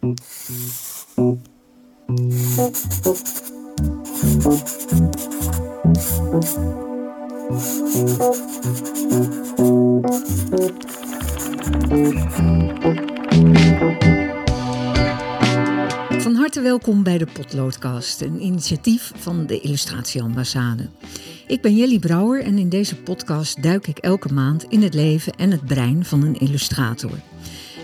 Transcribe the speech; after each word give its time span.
Van 0.00 0.14
harte 16.34 16.60
welkom 16.60 17.02
bij 17.02 17.18
de 17.18 17.26
Potloodcast, 17.32 18.20
een 18.20 18.42
initiatief 18.42 19.12
van 19.16 19.46
de 19.46 19.60
Illustratieambassade. 19.60 20.88
Ik 21.46 21.62
ben 21.62 21.76
Jelly 21.76 21.98
Brouwer 21.98 22.42
en 22.42 22.58
in 22.58 22.68
deze 22.68 22.96
podcast 22.96 23.62
duik 23.62 23.86
ik 23.86 23.98
elke 23.98 24.32
maand 24.32 24.64
in 24.64 24.82
het 24.82 24.94
leven 24.94 25.32
en 25.32 25.50
het 25.50 25.64
brein 25.64 26.04
van 26.04 26.22
een 26.22 26.38
illustrator. 26.38 27.20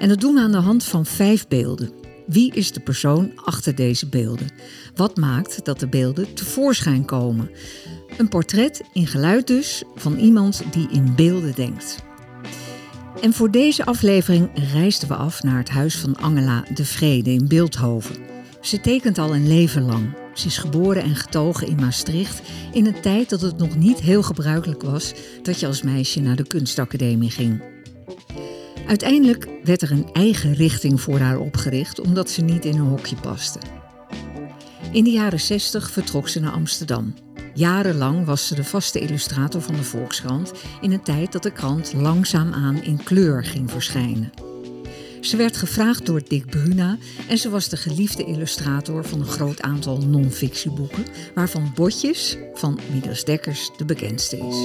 En 0.01 0.09
dat 0.09 0.21
doen 0.21 0.35
we 0.35 0.41
aan 0.41 0.53
de 0.53 0.59
hand 0.59 0.85
van 0.85 1.07
vijf 1.07 1.49
beelden. 1.49 2.06
Wie 2.27 2.55
is 2.55 2.73
de 2.73 2.81
persoon 2.81 3.33
achter 3.35 3.75
deze 3.75 4.09
beelden? 4.09 4.49
Wat 4.95 5.17
maakt 5.17 5.65
dat 5.65 5.81
de 5.81 5.89
beelden 5.89 6.35
tevoorschijn 6.35 7.05
komen? 7.05 7.51
Een 8.19 8.29
portret 8.29 8.83
in 8.93 9.07
geluid 9.07 9.47
dus 9.47 9.83
van 9.95 10.19
iemand 10.19 10.63
die 10.71 10.89
in 10.91 11.15
beelden 11.15 11.55
denkt. 11.55 12.05
En 13.21 13.33
voor 13.33 13.51
deze 13.51 13.85
aflevering 13.85 14.51
reisden 14.73 15.09
we 15.09 15.15
af 15.15 15.43
naar 15.43 15.59
het 15.59 15.69
huis 15.69 15.97
van 15.97 16.17
Angela 16.17 16.65
de 16.75 16.85
Vrede 16.85 17.31
in 17.31 17.49
Beeldhoven. 17.49 18.17
Ze 18.61 18.81
tekent 18.81 19.19
al 19.19 19.35
een 19.35 19.49
leven 19.49 19.83
lang. 19.83 20.15
Ze 20.35 20.47
is 20.47 20.59
geboren 20.59 21.03
en 21.03 21.17
getogen 21.17 21.67
in 21.67 21.77
Maastricht 21.77 22.43
in 22.73 22.87
een 22.87 23.01
tijd 23.01 23.31
dat 23.31 23.41
het 23.41 23.59
nog 23.59 23.77
niet 23.77 24.01
heel 24.01 24.23
gebruikelijk 24.23 24.83
was 24.83 25.15
dat 25.43 25.61
je 25.61 25.67
als 25.67 25.83
meisje 25.83 26.21
naar 26.21 26.37
de 26.37 26.47
kunstacademie 26.47 27.31
ging. 27.31 27.63
Uiteindelijk 28.87 29.49
werd 29.65 29.83
er 29.83 29.91
een 29.91 30.09
eigen 30.13 30.55
richting 30.55 31.01
voor 31.01 31.19
haar 31.19 31.39
opgericht 31.39 32.01
omdat 32.01 32.31
ze 32.31 32.43
niet 32.43 32.65
in 32.65 32.75
een 32.79 32.87
hokje 32.87 33.17
paste. 33.17 33.59
In 34.93 35.05
de 35.05 35.11
jaren 35.11 35.41
60 35.41 35.91
vertrok 35.91 36.29
ze 36.29 36.41
naar 36.41 36.53
Amsterdam. 36.53 37.15
Jarenlang 37.55 38.25
was 38.25 38.47
ze 38.47 38.55
de 38.55 38.65
vaste 38.65 39.01
illustrator 39.01 39.61
van 39.61 39.75
de 39.75 39.83
Volkskrant 39.83 40.53
in 40.81 40.93
een 40.93 41.03
tijd 41.03 41.33
dat 41.33 41.43
de 41.43 41.53
krant 41.53 41.93
langzaamaan 41.93 42.83
in 42.83 43.03
kleur 43.05 43.45
ging 43.45 43.71
verschijnen. 43.71 44.33
Ze 45.21 45.37
werd 45.37 45.57
gevraagd 45.57 46.07
door 46.07 46.23
Dick 46.29 46.47
Bruna 46.47 46.99
en 47.29 47.39
ze 47.39 47.51
was 47.51 47.69
de 47.69 47.77
geliefde 47.77 48.25
illustrator 48.25 49.05
van 49.05 49.21
een 49.21 49.27
groot 49.27 49.63
aantal 49.63 49.99
non-fictieboeken, 49.99 51.05
waarvan 51.35 51.73
Botjes 51.75 52.37
van 52.55 52.79
Midas 52.93 53.25
Dekkers 53.25 53.71
de 53.77 53.85
bekendste 53.85 54.37
is. 54.37 54.65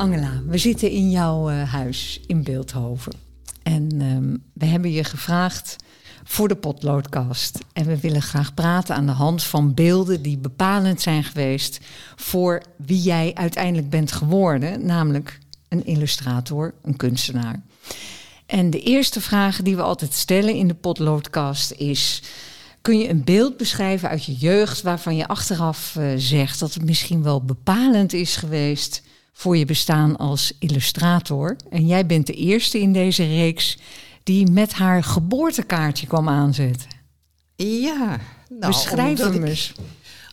Angela, 0.00 0.42
we 0.46 0.58
zitten 0.58 0.90
in 0.90 1.10
jouw 1.10 1.50
uh, 1.50 1.72
huis 1.72 2.20
in 2.26 2.42
Beeldhoven. 2.42 3.12
En 3.62 4.02
um, 4.02 4.42
we 4.52 4.66
hebben 4.66 4.92
je 4.92 5.04
gevraagd 5.04 5.76
voor 6.24 6.48
de 6.48 6.56
potloodkast. 6.56 7.58
En 7.72 7.86
we 7.86 8.00
willen 8.00 8.22
graag 8.22 8.54
praten 8.54 8.94
aan 8.94 9.06
de 9.06 9.12
hand 9.12 9.42
van 9.42 9.74
beelden 9.74 10.22
die 10.22 10.38
bepalend 10.38 11.00
zijn 11.00 11.24
geweest 11.24 11.80
voor 12.16 12.62
wie 12.76 13.00
jij 13.00 13.34
uiteindelijk 13.34 13.90
bent 13.90 14.12
geworden, 14.12 14.86
namelijk 14.86 15.38
een 15.68 15.84
illustrator, 15.84 16.74
een 16.82 16.96
kunstenaar. 16.96 17.62
En 18.46 18.70
de 18.70 18.80
eerste 18.80 19.20
vraag 19.20 19.62
die 19.62 19.76
we 19.76 19.82
altijd 19.82 20.12
stellen 20.12 20.54
in 20.54 20.68
de 20.68 20.74
potloodkast 20.74 21.72
is: 21.72 22.22
kun 22.80 22.98
je 22.98 23.08
een 23.08 23.24
beeld 23.24 23.56
beschrijven 23.56 24.08
uit 24.08 24.24
je 24.24 24.34
jeugd 24.34 24.82
waarvan 24.82 25.16
je 25.16 25.28
achteraf 25.28 25.96
uh, 25.98 26.12
zegt 26.16 26.60
dat 26.60 26.74
het 26.74 26.84
misschien 26.84 27.22
wel 27.22 27.44
bepalend 27.44 28.12
is 28.12 28.36
geweest 28.36 29.02
voor 29.40 29.56
je 29.56 29.64
bestaan 29.64 30.16
als 30.16 30.52
illustrator? 30.58 31.56
En 31.70 31.86
jij 31.86 32.06
bent 32.06 32.26
de 32.26 32.32
eerste 32.32 32.80
in 32.80 32.92
deze 32.92 33.24
reeks 33.24 33.78
die 34.22 34.50
met 34.50 34.72
haar 34.72 35.04
geboortekaartje 35.04 36.06
kwam 36.06 36.28
aanzetten. 36.28 36.88
Ja, 37.56 38.20
nou, 38.48 38.72
beschrijf 38.72 39.18
hem 39.18 39.44
eens. 39.44 39.72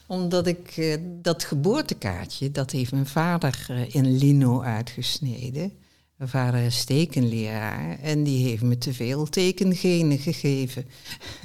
Omdat 0.07 0.47
ik 0.47 0.77
uh, 0.77 0.95
dat 1.01 1.43
geboortekaartje, 1.43 2.51
dat 2.51 2.71
heeft 2.71 2.91
mijn 2.91 3.05
vader 3.05 3.67
uh, 3.71 3.95
in 3.95 4.17
lino 4.17 4.61
uitgesneden. 4.61 5.71
Mijn 6.15 6.29
vader 6.29 6.59
is 6.59 6.83
tekenleraar 6.83 7.99
en 7.99 8.23
die 8.23 8.47
heeft 8.47 8.63
me 8.63 8.77
te 8.77 8.93
veel 8.93 9.25
tekengenen 9.25 10.19
gegeven. 10.19 10.85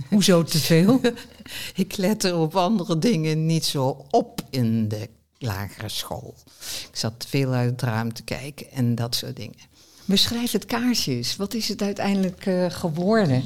Hoezo 0.08 0.42
te 0.42 0.58
veel? 0.58 1.00
ik 1.74 1.96
let 1.96 2.24
er 2.24 2.36
op 2.36 2.56
andere 2.56 2.98
dingen 2.98 3.46
niet 3.46 3.64
zo 3.64 4.06
op 4.10 4.42
in 4.50 4.88
de 4.88 5.08
lagere 5.42 5.88
school. 5.88 6.34
Ik 6.90 6.96
zat 6.96 7.26
veel 7.28 7.52
uit 7.52 7.70
het 7.70 7.82
raam 7.82 8.12
te 8.12 8.22
kijken 8.22 8.70
en 8.70 8.94
dat 8.94 9.14
soort 9.14 9.36
dingen. 9.36 9.70
Beschrijf 10.04 10.52
het 10.52 10.64
kaartje 10.64 11.12
eens. 11.12 11.36
Wat 11.36 11.54
is 11.54 11.68
het 11.68 11.82
uiteindelijk 11.82 12.46
uh, 12.46 12.70
geworden? 12.70 13.44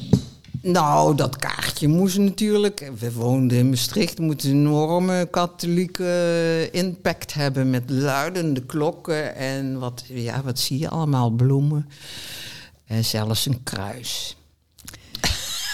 Nou, 0.63 1.17
dat 1.17 1.37
kaartje 1.37 1.89
moest 1.89 2.19
natuurlijk. 2.19 2.91
We 2.99 3.13
woonden 3.13 3.59
in 3.59 3.69
Maastricht, 3.69 4.19
moet 4.19 4.45
een 4.45 4.51
enorme 4.51 5.29
katholieke 5.31 6.69
impact 6.73 7.35
hebben 7.35 7.71
met 7.71 7.91
luidende 7.91 8.65
klokken 8.65 9.35
en 9.35 9.79
wat, 9.79 10.05
ja, 10.09 10.43
wat 10.43 10.59
zie 10.59 10.79
je 10.79 10.89
allemaal? 10.89 11.31
Bloemen 11.31 11.89
en 12.87 13.05
zelfs 13.05 13.47
een 13.47 13.63
kruis. 13.63 14.37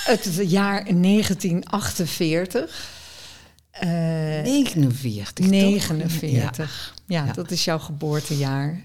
Het 0.04 0.40
jaar 0.44 0.84
1948. 0.84 2.91
Uh, 3.80 4.42
49. 4.42 5.46
49. 5.46 6.94
Ja, 7.06 7.24
ja, 7.26 7.32
dat 7.32 7.50
is 7.50 7.64
jouw 7.64 7.78
geboortejaar. 7.78 8.84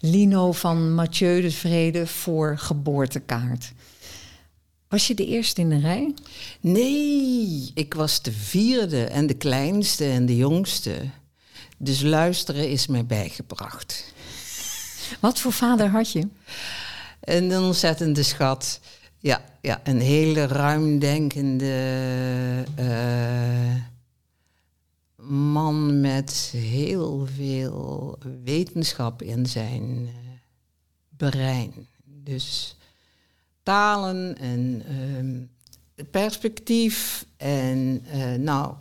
Lino 0.00 0.52
van 0.52 0.94
Mathieu 0.94 1.40
de 1.40 1.50
Vrede 1.50 2.06
voor 2.06 2.58
geboortekaart. 2.58 3.72
Was 4.88 5.06
je 5.06 5.14
de 5.14 5.26
eerste 5.26 5.60
in 5.60 5.68
de 5.68 5.78
rij? 5.78 6.14
Nee, 6.60 7.70
ik 7.74 7.94
was 7.94 8.22
de 8.22 8.32
vierde 8.32 9.04
en 9.04 9.26
de 9.26 9.34
kleinste 9.34 10.04
en 10.04 10.26
de 10.26 10.36
jongste. 10.36 10.94
Dus 11.78 12.02
luisteren 12.02 12.70
is 12.70 12.86
mij 12.86 13.06
bijgebracht. 13.06 14.12
Wat 15.20 15.40
voor 15.40 15.52
vader 15.52 15.88
had 15.88 16.12
je? 16.12 16.28
Een 17.20 17.58
ontzettende 17.58 18.22
schat. 18.22 18.80
Ja, 19.18 19.44
ja 19.60 19.80
een 19.84 20.00
hele 20.00 20.46
ruimdenkende 20.46 21.74
uh, 22.78 23.74
man 25.30 26.00
met 26.00 26.50
heel 26.56 27.26
veel 27.34 28.18
wetenschap 28.44 29.22
in 29.22 29.46
zijn 29.46 29.82
uh, 29.82 30.10
brein. 31.16 31.72
Dus 32.04 32.76
talen 33.62 34.38
en 34.38 34.82
uh, 35.96 36.04
perspectief. 36.10 37.26
En 37.36 38.04
uh, 38.14 38.34
nou, 38.34 38.74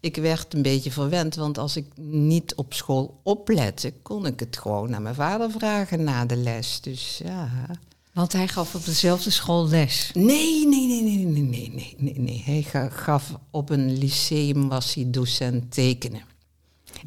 ik 0.00 0.16
werd 0.16 0.54
een 0.54 0.62
beetje 0.62 0.90
verwend, 0.90 1.34
want 1.34 1.58
als 1.58 1.76
ik 1.76 1.86
niet 1.96 2.54
op 2.54 2.74
school 2.74 3.20
oplette, 3.22 3.92
kon 4.02 4.26
ik 4.26 4.40
het 4.40 4.58
gewoon 4.58 4.90
naar 4.90 5.02
mijn 5.02 5.14
vader 5.14 5.50
vragen 5.50 6.04
na 6.04 6.26
de 6.26 6.36
les. 6.36 6.80
Dus 6.80 7.20
ja. 7.24 7.50
Want 8.12 8.32
hij 8.32 8.48
gaf 8.48 8.74
op 8.74 8.84
dezelfde 8.84 9.30
school 9.30 9.68
les. 9.68 10.10
Nee, 10.14 10.66
nee, 10.66 10.86
nee, 10.86 11.02
nee, 11.02 11.24
nee, 11.24 11.70
nee, 11.70 11.94
nee, 11.98 12.18
nee. 12.18 12.42
Hij 12.44 12.90
gaf 12.90 13.34
op 13.50 13.70
een 13.70 13.98
lyceum 13.98 14.68
was 14.68 14.94
hij 14.94 15.04
docent 15.10 15.72
tekenen. 15.72 16.22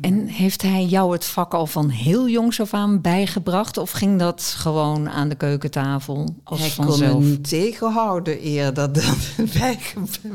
En 0.02 0.28
heeft 0.28 0.62
hij 0.62 0.86
jou 0.86 1.12
het 1.12 1.26
vak 1.26 1.54
al 1.54 1.68
van 1.68 1.90
heel 1.90 2.30
jongs 2.30 2.62
af 2.62 2.74
aan 2.74 3.02
bijgebracht? 3.02 3.78
Of 3.78 3.92
ging 3.92 4.20
dat 4.20 4.42
gewoon 4.58 5.10
aan 5.10 5.30
de 5.30 5.36
keukentafel 5.36 6.36
als 6.44 6.60
hij 6.60 6.70
vanzelf? 6.70 7.12
Kon 7.12 7.24
me 7.24 7.30
niet 7.30 7.50
tegenhouden 7.50 8.40
eerder 8.40 8.94
dan 8.94 9.16
bij, 9.58 9.80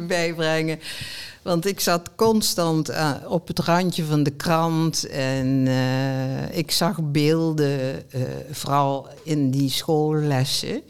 bijbrengen. 0.06 0.78
Want 1.42 1.66
ik 1.66 1.80
zat 1.80 2.10
constant 2.14 2.90
uh, 2.90 3.10
op 3.28 3.48
het 3.48 3.58
randje 3.58 4.04
van 4.04 4.22
de 4.22 4.30
krant 4.30 5.08
en 5.08 5.66
uh, 5.66 6.56
ik 6.56 6.70
zag 6.70 6.98
beelden, 7.02 8.04
uh, 8.14 8.22
vooral 8.50 9.08
in 9.22 9.50
die 9.50 9.70
schoollessen, 9.70 10.82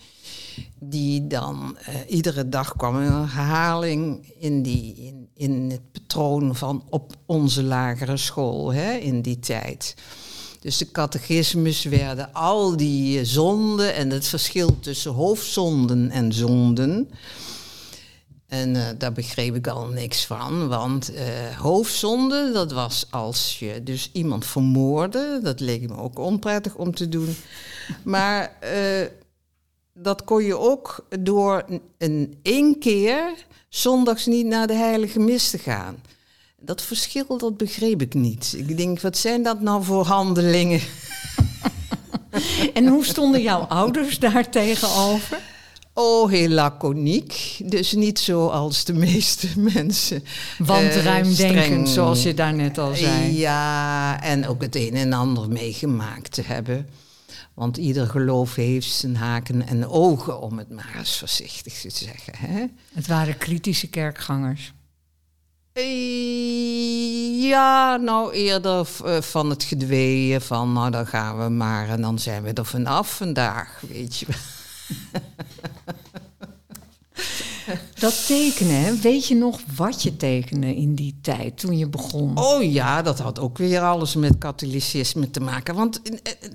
die 0.79 1.27
dan 1.27 1.77
iedere 2.09 2.49
dag 2.49 2.77
kwam 2.77 2.97
een 2.97 3.29
herhaling 3.29 4.35
in, 4.39 4.63
die, 4.63 4.95
in, 4.95 5.29
in 5.35 5.71
het 5.71 5.93
patroon 5.93 6.57
van 6.57 6.85
op 6.91 7.13
onze 7.27 7.63
lagere 7.63 8.17
school 8.17 8.73
hè, 8.73 8.93
in 8.93 9.23
die 9.23 9.39
tijd. 9.39 9.95
Dus 10.61 10.79
de 10.79 10.91
catechismus 10.91 11.85
werden 11.85 12.33
al 12.33 12.77
die 12.77 13.25
zonden 13.25 13.95
en 13.95 14.11
het 14.11 14.27
verschil 14.27 14.81
tussen 14.81 15.13
hoofdzonden 15.13 16.11
en 16.11 16.33
zonden. 16.33 17.11
En 18.47 18.75
uh, 18.75 18.87
daar 18.99 19.13
begreep 19.13 19.55
ik 19.55 19.67
al 19.67 19.87
niks 19.87 20.27
van, 20.27 20.69
want 20.69 21.13
uh, 21.13 21.21
hoofdzonde, 21.59 22.51
dat 22.53 22.73
was 22.73 23.07
als 23.11 23.59
je 23.59 23.83
dus 23.83 24.11
iemand 24.13 24.47
vermoorde. 24.47 25.41
Dat 25.43 25.61
leek 25.61 25.89
me 25.89 25.97
ook 25.97 26.19
onprettig 26.19 26.75
om 26.75 26.95
te 26.95 27.09
doen. 27.09 27.37
Maar 28.05 28.57
dat 29.99 30.25
kon 30.25 30.45
je 30.45 30.59
ook 30.59 31.07
door 31.21 31.65
een 31.99 32.39
één 32.43 32.79
keer 32.79 33.35
zondags 33.69 34.27
niet 34.27 34.47
naar 34.47 34.67
de 34.67 34.75
heilige 34.75 35.19
mis 35.19 35.51
te 35.51 35.59
gaan. 35.59 35.97
Dat 36.61 36.83
verschil, 36.83 37.39
dat 37.39 37.57
begreep 37.57 38.03
ik 38.03 38.15
niet. 38.15 38.55
Ik 38.57 38.77
denk, 38.77 39.01
wat 39.01 39.17
zijn 39.17 39.43
dat 39.43 39.61
nou 39.61 39.85
voor 39.85 40.05
handelingen? 40.05 40.81
en 42.75 42.87
hoe 42.87 43.05
stonden 43.05 43.43
jouw 43.43 43.61
ouders 43.61 44.19
daar 44.19 44.51
tegenover? 44.51 45.41
Oh, 45.93 46.31
heel 46.31 46.49
laconiek. 46.49 47.61
Dus 47.65 47.93
niet 47.93 48.19
zoals 48.19 48.85
de 48.85 48.93
meeste 48.93 49.49
mensen. 49.75 50.25
Want 50.59 50.85
uh, 50.85 51.05
ruimdenkend, 51.05 51.89
zoals 51.89 52.23
je 52.23 52.35
daarnet 52.35 52.79
al 52.79 52.95
zei. 52.95 53.37
Ja, 53.37 54.23
en 54.23 54.49
ook 54.49 54.63
het 54.63 54.77
een 54.77 54.95
en 54.95 55.13
ander 55.13 55.49
meegemaakt 55.49 56.33
te 56.33 56.43
hebben. 56.43 56.89
Want 57.57 57.77
ieder 57.77 58.07
geloof 58.07 58.55
heeft 58.55 58.91
zijn 58.91 59.17
haken 59.17 59.67
en 59.67 59.89
ogen, 59.89 60.41
om 60.41 60.59
het 60.59 60.71
maar 60.71 60.95
eens 60.99 61.19
voorzichtig 61.19 61.81
te 61.81 61.91
zeggen. 61.91 62.33
Hè? 62.37 62.65
Het 62.93 63.07
waren 63.07 63.39
kritische 63.39 63.91
kerkgangers. 63.91 64.73
Ja, 67.41 67.97
nou 67.97 68.33
eerder 68.33 68.87
van 69.23 69.51
het 69.51 69.63
gedweeën 69.63 70.41
van, 70.41 70.73
nou 70.73 70.91
dan 70.91 71.07
gaan 71.07 71.39
we 71.39 71.49
maar 71.49 71.89
en 71.89 72.01
dan 72.01 72.19
zijn 72.19 72.43
we 72.43 72.53
er 72.53 72.65
vanaf 72.65 73.17
vandaag, 73.17 73.83
weet 73.89 74.19
je 74.19 74.27
wel. 74.27 74.37
Dat 77.99 78.27
tekenen, 78.27 79.01
weet 79.01 79.27
je 79.27 79.35
nog 79.35 79.61
wat 79.77 80.03
je 80.03 80.17
tekende 80.17 80.75
in 80.75 80.95
die 80.95 81.19
tijd 81.23 81.59
toen 81.59 81.79
je 81.79 81.89
begon? 81.89 82.39
Oh 82.39 82.73
ja, 82.73 83.03
dat 83.03 83.19
had 83.19 83.39
ook 83.39 83.59
weer 83.59 83.81
alles 83.81 84.15
met 84.15 84.39
katholicisme 84.39 85.31
te 85.31 85.41
maken. 85.41 85.75
Want 85.75 86.01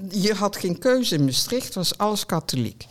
je 0.10 0.34
had 0.34 0.58
geen 0.58 0.80
keuze 0.80 1.16
in 1.16 1.26
Maastricht, 1.26 1.74
was 1.74 1.98
alles 1.98 2.26
katholiek. 2.26 2.86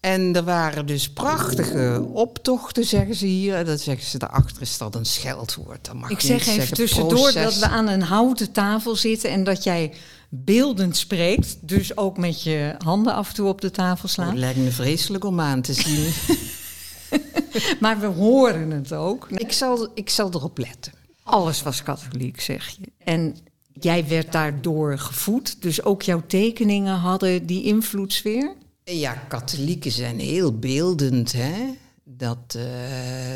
En 0.00 0.36
er 0.36 0.44
waren 0.44 0.86
dus 0.86 1.10
prachtige 1.10 2.06
optochten, 2.12 2.84
zeggen 2.84 3.14
ze 3.14 3.26
hier. 3.26 3.64
Dat 3.64 3.80
zeggen 3.80 4.06
ze 4.06 4.18
daarachter 4.18 4.62
is 4.62 4.78
dat 4.78 4.94
een 4.94 5.06
scheldwoord. 5.06 5.84
Dat 5.84 5.94
mag 5.94 6.10
Ik 6.10 6.20
zeg 6.20 6.46
even 6.46 6.74
tussendoor 6.74 7.18
proces. 7.18 7.42
dat 7.42 7.58
we 7.58 7.66
aan 7.66 7.88
een 7.88 8.02
houten 8.02 8.52
tafel 8.52 8.96
zitten 8.96 9.30
en 9.30 9.44
dat 9.44 9.64
jij 9.64 9.92
beeldend 10.28 10.96
spreekt. 10.96 11.56
Dus 11.60 11.96
ook 11.96 12.16
met 12.18 12.42
je 12.42 12.74
handen 12.78 13.14
af 13.14 13.28
en 13.28 13.34
toe 13.34 13.48
op 13.48 13.60
de 13.60 13.70
tafel 13.70 14.08
slaan. 14.08 14.28
Het 14.28 14.38
lijkt 14.38 14.58
me 14.58 14.70
vreselijk 14.70 15.24
om 15.24 15.40
aan 15.40 15.62
te 15.62 15.72
zien. 15.72 16.12
maar 17.80 18.00
we 18.00 18.06
horen 18.06 18.70
het 18.70 18.92
ook. 18.92 19.30
Ik 19.30 19.52
zal, 19.52 19.88
ik 19.94 20.10
zal 20.10 20.30
erop 20.32 20.58
letten. 20.58 20.92
Alles 21.22 21.62
was 21.62 21.82
katholiek, 21.82 22.40
zeg 22.40 22.68
je. 22.68 22.92
En 22.98 23.36
jij 23.72 24.08
werd 24.08 24.32
daardoor 24.32 24.98
gevoed. 24.98 25.62
Dus 25.62 25.82
ook 25.82 26.02
jouw 26.02 26.22
tekeningen 26.26 26.94
hadden 26.94 27.46
die 27.46 27.64
invloedssfeer? 27.64 28.54
Ja, 28.84 29.12
katholieken 29.12 29.90
zijn 29.90 30.18
heel 30.18 30.58
beeldend, 30.58 31.32
hè. 31.32 31.74
Dat 32.04 32.54
uh, 32.56 32.62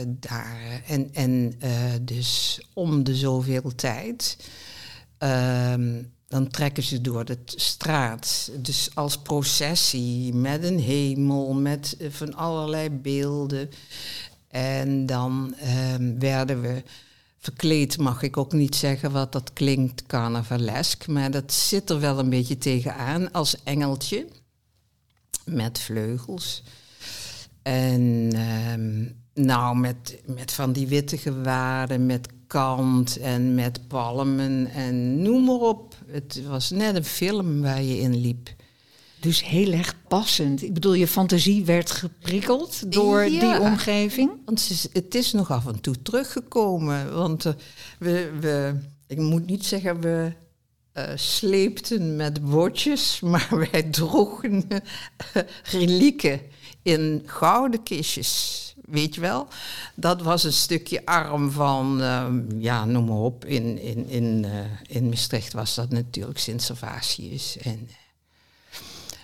daar. 0.07 0.83
En, 0.87 1.11
en 1.13 1.55
uh, 1.65 1.71
dus 2.03 2.61
om 2.75 3.05
de 3.05 3.15
zoveel 3.15 3.75
tijd. 3.75 4.37
Uh, 5.23 5.75
dan 6.31 6.49
trekken 6.49 6.82
ze 6.82 7.00
door 7.00 7.25
de 7.25 7.38
straat. 7.44 8.50
Dus 8.56 8.91
als 8.94 9.19
processie, 9.19 10.35
met 10.35 10.65
een 10.65 10.79
hemel, 10.79 11.53
met 11.55 11.97
van 12.09 12.35
allerlei 12.35 12.91
beelden. 12.91 13.71
En 14.49 15.06
dan 15.06 15.55
ehm, 15.59 16.19
werden 16.19 16.61
we 16.61 16.82
verkleed, 17.38 17.99
mag 17.99 18.23
ik 18.23 18.37
ook 18.37 18.53
niet 18.53 18.77
zeggen 18.77 19.12
wat 19.12 19.32
dat 19.32 19.53
klinkt 19.53 20.06
carnavalesk, 20.06 21.06
maar 21.06 21.31
dat 21.31 21.53
zit 21.53 21.91
er 21.91 22.00
wel 22.00 22.19
een 22.19 22.31
beetje 22.31 22.59
tegenaan 22.59 23.33
als 23.33 23.62
engeltje 23.65 24.26
met 25.44 25.79
vleugels. 25.79 26.62
En 27.62 28.31
ehm, 28.33 29.05
nou, 29.47 29.76
met, 29.76 30.21
met 30.26 30.53
van 30.53 30.73
die 30.73 30.87
witte 30.87 31.19
gewaden, 31.19 32.06
met 32.06 32.29
kant 32.50 33.17
en 33.19 33.55
met 33.55 33.88
palmen 33.88 34.67
en 34.67 35.23
noem 35.23 35.44
maar 35.44 35.55
op. 35.55 35.94
Het 36.06 36.43
was 36.47 36.70
net 36.70 36.97
een 36.97 37.05
film 37.05 37.62
waar 37.62 37.82
je 37.82 37.99
in 37.99 38.17
liep. 38.17 38.49
Dus 39.20 39.44
heel 39.44 39.73
erg 39.73 39.94
passend. 40.08 40.62
Ik 40.62 40.75
bedoel, 40.75 40.93
je 40.93 41.06
fantasie 41.06 41.64
werd 41.64 41.91
geprikkeld 41.91 42.93
door 42.93 43.25
die 43.25 43.61
omgeving? 43.61 44.31
Want 44.44 44.88
het 44.93 45.14
is 45.14 45.32
nog 45.32 45.50
af 45.50 45.67
en 45.67 45.81
toe 45.81 46.02
teruggekomen. 46.02 47.14
Want 47.14 47.44
uh, 47.44 47.52
we, 47.99 48.31
we, 48.41 48.75
ik 49.06 49.19
moet 49.19 49.47
niet 49.47 49.67
zeggen 49.67 50.00
we 50.00 50.32
uh, 50.94 51.05
sleepten 51.14 52.17
met 52.17 52.50
bordjes, 52.50 53.20
maar 53.31 53.69
wij 53.70 53.82
droegen 53.82 54.64
uh, 54.69 55.43
relieken 55.62 56.41
in 56.82 57.23
gouden 57.26 57.82
kistjes 57.82 58.70
weet 58.91 59.15
je 59.15 59.21
wel. 59.21 59.47
Dat 59.95 60.23
was 60.23 60.45
een 60.45 60.53
stukje 60.53 61.07
arm 61.07 61.51
van, 61.51 62.01
uh, 62.01 62.27
ja, 62.59 62.85
noem 62.85 63.05
maar 63.05 63.17
op. 63.17 63.45
In, 63.45 63.79
in, 63.79 64.09
in, 64.09 64.45
uh, 64.47 64.97
in 64.97 65.09
Maastricht 65.09 65.53
was 65.53 65.75
dat 65.75 65.91
natuurlijk 65.91 66.39
Sint-Servatius. 66.39 67.57
En, 67.63 67.89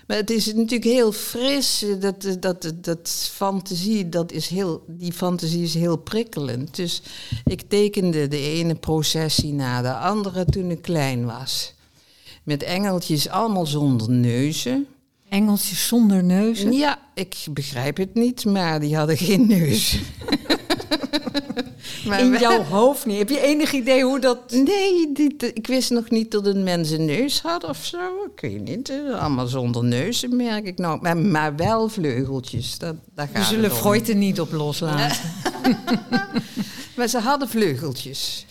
maar 0.06 0.16
het 0.16 0.30
is 0.30 0.46
natuurlijk 0.46 0.84
heel 0.84 1.12
fris, 1.12 1.84
dat, 2.00 2.36
dat, 2.40 2.72
dat 2.74 3.30
fantasie, 3.32 4.08
dat 4.08 4.32
is 4.32 4.48
heel, 4.48 4.84
die 4.86 5.12
fantasie 5.12 5.62
is 5.62 5.74
heel 5.74 5.96
prikkelend. 5.96 6.76
Dus 6.76 7.02
ik 7.44 7.62
tekende 7.68 8.28
de 8.28 8.40
ene 8.40 8.74
processie 8.74 9.52
na 9.52 9.82
de 9.82 9.94
andere 9.94 10.44
toen 10.44 10.70
ik 10.70 10.82
klein 10.82 11.24
was. 11.24 11.74
Met 12.42 12.62
engeltjes 12.62 13.28
allemaal 13.28 13.66
zonder 13.66 14.10
neuzen. 14.10 14.86
Engeltjes 15.28 15.86
zonder 15.86 16.24
neuzen? 16.24 16.72
Ja, 16.72 16.98
ik 17.14 17.36
begrijp 17.50 17.96
het 17.96 18.14
niet, 18.14 18.44
maar 18.44 18.80
die 18.80 18.96
hadden 18.96 19.16
geen 19.16 19.46
neus. 19.46 19.98
maar 22.06 22.20
In 22.20 22.38
jouw 22.38 22.62
hoofd 22.62 23.06
niet? 23.06 23.18
Heb 23.18 23.28
je 23.28 23.40
enig 23.40 23.72
idee 23.72 24.04
hoe 24.04 24.20
dat... 24.20 24.38
Nee, 24.50 25.12
ik 25.54 25.66
wist 25.66 25.90
nog 25.90 26.10
niet 26.10 26.30
dat 26.30 26.46
een 26.46 26.62
mens 26.62 26.90
een 26.90 27.04
neus 27.04 27.40
had 27.40 27.64
of 27.64 27.84
zo. 27.84 27.98
Ik 28.34 28.40
weet 28.40 28.64
niet, 28.64 28.92
allemaal 29.12 29.46
zonder 29.46 29.84
neuzen 29.84 30.36
merk 30.36 30.66
ik 30.66 30.78
nou. 30.78 31.00
Maar, 31.00 31.16
maar 31.16 31.56
wel 31.56 31.88
vleugeltjes, 31.88 32.78
dat, 32.78 32.94
dat 33.14 33.28
We 33.32 33.42
zullen 33.42 33.70
Freud 33.70 34.08
er 34.08 34.14
niet 34.14 34.40
op 34.40 34.52
loslaten. 34.52 35.16
maar 36.96 37.08
ze 37.08 37.18
hadden 37.18 37.48
vleugeltjes. 37.48 38.46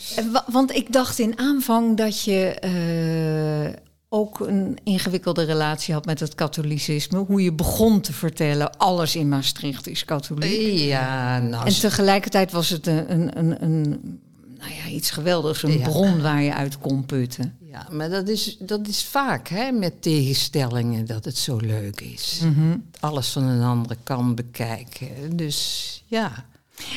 Want 0.48 0.76
ik 0.76 0.94
dacht 0.94 1.20
in 1.20 1.38
aanvang 1.38 1.98
dat 1.98 2.24
je... 2.24 2.58
Uh, 2.66 3.84
ook 4.16 4.40
een 4.40 4.78
ingewikkelde 4.84 5.44
relatie 5.44 5.94
had 5.94 6.06
met 6.06 6.20
het 6.20 6.36
katholicisme. 6.36 7.18
Hoe 7.18 7.44
je 7.44 7.54
begon 7.54 8.02
te 8.02 8.14
vertellen, 8.14 8.78
alles 8.78 9.16
in 9.16 9.30
Maastricht 9.30 9.88
is 9.88 10.06
katholiek. 10.06 10.80
Ja, 10.80 11.40
nou, 11.40 11.66
en 11.66 11.80
tegelijkertijd 11.80 12.52
was 12.52 12.70
het 12.70 12.88
een, 12.88 13.12
een, 13.12 13.40
een, 13.40 13.64
een 13.64 14.20
nou 14.58 14.72
ja, 14.74 14.88
iets 14.88 15.12
geweldigs, 15.12 15.64
een 15.64 15.82
bron 15.82 16.22
waar 16.22 16.42
je 16.42 16.54
uit 16.54 16.78
kon 16.78 17.06
putten. 17.06 17.58
Ja, 17.72 17.88
maar 17.92 18.10
dat 18.10 18.28
is, 18.28 18.58
dat 18.60 18.88
is 18.88 19.04
vaak 19.04 19.48
hè, 19.48 19.72
met 19.72 20.02
tegenstellingen 20.02 21.06
dat 21.06 21.26
het 21.26 21.38
zo 21.38 21.58
leuk 21.58 22.02
is. 22.02 22.42
Mhm. 22.44 22.78
Alles 23.00 23.30
van 23.30 23.44
een 23.44 23.64
andere 23.64 23.98
kant 24.04 24.36
bekijken. 24.36 25.36
Dus 25.36 26.04
ja. 26.06 26.46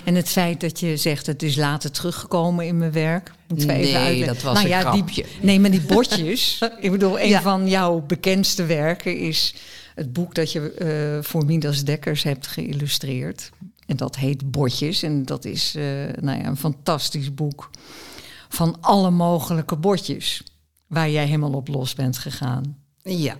En 0.04 0.14
het 0.14 0.28
feit 0.28 0.60
dat 0.60 0.80
je 0.80 0.96
zegt, 0.96 1.26
het 1.26 1.42
is 1.42 1.56
later 1.56 1.90
teruggekomen 1.90 2.66
in 2.66 2.78
mijn 2.78 2.92
werk. 2.92 3.32
nee, 3.46 4.24
dat 4.26 4.42
was 4.42 4.54
nou, 4.54 4.64
een 4.64 4.70
ja. 4.70 4.92
Die, 4.92 5.24
nee, 5.40 5.60
maar 5.60 5.70
die 5.70 5.80
bordjes. 5.80 6.58
ik 6.80 6.90
bedoel, 6.90 7.20
een 7.20 7.42
van 7.42 7.68
jouw 7.68 8.00
bekendste 8.00 8.64
werken 8.64 9.16
is 9.16 9.54
het 9.94 10.12
boek 10.12 10.34
dat 10.34 10.52
je 10.52 10.74
uh, 11.18 11.24
voor 11.24 11.44
Midas 11.44 11.84
Dekkers 11.84 12.22
hebt 12.22 12.46
geïllustreerd. 12.46 13.50
En 13.86 13.96
dat 13.96 14.16
heet 14.16 14.50
Bordjes. 14.50 15.02
En 15.02 15.24
dat 15.24 15.44
is 15.44 15.74
uh, 15.76 15.82
nou 16.20 16.38
ja, 16.38 16.46
een 16.46 16.56
fantastisch 16.56 17.34
boek 17.34 17.70
van 18.48 18.76
alle 18.80 19.10
mogelijke 19.10 19.76
bordjes. 19.76 20.42
Waar 20.86 21.10
jij 21.10 21.24
helemaal 21.24 21.52
op 21.52 21.68
los 21.68 21.94
bent 21.94 22.18
gegaan. 22.18 22.76
Ja, 23.02 23.36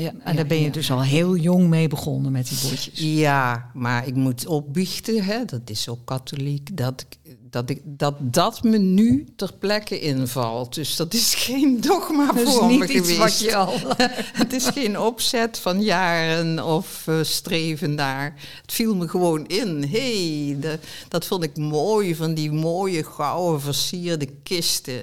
ja, 0.00 0.12
en 0.24 0.36
daar 0.36 0.46
ben 0.46 0.60
je 0.60 0.70
dus 0.70 0.90
al 0.90 1.02
heel 1.02 1.36
jong 1.36 1.68
mee 1.68 1.88
begonnen 1.88 2.32
met 2.32 2.48
die 2.48 2.58
bordjes. 2.62 3.00
Ja, 3.00 3.70
maar 3.74 4.06
ik 4.06 4.14
moet 4.14 4.46
opbiechten, 4.46 5.24
hè, 5.24 5.44
dat 5.44 5.60
is 5.64 5.88
ook 5.88 6.04
katholiek, 6.04 6.76
dat, 6.76 7.06
dat, 7.50 7.70
ik, 7.70 7.80
dat 7.84 8.14
dat 8.20 8.62
me 8.62 8.78
nu 8.78 9.26
ter 9.36 9.52
plekke 9.58 10.00
invalt. 10.00 10.74
Dus 10.74 10.96
dat 10.96 11.14
is 11.14 11.34
geen 11.46 11.80
dogma 11.80 12.32
dat 12.32 12.42
voor 12.42 12.70
is 12.70 12.76
me 12.76 12.84
niet 12.84 12.90
iets 12.90 13.12
geweest. 13.12 13.18
Wat 13.18 13.40
je 13.40 13.56
al... 13.56 13.78
het 14.42 14.52
is 14.52 14.66
geen 14.66 14.98
opzet 14.98 15.58
van 15.58 15.82
jaren 15.82 16.64
of 16.64 17.06
uh, 17.08 17.22
streven 17.22 17.96
daar. 17.96 18.34
Het 18.62 18.72
viel 18.72 18.94
me 18.94 19.08
gewoon 19.08 19.46
in. 19.46 19.84
hey, 19.90 20.56
de, 20.60 20.78
dat 21.08 21.26
vond 21.26 21.42
ik 21.42 21.56
mooi, 21.56 22.14
van 22.14 22.34
die 22.34 22.52
mooie 22.52 23.04
gouden 23.04 23.60
versierde 23.60 24.28
kisten. 24.42 25.02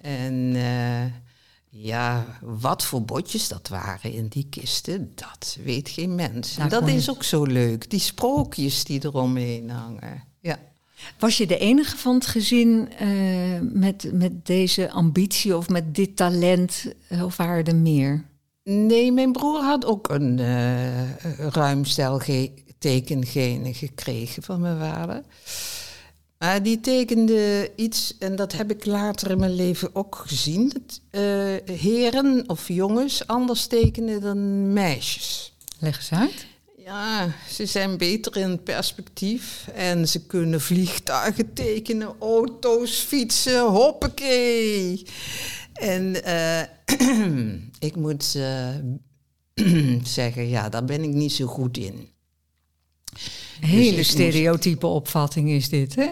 En... 0.00 0.34
Uh, 0.54 1.26
ja, 1.70 2.26
wat 2.40 2.84
voor 2.84 3.04
botjes 3.04 3.48
dat 3.48 3.68
waren 3.68 4.12
in 4.12 4.26
die 4.26 4.46
kisten, 4.50 5.12
dat 5.14 5.58
weet 5.64 5.88
geen 5.88 6.14
mens. 6.14 6.56
En 6.56 6.68
dat 6.68 6.88
is 6.88 7.10
ook 7.10 7.22
zo 7.22 7.44
leuk, 7.44 7.90
die 7.90 8.00
sprookjes 8.00 8.84
die 8.84 9.04
eromheen 9.04 9.70
hangen. 9.70 10.24
Ja. 10.40 10.58
Was 11.18 11.36
je 11.36 11.46
de 11.46 11.58
enige 11.58 11.96
van 11.96 12.14
het 12.14 12.26
gezin 12.26 12.88
uh, 13.02 13.60
met, 13.72 14.10
met 14.12 14.46
deze 14.46 14.90
ambitie 14.90 15.56
of 15.56 15.68
met 15.68 15.94
dit 15.94 16.16
talent, 16.16 16.84
uh, 17.08 17.24
of 17.24 17.36
waren 17.36 17.64
er 17.64 17.76
meer? 17.76 18.24
Nee, 18.64 19.12
mijn 19.12 19.32
broer 19.32 19.60
had 19.60 19.84
ook 19.84 20.08
een 20.08 20.38
uh, 20.38 21.16
ruim 21.38 21.84
stel 21.84 22.20
tekengenen 22.78 23.74
gekregen 23.74 24.42
van 24.42 24.60
mijn 24.60 24.78
vader. 24.78 25.22
Maar 26.38 26.62
die 26.62 26.80
tekende 26.80 27.70
iets, 27.76 28.14
en 28.18 28.36
dat 28.36 28.52
heb 28.52 28.70
ik 28.70 28.84
later 28.84 29.30
in 29.30 29.38
mijn 29.38 29.54
leven 29.54 29.94
ook 29.94 30.24
gezien. 30.26 30.68
Dat 30.68 31.00
eh, 31.10 31.76
heren 31.76 32.44
of 32.46 32.68
jongens 32.68 33.26
anders 33.26 33.66
tekenen 33.66 34.20
dan 34.20 34.72
meisjes. 34.72 35.56
Leg 35.78 35.96
eens 35.96 36.12
uit. 36.12 36.46
Ja, 36.76 37.32
ze 37.50 37.66
zijn 37.66 37.98
beter 37.98 38.36
in 38.36 38.62
perspectief 38.62 39.68
en 39.74 40.08
ze 40.08 40.26
kunnen 40.26 40.60
vliegtuigen 40.60 41.52
tekenen, 41.52 42.14
auto's, 42.20 42.98
fietsen, 42.98 43.66
hoppakee. 43.66 45.06
En 45.72 46.24
eh, 46.24 46.60
ik 47.88 47.96
moet 47.96 48.34
eh, 48.34 48.74
zeggen, 50.02 50.48
ja, 50.48 50.68
daar 50.68 50.84
ben 50.84 51.02
ik 51.02 51.12
niet 51.12 51.32
zo 51.32 51.46
goed 51.46 51.76
in. 51.76 52.08
Hele 53.60 53.96
Dus 53.96 54.08
stereotype 54.08 54.86
opvatting 54.86 55.50
is 55.50 55.68
dit, 55.68 55.94
hè? 55.94 56.08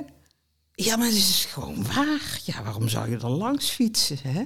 Ja, 0.79 0.97
maar 0.97 1.07
het 1.07 1.17
is 1.17 1.45
gewoon 1.45 1.87
waar. 1.87 2.41
Ja, 2.45 2.63
waarom 2.63 2.89
zou 2.89 3.11
je 3.11 3.17
er 3.17 3.31
langs 3.31 3.71
fietsen, 3.71 4.19
hè? 4.23 4.45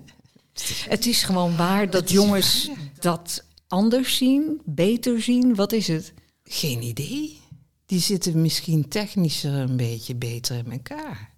Het 0.88 1.06
is 1.06 1.22
gewoon 1.22 1.56
waar 1.56 1.90
dat 1.90 2.10
jongens 2.10 2.66
waar. 2.66 2.76
dat 2.98 3.44
anders 3.66 4.16
zien, 4.16 4.60
beter 4.64 5.22
zien. 5.22 5.54
Wat 5.54 5.72
is 5.72 5.88
het? 5.88 6.12
Geen 6.44 6.82
idee. 6.82 7.40
Die 7.86 8.00
zitten 8.00 8.42
misschien 8.42 8.88
technischer 8.88 9.52
een 9.52 9.76
beetje 9.76 10.14
beter 10.14 10.56
in 10.56 10.72
elkaar. 10.72 11.34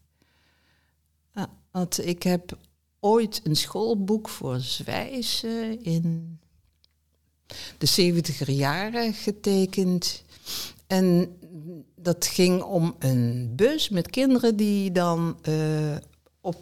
Ja, 1.35 1.51
want 1.71 2.07
ik 2.07 2.23
heb 2.23 2.59
ooit 3.01 3.41
een 3.45 3.57
schoolboek 3.57 4.29
voor 4.29 4.61
zwijzen 4.61 5.83
in 5.83 6.39
de 7.79 8.13
70er 8.15 8.51
jaren 8.51 9.15
getekend. 9.15 10.23
En 10.87 11.37
dat 12.03 12.27
ging 12.27 12.63
om 12.63 12.97
een 12.99 13.53
bus 13.57 13.89
met 13.89 14.11
kinderen 14.11 14.57
die 14.57 14.93
dan 14.93 15.39
eh, 15.43 15.97
op 16.41 16.57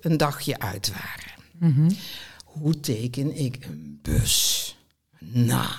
een 0.00 0.16
dagje 0.16 0.58
uit 0.58 0.92
waren. 0.92 1.32
Mhm. 1.58 1.90
Hoe 2.44 2.80
teken 2.80 3.36
ik 3.36 3.64
een 3.64 3.98
bus? 4.02 4.76
Nou, 5.18 5.70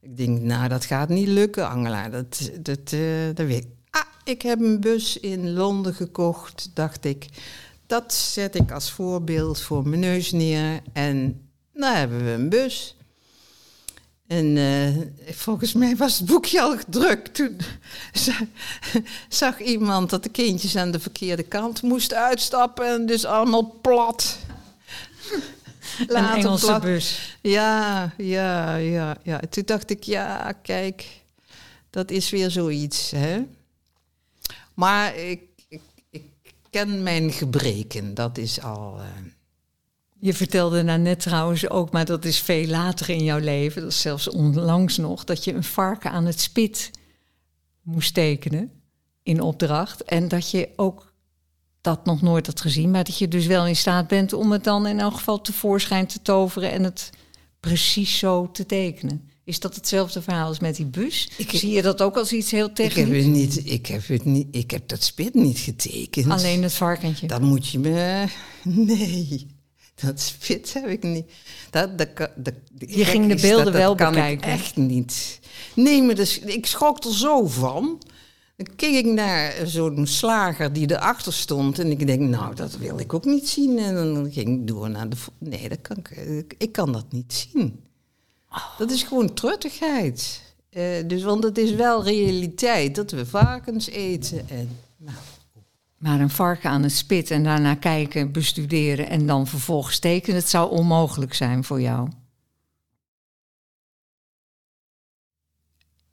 ik 0.00 0.16
denk, 0.16 0.40
nou, 0.40 0.68
dat 0.68 0.84
gaat 0.84 1.08
niet 1.08 1.28
lukken, 1.28 1.68
Angela. 1.68 2.08
Dat, 2.08 2.50
dat, 2.60 2.90
dat 3.34 3.46
weet 3.46 3.64
ik. 3.64 3.68
Ah, 3.90 4.02
ik 4.24 4.42
heb 4.42 4.60
een 4.60 4.80
bus 4.80 5.20
in 5.20 5.52
Londen 5.52 5.94
gekocht, 5.94 6.70
dacht 6.74 7.04
ik. 7.04 7.28
Dat 7.86 8.14
zet 8.14 8.54
ik 8.54 8.72
als 8.72 8.90
voorbeeld 8.90 9.60
voor 9.60 9.88
mijn 9.88 10.00
neus 10.00 10.32
neer. 10.32 10.80
En 10.92 11.48
nou 11.72 11.96
hebben 11.96 12.24
we 12.24 12.30
een 12.30 12.48
bus. 12.48 12.95
En 14.26 14.56
eh, 14.56 15.34
volgens 15.34 15.72
mij 15.72 15.96
was 15.96 16.18
het 16.18 16.26
boekje 16.28 16.60
al 16.60 16.76
gedrukt. 16.78 17.34
Toen 17.34 17.56
za- 18.12 18.46
zag 19.28 19.60
iemand 19.60 20.10
dat 20.10 20.22
de 20.22 20.28
kindjes 20.28 20.76
aan 20.76 20.90
de 20.90 21.00
verkeerde 21.00 21.42
kant 21.42 21.82
moesten 21.82 22.18
uitstappen. 22.18 22.86
En 22.86 23.06
dus 23.06 23.24
allemaal 23.24 23.78
plat. 23.82 24.38
Een 25.98 26.06
Later 26.08 26.36
Engelse 26.36 26.66
plat. 26.66 26.80
bus. 26.82 27.36
Ja, 27.40 28.12
ja, 28.16 28.76
ja, 28.76 29.16
ja. 29.22 29.40
Toen 29.50 29.62
dacht 29.66 29.90
ik, 29.90 30.02
ja, 30.02 30.52
kijk, 30.62 31.06
dat 31.90 32.10
is 32.10 32.30
weer 32.30 32.50
zoiets, 32.50 33.10
hè. 33.10 33.42
Maar 34.74 35.16
ik, 35.16 35.40
ik, 35.68 35.80
ik 36.10 36.24
ken 36.70 37.02
mijn 37.02 37.32
gebreken, 37.32 38.14
dat 38.14 38.38
is 38.38 38.60
al... 38.62 38.98
eh, 39.00 39.04
Je 40.20 40.34
vertelde 40.34 40.82
nou 40.82 40.98
net 40.98 41.20
trouwens 41.20 41.68
ook, 41.70 41.90
maar 41.92 42.04
dat 42.04 42.24
is 42.24 42.38
veel 42.40 42.66
later 42.66 43.08
in 43.10 43.24
jouw 43.24 43.38
leven, 43.38 43.82
dat 43.82 43.90
is 43.90 44.00
zelfs 44.00 44.28
onlangs 44.28 44.96
nog, 44.96 45.24
dat 45.24 45.44
je 45.44 45.52
een 45.54 45.64
varken 45.64 46.10
aan 46.10 46.24
het 46.26 46.40
spit 46.40 46.90
moest 47.82 48.14
tekenen 48.14 48.70
in 49.22 49.40
opdracht. 49.40 50.04
En 50.04 50.28
dat 50.28 50.50
je 50.50 50.68
ook 50.76 51.12
dat 51.80 52.04
nog 52.04 52.22
nooit 52.22 52.46
had 52.46 52.60
gezien, 52.60 52.90
maar 52.90 53.04
dat 53.04 53.18
je 53.18 53.28
dus 53.28 53.46
wel 53.46 53.66
in 53.66 53.76
staat 53.76 54.08
bent 54.08 54.32
om 54.32 54.52
het 54.52 54.64
dan 54.64 54.86
in 54.86 55.00
elk 55.00 55.14
geval 55.14 55.40
tevoorschijn 55.40 56.06
te 56.06 56.22
toveren 56.22 56.70
en 56.72 56.84
het 56.84 57.10
precies 57.60 58.18
zo 58.18 58.50
te 58.50 58.66
tekenen. 58.66 59.28
Is 59.44 59.60
dat 59.60 59.74
hetzelfde 59.74 60.22
verhaal 60.22 60.48
als 60.48 60.58
met 60.58 60.76
die 60.76 60.86
bus? 60.86 61.28
Ik- 61.38 61.50
Zie 61.50 61.70
je 61.72 61.82
dat 61.82 62.02
ook 62.02 62.16
als 62.16 62.32
iets 62.32 62.50
heel 62.50 62.68
ik, 62.70 62.76
heb 62.76 62.90
technisch? 62.92 63.24
het 63.24 63.32
niet, 63.32 63.66
ik, 63.70 63.86
heb 63.86 64.06
het 64.06 64.24
niet, 64.24 64.48
ik 64.50 64.70
heb 64.70 64.88
dat 64.88 65.02
spit 65.02 65.34
niet 65.34 65.58
getekend. 65.58 66.30
Alleen 66.30 66.62
het 66.62 66.72
varkentje. 66.74 67.26
Dat 67.26 67.40
moet 67.40 67.68
je 67.68 67.78
me... 67.78 68.24
Nee, 68.62 69.46
dat 70.04 70.20
spit 70.20 70.72
heb 70.72 70.86
ik 70.86 71.02
niet. 71.02 71.30
Dat, 71.70 71.98
dat, 71.98 72.12
kan- 72.12 72.28
dat, 72.36 72.54
Je 72.78 73.04
ging 73.04 73.34
de 73.34 73.40
beelden 73.40 73.72
wel 73.72 73.94
kan 73.94 74.12
bekijken. 74.12 74.48
Ik 74.48 74.58
echt 74.58 74.76
niet. 74.76 75.40
Nee, 75.74 76.02
maar 76.02 76.14
dus, 76.14 76.38
ik 76.38 76.66
schrok 76.66 77.04
er 77.04 77.14
zo 77.14 77.46
van. 77.46 78.02
Dan 78.56 78.66
keek 78.76 79.04
ik 79.04 79.12
naar 79.12 79.54
zo'n 79.64 80.06
slager 80.06 80.72
die 80.72 80.90
erachter 80.90 81.32
stond. 81.32 81.78
En 81.78 81.90
ik 81.90 82.06
denk, 82.06 82.20
nou, 82.20 82.54
dat 82.54 82.76
wil 82.76 82.98
ik 82.98 83.14
ook 83.14 83.24
niet 83.24 83.48
zien. 83.48 83.78
En 83.78 83.94
dan 83.94 84.32
ging 84.32 84.60
ik 84.60 84.66
door 84.66 84.90
naar 84.90 85.08
de... 85.08 85.16
Nee, 85.38 85.68
dat 85.68 85.80
kan 85.80 85.96
ik, 85.96 86.54
ik, 86.58 86.72
kan 86.72 86.92
dat 86.92 87.04
niet 87.10 87.46
zien. 87.50 87.84
Dat 88.78 88.90
is 88.90 89.02
gewoon 89.02 89.34
truttigheid. 89.34 90.42
Eh, 90.70 90.82
dus, 91.06 91.22
want 91.22 91.44
het 91.44 91.58
is 91.58 91.74
wel 91.74 92.04
realiteit 92.04 92.94
dat 92.94 93.10
we 93.10 93.26
varkens 93.26 93.88
eten. 93.88 94.48
En, 94.48 94.78
Maar 95.96 96.20
een 96.20 96.30
varken 96.30 96.70
aan 96.70 96.82
het 96.82 96.92
spit 96.92 97.30
en 97.30 97.44
daarna 97.44 97.74
kijken, 97.74 98.32
bestuderen 98.32 99.08
en 99.08 99.26
dan 99.26 99.46
vervolgens 99.46 99.98
tekenen, 99.98 100.36
het 100.36 100.48
zou 100.48 100.70
onmogelijk 100.70 101.34
zijn 101.34 101.64
voor 101.64 101.80
jou. 101.80 102.08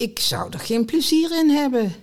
ik 0.03 0.19
zou 0.19 0.51
er 0.51 0.59
geen 0.59 0.85
plezier 0.85 1.39
in 1.39 1.49
hebben. 1.49 1.93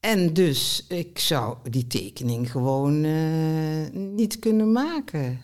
En 0.00 0.34
dus, 0.34 0.84
ik 0.88 1.18
zou 1.18 1.56
die 1.70 1.86
tekening 1.86 2.50
gewoon 2.50 3.04
eh, 3.04 3.90
niet 3.92 4.38
kunnen 4.38 4.72
maken. 4.72 5.40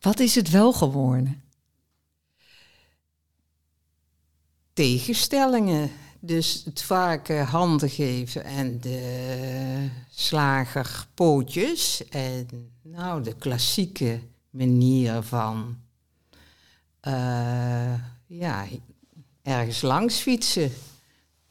Wat 0.00 0.20
is 0.20 0.34
het 0.34 0.50
wel 0.50 0.72
geworden? 0.72 1.42
Tegenstellingen. 4.72 5.90
Dus 6.24 6.62
het 6.64 6.82
varken 6.82 7.44
handen 7.46 7.90
geven 7.90 8.44
en 8.44 8.80
de 8.80 9.88
slager 10.10 11.06
pootjes. 11.14 12.08
En 12.08 12.48
nou, 12.82 13.22
de 13.22 13.34
klassieke 13.34 14.20
manier 14.50 15.22
van 15.22 15.78
eh, 17.00 17.94
ja, 18.26 18.66
ergens 19.42 19.80
langs 19.80 20.18
fietsen. 20.18 20.72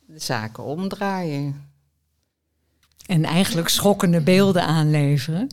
De 0.06 0.20
zaken 0.20 0.63
omdraaien. 0.63 1.70
En 3.06 3.24
eigenlijk 3.24 3.70
schokkende 3.70 4.22
beelden 4.22 4.63
aanleveren. 4.66 5.50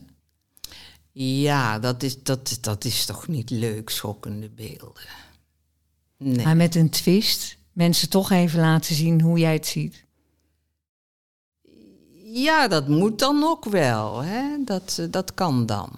Ja, 1.12 1.78
dat 1.78 2.02
is, 2.02 2.22
dat, 2.22 2.58
dat 2.60 2.84
is 2.84 3.04
toch 3.04 3.28
niet 3.28 3.50
leuk, 3.50 3.90
schokkende 3.90 4.48
beelden. 4.48 5.08
Nee. 6.16 6.44
Maar 6.44 6.56
met 6.56 6.74
een 6.74 6.90
twist. 6.90 7.57
Mensen 7.78 8.08
toch 8.08 8.30
even 8.30 8.60
laten 8.60 8.94
zien 8.94 9.20
hoe 9.20 9.38
jij 9.38 9.52
het 9.52 9.66
ziet. 9.66 10.04
Ja, 12.24 12.68
dat 12.68 12.88
moet 12.88 13.18
dan 13.18 13.44
ook 13.44 13.64
wel. 13.64 14.22
Hè? 14.22 14.64
Dat, 14.64 14.96
eh, 15.00 15.06
dat 15.10 15.34
kan 15.34 15.66
dan. 15.66 15.90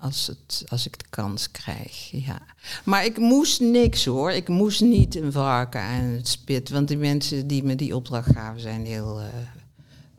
Als, 0.00 0.26
het, 0.26 0.64
als 0.68 0.86
ik 0.86 0.98
de 0.98 1.04
kans 1.10 1.50
krijg, 1.50 2.10
ja. 2.10 2.40
Maar 2.84 3.04
ik 3.04 3.18
moest 3.18 3.60
niks 3.60 4.04
hoor. 4.04 4.32
Ik 4.32 4.48
moest 4.48 4.80
niet 4.80 5.14
een 5.14 5.32
varken 5.32 5.80
aan 5.80 6.04
het 6.04 6.28
spit. 6.28 6.70
Want 6.70 6.88
die 6.88 6.96
mensen 6.98 7.46
die 7.46 7.64
me 7.64 7.74
die 7.74 7.96
opdracht 7.96 8.32
gaven 8.32 8.60
zijn 8.60 8.86
heel... 8.86 9.20
eh, 9.20 9.26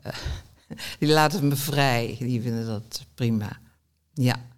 eh, 0.02 0.14
die 0.98 1.08
laten 1.08 1.48
me 1.48 1.56
vrij. 1.56 2.16
Die 2.18 2.42
vinden 2.42 2.66
dat 2.66 3.06
prima. 3.14 3.60
Ja. 4.14 4.49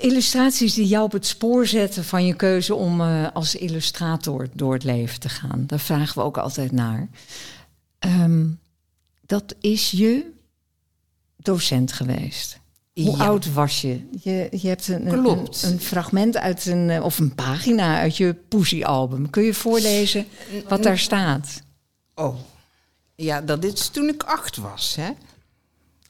Illustraties 0.00 0.74
die 0.74 0.86
jou 0.86 1.04
op 1.04 1.12
het 1.12 1.26
spoor 1.26 1.66
zetten 1.66 2.04
van 2.04 2.26
je 2.26 2.34
keuze 2.34 2.74
om 2.74 3.00
eh, 3.00 3.26
als 3.32 3.54
illustrator 3.54 4.48
door 4.52 4.72
het 4.72 4.84
leven 4.84 5.20
te 5.20 5.28
gaan. 5.28 5.64
Daar 5.66 5.78
vragen 5.80 6.14
we 6.18 6.24
ook 6.24 6.38
altijd 6.38 6.72
naar. 6.72 7.08
Ehm, 7.98 8.46
dat 9.26 9.54
is 9.60 9.90
je 9.90 10.30
docent 11.36 11.92
geweest. 11.92 12.58
Hoe 12.94 13.16
Ja. 13.16 13.24
oud 13.24 13.52
was 13.52 13.80
je? 13.80 14.08
Je, 14.22 14.48
je 14.50 14.68
hebt 14.68 14.88
een, 14.88 15.06
een, 15.06 15.20
Klopt. 15.22 15.62
een, 15.62 15.72
een 15.72 15.80
fragment 15.80 16.36
uit 16.36 16.66
een, 16.66 16.90
eh, 16.90 17.04
of 17.04 17.18
een 17.18 17.34
pagina 17.34 17.98
uit 18.00 18.16
je 18.16 18.34
Poesie-album. 18.48 19.30
Kun 19.30 19.42
je 19.42 19.54
voorlezen 19.54 20.26
wat 20.68 20.82
daar 20.82 20.98
staat? 20.98 21.62
Oh, 22.14 22.36
ja, 23.14 23.40
dat 23.40 23.64
is 23.64 23.88
toen 23.88 24.08
ik 24.08 24.22
acht 24.22 24.56
was, 24.56 24.94
hè? 24.96 25.10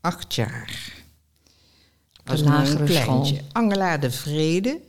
Acht 0.00 0.34
jaar. 0.34 0.92
Was 2.24 2.40
nog 2.40 2.48
lagere 2.48 2.78
een 2.78 2.84
kleintje. 2.84 3.34
school. 3.34 3.48
Angela 3.52 3.98
de 3.98 4.10
Vrede, 4.10 4.80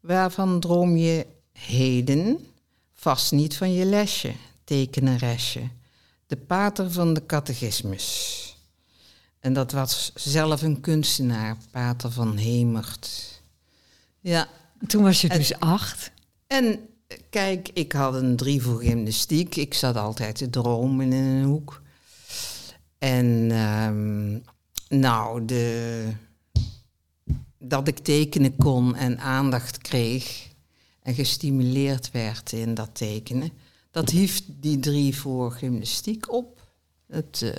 waarvan 0.00 0.60
droom 0.60 0.96
je 0.96 1.26
heden? 1.52 2.46
Vast 2.94 3.32
niet 3.32 3.56
van 3.56 3.72
je 3.72 3.84
lesje, 3.84 4.32
tekenaresje. 4.64 5.68
De 6.26 6.36
pater 6.36 6.90
van 6.92 7.14
de 7.14 7.26
catechismus. 7.26 8.34
En 9.40 9.52
dat 9.52 9.72
was 9.72 10.10
zelf 10.14 10.62
een 10.62 10.80
kunstenaar, 10.80 11.56
pater 11.70 12.10
van 12.10 12.36
Hemert. 12.36 13.40
Ja, 14.20 14.48
Toen 14.86 15.02
was 15.02 15.20
je 15.20 15.28
dus 15.28 15.58
acht. 15.58 16.10
en 16.46 16.78
kijk, 17.30 17.68
ik 17.72 17.92
had 17.92 18.14
een 18.14 18.36
drie 18.36 18.62
voor 18.62 18.80
gymnastiek. 18.80 19.56
Ik 19.56 19.74
zat 19.74 19.96
altijd 19.96 20.36
te 20.36 20.50
dromen 20.50 21.12
in 21.12 21.24
een 21.24 21.44
hoek. 21.44 21.82
En 22.98 23.48
ehm, 23.50 24.38
nou, 25.00 25.44
de, 25.44 26.02
dat 27.58 27.88
ik 27.88 27.98
tekenen 27.98 28.56
kon 28.56 28.94
en 28.94 29.18
aandacht 29.18 29.78
kreeg 29.78 30.48
en 31.02 31.14
gestimuleerd 31.14 32.10
werd 32.10 32.52
in 32.52 32.74
dat 32.74 32.90
tekenen, 32.92 33.50
dat 33.90 34.10
hief 34.10 34.42
die 34.46 34.78
drie 34.78 35.16
voor 35.16 35.52
gymnastiek 35.52 36.32
op. 36.32 36.68
Het, 37.06 37.40
uh, 37.44 37.52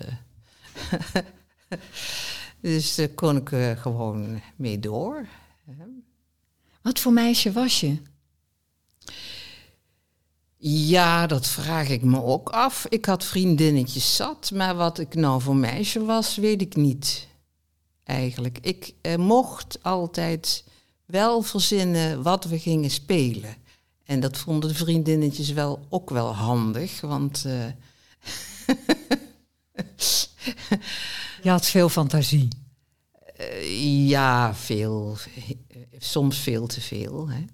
dus 2.62 2.96
daar 2.96 3.10
kon 3.10 3.36
ik 3.38 3.52
uh, 3.52 3.72
gewoon 3.72 4.42
mee 4.56 4.80
door. 4.80 5.28
Wat 6.82 7.00
voor 7.00 7.14
meisje 7.14 7.52
was 7.52 7.80
je? 7.80 7.98
Ja, 10.60 11.28
dat 11.28 11.48
vraag 11.48 11.90
ik 11.90 12.04
me 12.04 12.24
ook 12.24 12.50
af. 12.50 12.86
Ik 12.90 13.06
had 13.06 13.26
vriendinnetjes 13.26 14.16
zat, 14.16 14.52
maar 14.52 14.76
wat 14.76 15.00
ik 15.00 15.16
nou 15.16 15.42
voor 15.42 15.56
meisje 15.56 16.06
was, 16.06 16.36
weet 16.36 16.62
ik 16.62 16.76
niet. 16.76 17.28
Eigenlijk. 18.08 18.58
Ik 18.62 18.94
eh, 19.02 19.16
mocht 19.16 19.84
altijd 19.84 20.64
wel 21.06 21.42
verzinnen 21.42 22.22
wat 22.24 22.46
we 22.46 22.60
gingen 22.60 22.90
spelen. 22.90 23.56
En 24.04 24.20
dat 24.20 24.38
vonden 24.38 24.70
de 24.70 24.76
vriendinnetjes 24.76 25.52
wel 25.52 25.86
ook 25.90 26.10
wel 26.10 26.36
handig, 26.36 27.02
want. 27.02 27.44
Uh, 27.48 27.66
Je 31.44 31.50
had 31.50 31.66
veel 31.66 31.90
fantasie. 31.90 32.48
Uh, 33.40 34.08
ja, 34.08 34.56
veel. 34.56 35.18
Soms 35.98 36.38
veel 36.38 36.68
te 36.68 36.82
veel. 36.82 37.30
Hè 37.30 37.46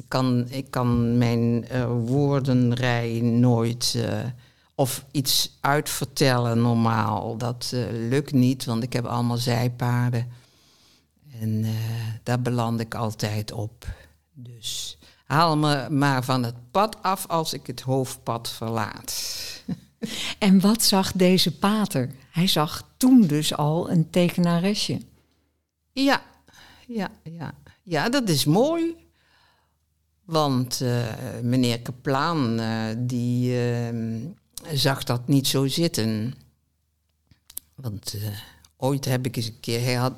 ik 0.00 0.08
kan, 0.08 0.46
ik 0.48 0.70
kan 0.70 1.18
mijn 1.18 1.64
uh, 1.72 1.90
woordenrij 2.06 3.20
nooit 3.20 3.98
of 4.80 5.04
iets 5.10 5.58
uitvertellen 5.60 6.60
normaal. 6.60 7.36
Dat 7.36 7.70
uh, 7.74 7.84
lukt 7.90 8.32
niet, 8.32 8.64
want 8.64 8.82
ik 8.82 8.92
heb 8.92 9.04
allemaal 9.04 9.36
zijpaden. 9.36 10.32
En 11.40 11.66
daar 12.22 12.40
beland 12.40 12.80
ik 12.80 12.94
altijd 12.94 13.52
op. 13.52 13.86
Dus 14.32 14.98
haal 15.24 15.56
me 15.56 15.90
maar 15.90 16.24
van 16.24 16.42
het 16.42 16.70
pad 16.70 17.02
af 17.02 17.26
als 17.26 17.52
ik 17.52 17.66
het 17.66 17.80
hoofdpad 17.80 18.50
verlaat. 18.50 19.14
En 20.38 20.60
wat 20.60 20.82
zag 20.82 21.12
deze 21.12 21.58
pater? 21.58 22.10
Hij 22.30 22.46
zag 22.46 22.88
toen 22.96 23.26
dus 23.26 23.56
al 23.56 23.90
een 23.90 24.10
tekenaresje. 24.10 25.00
Ja, 25.92 26.22
ja, 26.86 27.10
ja. 27.22 27.54
Ja, 27.82 28.08
dat 28.08 28.28
is 28.28 28.44
mooi. 28.44 28.96
Want 30.24 30.80
uh, 30.82 31.06
meneer 31.42 31.80
Kaplaan, 31.80 32.60
uh, 32.60 32.84
die 32.98 33.52
uh, 33.52 34.30
zag 34.72 35.04
dat 35.04 35.28
niet 35.28 35.46
zo 35.46 35.66
zitten. 35.66 36.34
Want 37.74 38.14
ooit 38.76 39.04
heb 39.04 39.26
ik 39.26 39.36
eens 39.36 39.46
een 39.46 39.60
keer, 39.60 39.82
hij 39.82 39.94
had 39.94 40.14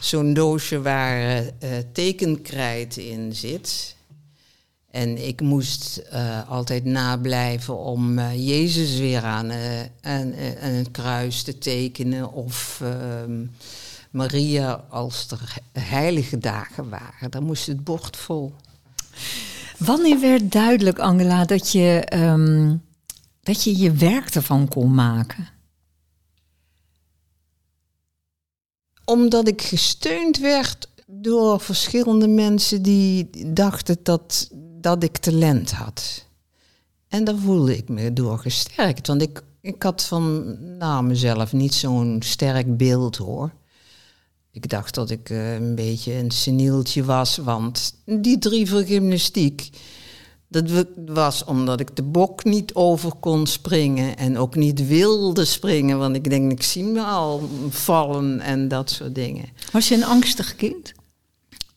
zo'n 0.00 0.34
doosje 0.34 0.82
waar 0.82 1.44
tekenkrijt 1.92 2.96
in 2.96 3.34
zit. 3.34 3.96
En 4.90 5.26
ik 5.26 5.40
moest 5.40 6.02
altijd 6.48 6.84
nablijven 6.84 7.78
om 7.78 8.20
Jezus 8.20 8.98
weer 8.98 9.22
aan, 9.22 9.52
aan, 10.00 10.32
het 10.60 10.90
kruis 10.90 11.42
te 11.42 11.58
tekenen. 11.58 12.32
Of 12.32 12.80
ehm, 12.82 13.44
Maria 14.12 14.84
als 14.88 15.26
er 15.30 15.56
heilige 15.72 16.38
dagen 16.38 16.88
waren. 16.88 17.30
Dan 17.30 17.42
moest 17.42 17.66
het 17.66 17.84
bord 17.84 18.16
vol. 18.16 18.54
Wanneer 19.78 20.20
werd 20.20 20.52
duidelijk, 20.52 20.98
Angela, 20.98 21.44
dat 21.44 21.72
je, 21.72 22.12
um, 22.14 22.82
dat 23.42 23.62
je 23.64 23.76
je 23.76 23.92
werk 23.92 24.34
ervan 24.34 24.68
kon 24.68 24.94
maken? 24.94 25.48
Omdat 29.04 29.48
ik 29.48 29.62
gesteund 29.62 30.38
werd 30.38 30.88
door 31.06 31.60
verschillende 31.60 32.28
mensen 32.28 32.82
die 32.82 33.30
dachten 33.52 33.96
dat, 34.02 34.48
dat 34.80 35.02
ik 35.02 35.16
talent 35.16 35.70
had. 35.70 36.26
En 37.08 37.24
daar 37.24 37.36
voelde 37.36 37.76
ik 37.76 37.88
me 37.88 38.12
door 38.12 38.38
gesterkt. 38.38 39.06
Want 39.06 39.22
ik, 39.22 39.42
ik 39.60 39.82
had 39.82 40.02
van 40.02 40.56
nou, 40.78 41.04
mezelf 41.04 41.52
niet 41.52 41.74
zo'n 41.74 42.22
sterk 42.24 42.76
beeld 42.76 43.16
hoor. 43.16 43.52
Ik 44.50 44.68
dacht 44.68 44.94
dat 44.94 45.10
ik 45.10 45.30
uh, 45.30 45.54
een 45.54 45.74
beetje 45.74 46.12
een 46.12 46.30
senieltje 46.30 47.04
was, 47.04 47.36
want 47.36 47.94
die 48.04 48.38
drie 48.38 48.68
voor 48.68 48.82
gymnastiek, 48.82 49.70
dat 50.52 50.86
was 51.06 51.44
omdat 51.44 51.80
ik 51.80 51.96
de 51.96 52.02
bok 52.02 52.44
niet 52.44 52.74
over 52.74 53.12
kon 53.20 53.46
springen 53.46 54.16
en 54.16 54.38
ook 54.38 54.54
niet 54.54 54.86
wilde 54.86 55.44
springen, 55.44 55.98
want 55.98 56.16
ik 56.16 56.30
denk, 56.30 56.52
ik 56.52 56.62
zie 56.62 56.84
me 56.84 57.02
al 57.02 57.48
vallen 57.68 58.40
en 58.40 58.68
dat 58.68 58.90
soort 58.90 59.14
dingen. 59.14 59.48
Was 59.72 59.88
je 59.88 59.94
een 59.94 60.04
angstig 60.04 60.56
kind? 60.56 60.92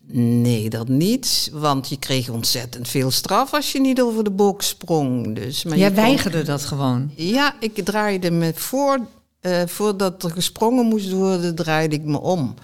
Nee, 0.07 0.69
dat 0.69 0.87
niet, 0.87 1.49
want 1.53 1.89
je 1.89 1.97
kreeg 1.97 2.29
ontzettend 2.29 2.87
veel 2.87 3.11
straf 3.11 3.53
als 3.53 3.71
je 3.71 3.79
niet 3.79 4.01
over 4.01 4.23
de 4.23 4.31
bok 4.31 4.61
sprong. 4.61 5.35
Dus, 5.35 5.63
maar 5.63 5.77
Jij 5.77 5.93
weigerde 5.93 6.43
dat 6.43 6.65
gewoon? 6.65 7.11
Ja, 7.15 7.55
ik 7.59 7.85
draaide 7.85 8.31
me 8.31 8.51
voor 8.55 8.99
uh, 9.41 9.61
voordat 9.65 10.23
er 10.23 10.31
gesprongen 10.31 10.85
moest 10.85 11.11
worden, 11.11 11.55
draaide 11.55 11.95
ik 11.95 12.03
me 12.03 12.19
om. 12.21 12.55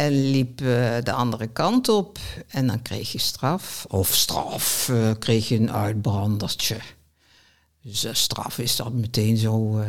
En 0.00 0.30
liep 0.30 0.60
uh, 0.60 0.96
de 1.02 1.12
andere 1.12 1.46
kant 1.46 1.88
op. 1.88 2.18
En 2.48 2.66
dan 2.66 2.82
kreeg 2.82 3.12
je 3.12 3.18
straf. 3.18 3.86
Of 3.88 4.14
straf, 4.14 4.88
uh, 4.88 5.10
kreeg 5.18 5.48
je 5.48 5.56
een 5.56 5.72
uitbrandertje. 5.72 6.76
Dus 7.82 8.06
straf 8.12 8.58
is 8.58 8.76
dat 8.76 8.92
meteen 8.92 9.36
zo... 9.36 9.84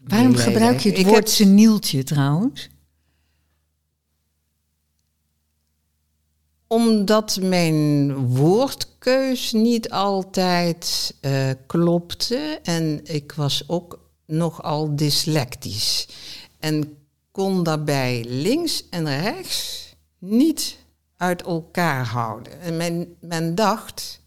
Waarom 0.00 0.34
gebruik 0.34 0.80
je 0.80 0.88
het 0.88 0.98
ik 0.98 1.04
woord 1.04 1.16
heb... 1.16 1.28
senieltje 1.28 2.02
trouwens? 2.02 2.68
Omdat 6.66 7.38
mijn 7.40 8.14
woordkeus 8.14 9.52
niet 9.52 9.90
altijd 9.90 11.14
klopte. 11.66 12.60
En 12.62 13.00
ik 13.04 13.32
was 13.32 13.64
ook 13.66 13.98
nogal 14.26 14.96
dyslectisch. 14.96 16.08
En 16.58 16.99
kon 17.40 17.62
daarbij 17.62 18.24
links 18.28 18.84
en 18.90 19.20
rechts 19.20 19.94
niet 20.18 20.76
uit 21.16 21.42
elkaar 21.42 22.06
houden. 22.06 22.60
En 22.60 22.76
men, 22.76 23.16
men 23.20 23.54
dacht, 23.54 24.20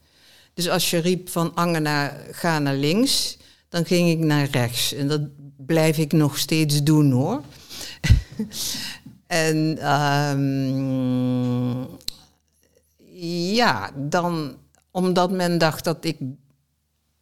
dus 0.54 0.70
als 0.70 0.90
je 0.90 0.98
riep 0.98 1.30
van 1.30 1.56
Angena, 1.56 2.18
ga 2.32 2.60
naar 2.60 2.76
links, 2.76 3.38
dan 3.70 3.86
ging 3.86 4.10
ik 4.10 4.20
naar 4.20 4.48
rechts. 4.50 4.94
En 4.94 5.08
dat 5.08 5.22
blijf 5.58 5.98
ik 5.98 6.12
nog 6.12 6.38
steeds 6.38 6.84
doen 6.84 7.12
hoor. 7.12 7.42
en 9.28 9.90
um, 9.92 11.88
ja, 13.54 13.92
dan, 13.96 14.56
omdat 14.92 15.32
men 15.32 15.58
dacht 15.58 15.84
dat 15.84 16.06
ik 16.06 16.18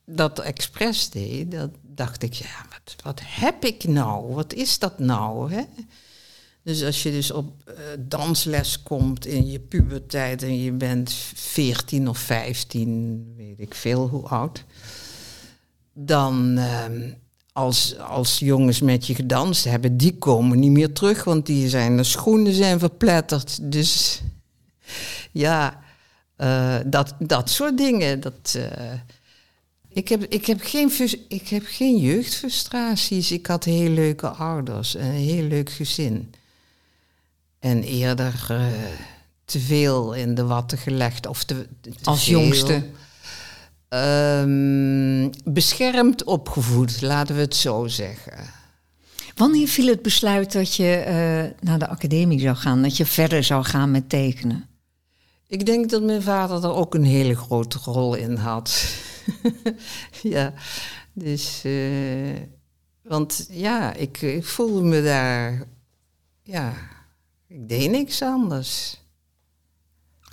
dat 0.06 0.40
expres 0.40 1.10
deed, 1.10 1.52
dat 1.52 1.70
dacht 1.82 2.24
ik, 2.24 2.34
ja, 2.34 2.66
wat, 3.04 3.22
heb 3.24 3.66
ik 3.66 3.84
nou? 3.84 4.34
Wat 4.34 4.54
is 4.54 4.80
dat 4.80 5.00
nou? 5.00 5.54
Hè? 5.54 5.64
Dus 6.64 6.84
als 6.84 7.04
je 7.04 7.12
dus 7.12 7.32
op 7.32 7.64
uh, 7.68 7.76
dansles 8.00 8.84
komt 8.84 9.26
in 9.26 9.48
je 9.52 9.60
puberteit 9.60 10.44
en 10.44 10.62
je 10.62 10.72
bent 10.72 11.14
14 11.34 12.10
of 12.10 12.18
15, 12.18 13.34
weet 13.38 13.60
ik 13.60 13.76
veel 13.76 14.08
hoe 14.08 14.28
oud, 14.28 14.64
dan 15.94 16.58
uh, 16.58 16.86
als, 17.54 17.98
als 17.98 18.40
jongens 18.40 18.82
met 18.82 19.08
je 19.08 19.16
gedanst 19.16 19.64
hebben, 19.64 19.98
die 19.98 20.18
komen 20.18 20.60
niet 20.60 20.72
meer 20.72 20.94
terug, 20.94 21.24
want 21.24 21.46
die 21.46 21.70
zijn, 21.70 21.98
de 21.98 22.04
schoenen 22.04 22.54
zijn 22.54 22.80
verpletterd. 22.80 23.72
Dus 23.72 24.22
ja, 25.32 25.84
uh, 26.38 26.76
dat, 26.86 27.16
dat 27.20 27.50
soort 27.50 27.78
dingen, 27.78 28.20
dat... 28.20 28.60
Ik 29.94 30.08
heb, 30.08 30.24
ik, 30.24 30.46
heb 30.46 30.60
geen, 30.62 30.92
ik 31.28 31.48
heb 31.48 31.64
geen 31.66 31.98
jeugdfrustraties. 31.98 33.32
Ik 33.32 33.46
had 33.46 33.64
heel 33.64 33.90
leuke 33.90 34.28
ouders 34.28 34.96
en 34.96 35.06
een 35.06 35.12
heel 35.12 35.44
leuk 35.44 35.70
gezin. 35.70 36.34
En 37.60 37.84
eerder 37.84 38.48
uh, 38.52 38.66
te 39.46 39.60
veel 39.60 40.14
in 40.14 40.36
de 40.36 40.46
watten 40.46 40.78
gelegd. 40.78 41.28
Of 41.28 41.44
te, 41.44 41.68
Als 42.04 42.26
jongste? 42.26 42.84
Um, 43.90 45.30
beschermd 45.44 46.24
opgevoed, 46.24 47.02
laten 47.02 47.36
we 47.36 47.42
het 47.42 47.56
zo 47.56 47.88
zeggen. 47.88 48.34
Wanneer 49.36 49.68
viel 49.68 49.88
het 49.88 50.02
besluit 50.02 50.52
dat 50.52 50.76
je 50.76 51.04
uh, 51.08 51.68
naar 51.68 51.80
de 51.80 51.88
academie 51.88 52.40
zou 52.40 52.56
gaan, 52.56 52.82
dat 52.82 52.98
je 52.98 53.06
verder 53.06 53.44
zou 53.44 53.64
gaan 53.64 53.92
met 53.92 54.10
tekenen? 54.10 54.70
Ik 55.48 55.66
denk 55.66 55.90
dat 55.90 56.04
mijn 56.04 56.22
vader 56.22 56.64
er 56.64 56.74
ook 56.74 56.94
een 56.94 57.04
hele 57.04 57.36
grote 57.36 57.78
rol 57.84 58.16
in 58.16 58.36
had. 58.36 58.94
ja, 60.36 60.54
dus, 61.14 61.66
uh, 61.66 62.38
want 63.02 63.48
ja, 63.50 63.94
ik, 63.94 64.22
ik 64.22 64.46
voelde 64.46 64.82
me 64.82 65.02
daar, 65.02 65.68
ja, 66.44 66.74
ik 67.48 67.70
deed 67.70 67.90
niks 67.90 68.22
anders. 68.22 69.00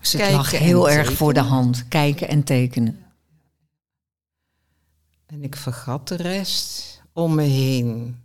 Dus 0.01 0.13
het 0.13 0.33
lag 0.33 0.51
heel 0.51 0.91
erg 0.91 1.13
voor 1.13 1.35
de 1.35 1.41
hand, 1.41 1.89
kijken 1.89 2.29
en 2.29 2.45
tekenen. 2.45 3.07
En 5.27 5.43
ik 5.43 5.57
vergat 5.57 6.09
de 6.09 6.17
rest 6.17 7.03
om 7.13 7.35
me 7.35 7.43
heen. 7.43 8.17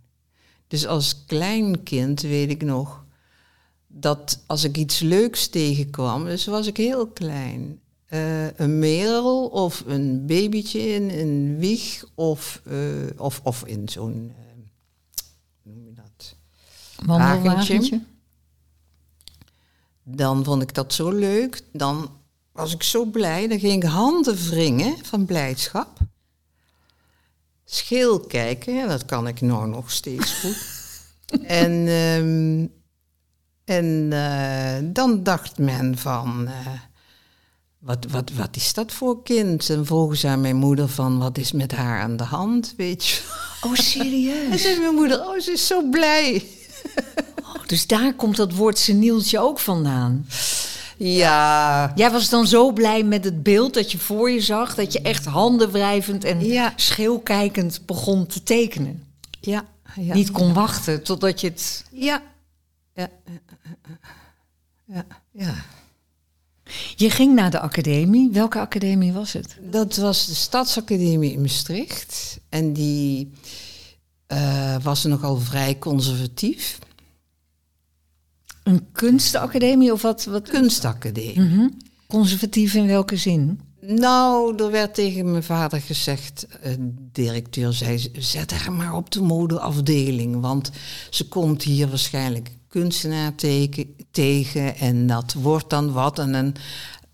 Dus 0.66 0.86
als 0.86 1.24
klein 1.26 1.82
kind 1.82 2.20
weet 2.20 2.50
ik 2.50 2.62
nog 2.62 3.04
dat 3.86 4.42
als 4.46 4.64
ik 4.64 4.76
iets 4.76 5.00
leuks 5.00 5.48
tegenkwam, 5.48 6.24
dus 6.24 6.46
was 6.46 6.66
ik 6.66 6.76
heel 6.76 7.06
klein, 7.06 7.80
eh, 8.14 8.58
een 8.58 8.78
merel 8.78 9.46
of 9.46 9.82
een 9.86 10.26
babytje 10.26 10.80
in 10.80 11.10
een 11.10 11.58
wieg 11.58 12.04
of, 12.14 12.60
eh, 12.64 12.76
of, 13.16 13.40
of 13.42 13.64
in 13.66 13.88
zo'n, 13.88 14.32
uh, 14.38 14.44
hoe 15.62 15.72
noem 15.72 15.84
je 15.84 15.92
dat? 15.92 16.36
Wandelwagentje. 17.06 18.02
Dan 20.02 20.44
vond 20.44 20.62
ik 20.62 20.74
dat 20.74 20.92
zo 20.92 21.10
leuk. 21.10 21.62
Dan 21.72 22.10
was 22.52 22.74
ik 22.74 22.82
zo 22.82 23.04
blij. 23.04 23.48
Dan 23.48 23.58
ging 23.58 23.82
ik 23.82 23.88
handen 23.88 24.36
wringen 24.36 25.04
van 25.04 25.24
blijdschap. 25.24 25.98
Scheel 27.64 28.20
kijken, 28.20 28.88
dat 28.88 29.04
kan 29.04 29.26
ik 29.26 29.40
nou 29.40 29.68
nog 29.68 29.90
steeds 29.90 30.32
goed. 30.32 30.66
en 31.62 31.88
ehm, 31.88 32.66
en 33.64 34.08
dan 34.92 35.22
dacht 35.22 35.58
men 35.58 35.98
van 35.98 36.48
wat, 37.84 38.06
wat, 38.10 38.30
wat 38.36 38.56
is 38.56 38.72
dat 38.72 38.92
voor 38.92 39.22
kind? 39.22 39.70
En 39.70 39.86
vroegen 39.86 40.16
ze 40.16 40.28
aan 40.28 40.40
mijn 40.40 40.56
moeder 40.56 40.88
van, 40.88 41.18
wat 41.18 41.38
is 41.38 41.52
met 41.52 41.72
haar 41.72 42.00
aan 42.00 42.16
de 42.16 42.24
hand, 42.24 42.74
weet 42.76 43.06
je? 43.06 43.20
Oh, 43.60 43.74
serieus? 43.74 44.50
En 44.52 44.58
zei 44.58 44.78
mijn 44.78 44.94
moeder, 44.94 45.20
oh, 45.20 45.40
ze 45.40 45.52
is 45.52 45.66
zo 45.66 45.88
blij. 45.90 46.42
Oh, 47.56 47.66
dus 47.66 47.86
daar 47.86 48.14
komt 48.14 48.36
dat 48.36 48.54
woord 48.54 48.78
senieltje 48.78 49.38
ook 49.38 49.58
vandaan? 49.58 50.26
Ja. 50.96 51.92
Jij 51.94 52.10
was 52.10 52.28
dan 52.28 52.46
zo 52.46 52.72
blij 52.72 53.02
met 53.02 53.24
het 53.24 53.42
beeld 53.42 53.74
dat 53.74 53.92
je 53.92 53.98
voor 53.98 54.30
je 54.30 54.40
zag... 54.40 54.74
dat 54.74 54.92
je 54.92 55.00
echt 55.00 55.24
handenwrijvend 55.24 56.24
en 56.24 56.44
ja. 56.44 56.72
schreeuwkijkend 56.76 57.86
begon 57.86 58.26
te 58.26 58.42
tekenen. 58.42 59.04
Ja, 59.40 59.64
ja. 60.00 60.14
Niet 60.14 60.30
kon 60.30 60.52
wachten 60.52 61.02
totdat 61.02 61.40
je 61.40 61.46
het... 61.46 61.84
Ja. 61.90 62.22
Ja. 62.94 63.08
Ja. 64.86 65.06
ja. 65.32 65.54
Je 66.96 67.10
ging 67.10 67.34
naar 67.34 67.50
de 67.50 67.60
academie. 67.60 68.30
Welke 68.32 68.58
academie 68.58 69.12
was 69.12 69.32
het? 69.32 69.56
Dat 69.70 69.96
was 69.96 70.26
de 70.26 70.34
Stadsacademie 70.34 71.32
in 71.32 71.40
Maastricht. 71.40 72.38
En 72.48 72.72
die 72.72 73.32
uh, 74.28 74.76
was 74.82 75.04
nogal 75.04 75.36
vrij 75.36 75.78
conservatief. 75.78 76.78
Een 78.62 78.86
kunstacademie 78.92 79.92
of 79.92 80.02
wat? 80.02 80.24
wat? 80.24 80.48
Kunstacademie. 80.48 81.40
Mm 81.40 81.48
-hmm. 81.48 81.76
Conservatief 82.06 82.74
in 82.74 82.86
welke 82.86 83.16
zin? 83.16 83.60
Nou, 83.80 84.56
er 84.56 84.70
werd 84.70 84.94
tegen 84.94 85.30
mijn 85.30 85.42
vader 85.42 85.80
gezegd, 85.80 86.46
uh, 86.66 86.72
directeur 87.12 87.72
zei, 87.72 88.10
zet 88.18 88.52
haar 88.52 88.72
maar 88.72 88.94
op 88.94 89.10
de 89.10 89.20
modeafdeling, 89.20 90.40
want 90.40 90.70
ze 91.10 91.28
komt 91.28 91.62
hier 91.62 91.88
waarschijnlijk 91.88 92.50
kunstenaar 92.74 93.34
teken, 93.34 93.96
tegen 94.10 94.76
en 94.76 95.06
dat 95.06 95.32
wordt 95.32 95.70
dan 95.70 95.92
wat. 95.92 96.18
En 96.18 96.32
dan, 96.32 96.54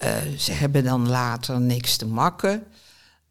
uh, 0.04 0.16
ze 0.38 0.52
hebben 0.52 0.84
dan 0.84 1.08
later 1.08 1.60
niks 1.60 1.96
te 1.96 2.06
makken. 2.06 2.62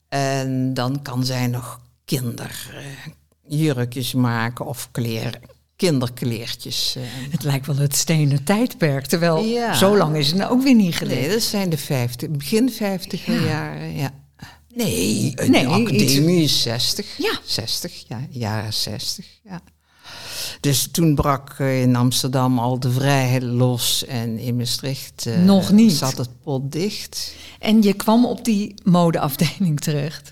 En 0.09 0.73
dan 0.73 1.01
kan 1.01 1.25
zij 1.25 1.47
nog 1.47 1.79
kinderjurkjes 2.05 4.13
uh, 4.13 4.21
maken 4.21 4.65
of 4.65 4.89
kleren, 4.91 5.41
kinderkleertjes. 5.75 6.95
Uh. 6.97 7.03
Het 7.31 7.43
lijkt 7.43 7.65
wel 7.65 7.77
het 7.77 7.95
stenen 7.95 8.43
tijdperk, 8.43 9.05
terwijl 9.05 9.43
ja. 9.43 9.73
zo 9.73 9.97
lang 9.97 10.15
is 10.15 10.27
het 10.27 10.37
nou 10.37 10.51
ook 10.51 10.63
weer 10.63 10.75
niet 10.75 10.95
geleden. 10.95 11.21
Nee, 11.21 11.31
dat 11.31 11.41
zijn 11.41 11.69
de 11.69 11.77
50, 11.77 12.29
begin 12.29 12.71
50 12.71 13.25
ja. 13.25 13.33
jaren, 13.33 13.95
ja. 13.95 14.13
Nee, 14.73 15.33
nee 15.35 15.63
de 15.63 15.67
academie 15.67 16.43
is 16.43 16.61
60. 16.61 17.17
Ja. 17.17 17.39
60, 17.43 18.03
ja, 18.07 18.27
jaren 18.29 18.73
60, 18.73 19.25
ja. 19.43 19.61
Dus 20.60 20.88
toen 20.91 21.15
brak 21.15 21.60
in 21.60 21.95
Amsterdam 21.95 22.60
al 22.60 22.80
de 22.80 22.91
vrijheid 22.91 23.43
los 23.43 24.06
en 24.06 24.38
in 24.38 24.56
Maastricht 24.56 25.26
uh, 25.28 25.43
Nog 25.43 25.72
niet. 25.72 25.91
zat 25.91 26.17
het 26.17 26.30
pot 26.43 26.72
dicht. 26.72 27.36
En 27.60 27.82
je 27.82 27.93
kwam 27.93 28.26
op 28.26 28.45
die 28.45 28.74
modeafdeling 28.84 29.80
terecht? 29.80 30.32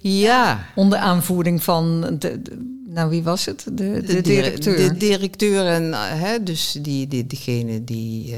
Ja. 0.00 0.66
Onder 0.74 0.98
aanvoering 0.98 1.62
van, 1.62 2.00
de, 2.00 2.18
de, 2.18 2.40
nou 2.86 3.10
wie 3.10 3.22
was 3.22 3.44
het? 3.44 3.64
De, 3.72 4.02
de, 4.06 4.20
directeur. 4.20 4.76
De 4.76 4.96
directeur 4.96 5.66
en 5.66 5.92
hè, 6.18 6.42
dus 6.42 6.78
die, 6.82 7.06
die, 7.06 7.26
degene 7.26 7.84
die, 7.84 8.30
uh, 8.30 8.36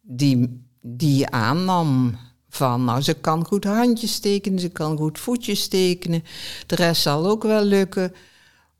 die, 0.00 0.62
die 0.80 1.28
aannam 1.28 2.16
van, 2.48 2.84
nou 2.84 3.00
ze 3.00 3.14
kan 3.14 3.44
goed 3.44 3.64
handjes 3.64 4.18
tekenen, 4.18 4.60
ze 4.60 4.68
kan 4.68 4.96
goed 4.96 5.18
voetjes 5.18 5.68
tekenen, 5.68 6.24
de 6.66 6.74
rest 6.74 7.02
zal 7.02 7.26
ook 7.26 7.42
wel 7.42 7.64
lukken. 7.64 8.12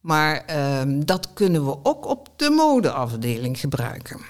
Maar 0.02 0.44
um, 0.80 1.06
dat 1.06 1.32
kunnen 1.32 1.64
we 1.64 1.76
ook 1.82 2.06
op 2.06 2.28
de 2.36 2.50
modeafdeling 2.50 3.58
gebruiken. 3.58 4.20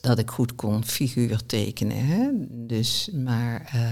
Dat 0.00 0.18
ik 0.18 0.30
goed 0.30 0.54
kon 0.54 0.84
figuur 0.84 1.46
tekenen. 1.46 2.06
Hè? 2.06 2.28
Dus, 2.66 3.10
maar, 3.12 3.72
uh, 3.74 3.82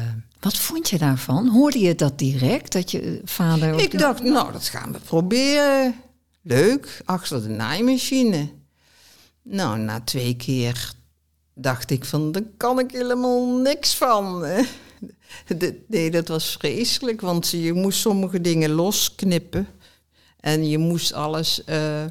Wat 0.41 0.57
vond 0.57 0.91
je 0.91 0.99
daarvan? 0.99 1.49
Hoorde 1.49 1.79
je 1.79 1.95
dat 1.95 2.19
direct? 2.19 2.73
Dat 2.73 2.91
je 2.91 3.21
vader. 3.25 3.81
Ik 3.81 3.99
dacht, 3.99 4.23
nou, 4.23 4.53
dat 4.53 4.65
gaan 4.65 4.93
we 4.93 4.99
proberen. 4.99 5.95
Leuk, 6.43 7.03
achter 7.05 7.43
de 7.43 7.49
naaimachine. 7.49 8.51
Nou, 9.43 9.79
na 9.79 10.01
twee 10.01 10.37
keer 10.37 10.93
dacht 11.55 11.91
ik 11.91 12.05
van, 12.05 12.33
daar 12.33 12.43
kan 12.57 12.79
ik 12.79 12.91
helemaal 12.91 13.47
niks 13.47 13.95
van. 13.95 14.47
Nee, 15.87 16.11
dat 16.11 16.29
was 16.29 16.57
vreselijk, 16.59 17.21
want 17.21 17.49
je 17.49 17.73
moest 17.73 18.01
sommige 18.01 18.41
dingen 18.41 18.71
losknippen. 18.71 19.69
En 20.41 20.69
je 20.69 20.79
moest 20.79 21.13
alles 21.13 21.63
uh, 21.67 22.05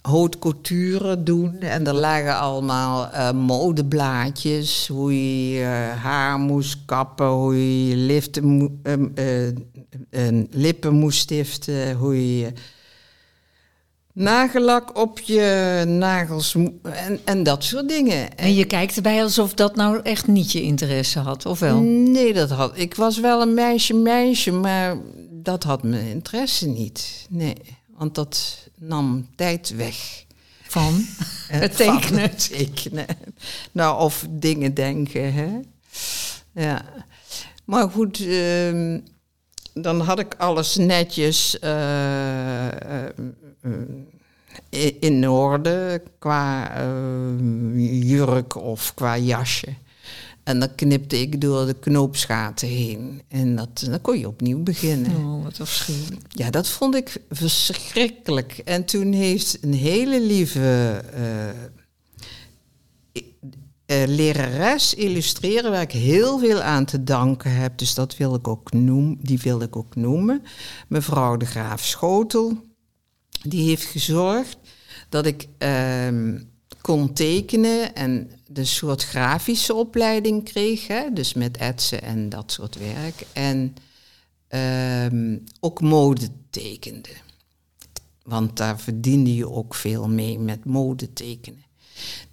haute 0.00 0.38
couture 0.38 1.22
doen. 1.22 1.60
En 1.60 1.86
er 1.86 1.94
lagen 1.94 2.38
allemaal 2.38 3.10
uh, 3.12 3.30
modeblaadjes. 3.30 4.86
Hoe 4.86 5.48
je 5.50 5.60
uh, 5.60 6.02
haar 6.02 6.38
moest 6.38 6.78
kappen. 6.84 7.26
Hoe 7.26 7.88
je 7.88 7.96
liften, 7.96 8.80
lippen 10.50 10.94
moest 10.94 11.18
stiften. 11.18 11.94
Hoe 11.94 12.38
je 12.38 12.52
nagellak 14.18 14.98
op 14.98 15.18
je 15.18 15.84
nagels 15.86 16.54
en, 16.82 17.20
en 17.24 17.42
dat 17.42 17.64
soort 17.64 17.88
dingen. 17.88 18.36
En 18.36 18.54
je 18.54 18.64
kijkt 18.64 18.96
erbij 18.96 19.22
alsof 19.22 19.54
dat 19.54 19.76
nou 19.76 20.00
echt 20.02 20.26
niet 20.26 20.52
je 20.52 20.62
interesse 20.62 21.18
had, 21.18 21.46
of 21.46 21.58
wel? 21.58 21.80
Nee, 21.80 22.32
dat 22.32 22.50
had. 22.50 22.72
Ik 22.74 22.94
was 22.94 23.20
wel 23.20 23.42
een 23.42 23.54
meisje, 23.54 23.94
meisje, 23.94 24.50
maar 24.52 24.96
dat 25.48 25.62
had 25.62 25.82
mijn 25.82 26.06
interesse 26.06 26.66
niet. 26.66 27.26
Nee, 27.28 27.56
want 27.96 28.14
dat 28.14 28.68
nam 28.74 29.28
tijd 29.36 29.74
weg. 29.76 30.24
Van 30.62 31.04
het 31.60 31.76
tekenen. 31.76 32.02
Van 32.02 32.18
het 32.18 32.48
tekenen. 32.48 33.06
Nou, 33.72 34.00
of 34.00 34.26
dingen 34.30 34.74
denken, 34.74 35.32
hè. 35.32 35.60
Ja. 36.52 36.84
Maar 37.64 37.90
goed, 37.90 38.20
uh, 38.20 38.98
dan 39.74 40.00
had 40.00 40.18
ik 40.18 40.34
alles 40.34 40.76
netjes 40.76 41.58
uh, 41.64 42.66
uh, 44.70 44.92
in 45.00 45.28
orde 45.28 46.02
qua 46.18 46.72
jurk 47.76 48.54
of 48.54 48.94
qua 48.94 49.18
jasje. 49.18 49.74
En 50.48 50.58
dan 50.58 50.74
knipte 50.74 51.20
ik 51.20 51.40
door 51.40 51.66
de 51.66 51.74
knoopsgaten 51.74 52.68
heen. 52.68 53.22
En 53.28 53.56
dat, 53.56 53.86
dan 53.90 54.00
kon 54.00 54.18
je 54.18 54.28
opnieuw 54.28 54.62
beginnen. 54.62 55.16
Oh, 55.16 55.44
wat 55.44 55.60
afschuwelijk. 55.60 56.22
Ja, 56.28 56.50
dat 56.50 56.68
vond 56.68 56.94
ik 56.94 57.22
verschrikkelijk. 57.30 58.60
En 58.64 58.84
toen 58.84 59.12
heeft 59.12 59.58
een 59.60 59.74
hele 59.74 60.20
lieve 60.20 61.02
uh, 61.14 61.48
uh, 63.86 64.06
lerares 64.06 64.94
illustreren... 64.94 65.70
waar 65.70 65.82
ik 65.82 65.92
heel 65.92 66.38
veel 66.38 66.60
aan 66.60 66.84
te 66.84 67.04
danken 67.04 67.54
heb. 67.54 67.78
Dus 67.78 67.94
dat 67.94 68.16
wil 68.16 68.34
ik 68.34 68.48
ook 68.48 68.72
noemen, 68.72 69.18
die 69.20 69.38
wil 69.42 69.60
ik 69.60 69.76
ook 69.76 69.96
noemen. 69.96 70.42
Mevrouw 70.88 71.36
de 71.36 71.46
Graaf 71.46 71.84
Schotel. 71.84 72.56
Die 73.42 73.68
heeft 73.68 73.84
gezorgd 73.84 74.58
dat 75.08 75.26
ik... 75.26 75.48
Uh, 75.58 76.08
kon 76.88 77.12
tekenen 77.12 77.94
en 77.94 78.30
de 78.46 78.64
soort 78.64 79.04
grafische 79.04 79.74
opleiding 79.74 80.44
kreeg, 80.44 80.86
hè, 80.86 81.12
dus 81.12 81.34
met 81.34 81.56
etsen 81.56 82.02
en 82.02 82.28
dat 82.28 82.52
soort 82.52 82.78
werk. 82.78 83.26
En 83.32 83.74
um, 85.12 85.44
ook 85.60 85.80
mode 85.80 86.28
tekende. 86.50 87.08
Want 88.22 88.56
daar 88.56 88.80
verdiende 88.80 89.34
je 89.34 89.50
ook 89.50 89.74
veel 89.74 90.08
mee 90.08 90.38
met 90.38 90.64
mode 90.64 91.12
tekenen. 91.12 91.64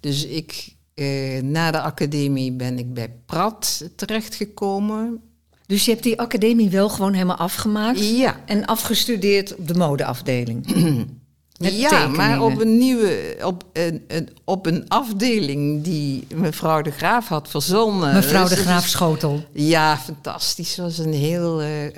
Dus 0.00 0.26
ik, 0.26 0.74
eh, 0.94 1.42
na 1.42 1.70
de 1.70 1.80
academie 1.80 2.52
ben 2.52 2.78
ik 2.78 2.94
bij 2.94 3.10
Prat 3.26 3.90
terechtgekomen. 3.96 5.20
Dus 5.66 5.84
je 5.84 5.90
hebt 5.90 6.02
die 6.02 6.20
academie 6.20 6.70
wel 6.70 6.88
gewoon 6.88 7.12
helemaal 7.12 7.36
afgemaakt? 7.36 8.08
Ja. 8.08 8.40
En 8.46 8.64
afgestudeerd 8.64 9.56
op 9.56 9.68
de 9.68 9.74
modeafdeling? 9.74 10.66
Met 11.58 11.78
ja, 11.78 12.08
maar 12.08 12.42
op 12.42 12.60
een 12.60 12.78
nieuwe, 12.78 13.36
op 13.42 13.64
een, 13.72 14.04
een, 14.08 14.28
op 14.44 14.66
een 14.66 14.84
afdeling 14.88 15.82
die 15.82 16.26
mevrouw 16.34 16.82
de 16.82 16.90
Graaf 16.90 17.28
had 17.28 17.48
verzonnen. 17.48 18.14
Mevrouw 18.14 18.48
de 18.48 18.56
Graaf 18.56 18.86
Schotel. 18.86 19.44
Ja, 19.52 19.98
fantastisch. 19.98 20.72
Ze 20.72 20.82
was 20.82 20.98
een 20.98 21.12
heel 21.12 21.62
uh, 21.62 21.84
uh, 21.84 21.90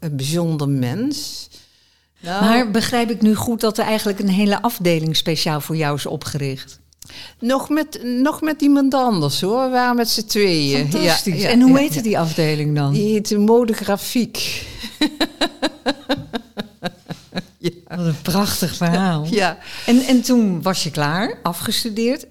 een 0.00 0.16
bijzonder 0.16 0.68
mens. 0.68 1.48
Nou, 2.20 2.44
Maar 2.44 2.70
begrijp 2.70 3.10
ik 3.10 3.22
nu 3.22 3.34
goed 3.34 3.60
dat 3.60 3.78
er 3.78 3.84
eigenlijk 3.84 4.18
een 4.18 4.28
hele 4.28 4.62
afdeling 4.62 5.16
speciaal 5.16 5.60
voor 5.60 5.76
jou 5.76 5.96
is 5.96 6.06
opgericht? 6.06 6.82
nog, 7.38 7.68
met, 7.68 8.00
nog 8.02 8.40
met 8.40 8.62
iemand 8.62 8.94
anders 8.94 9.40
hoor. 9.40 9.64
We 9.64 9.70
waren 9.70 9.96
met 9.96 10.08
z'n 10.08 10.24
tweeën. 10.26 10.90
Fantastisch. 10.90 11.42
Ja, 11.42 11.48
ja, 11.48 11.48
en 11.48 11.60
hoe 11.60 11.78
heette 11.78 11.96
ja. 11.96 12.02
die 12.02 12.18
afdeling 12.18 12.74
dan? 12.76 12.92
Die 12.92 13.12
heette 13.12 13.38
modegrafiek. 13.38 14.62
Wat 17.96 18.06
een 18.06 18.22
prachtig 18.22 18.76
verhaal. 18.76 19.26
Ja. 19.30 19.58
En, 19.86 20.00
en 20.00 20.22
toen 20.22 20.62
was 20.62 20.82
je 20.82 20.90
klaar, 20.90 21.38
afgestudeerd. 21.42 22.26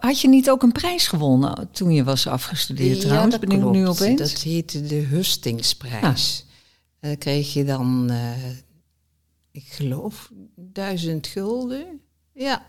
Had 0.00 0.20
je 0.20 0.28
niet 0.28 0.50
ook 0.50 0.62
een 0.62 0.72
prijs 0.72 1.06
gewonnen 1.06 1.68
toen 1.72 1.92
je 1.92 2.04
was 2.04 2.26
afgestudeerd 2.26 3.00
trouwens? 3.00 3.30
dat 3.30 3.48
ben 3.48 3.58
ik 3.58 3.64
nu 3.64 3.86
opeens? 3.88 4.20
Dat 4.20 4.30
heette 4.42 4.82
de 4.82 4.94
Hustingsprijs. 4.94 6.44
En 7.00 7.08
dan 7.08 7.18
kreeg 7.18 7.52
je 7.52 7.64
dan, 7.64 8.10
eh, 8.10 8.48
ik 9.50 9.66
geloof, 9.68 10.30
duizend 10.56 11.26
gulden. 11.26 12.00
Ja. 12.32 12.62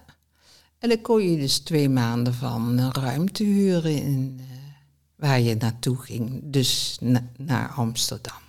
En 0.79 0.89
dan 0.89 1.01
kon 1.01 1.31
je 1.31 1.37
dus 1.37 1.57
twee 1.57 1.89
maanden 1.89 2.33
van 2.33 2.77
een 2.77 2.93
ruimte 2.93 3.43
huren 3.43 3.95
in, 4.01 4.39
eh, 4.39 4.45
waar 5.15 5.39
je 5.39 5.55
naartoe 5.55 5.97
ging. 5.97 6.39
Dus 6.43 6.97
na- 7.01 7.29
naar 7.37 7.69
Amsterdam. 7.69 8.45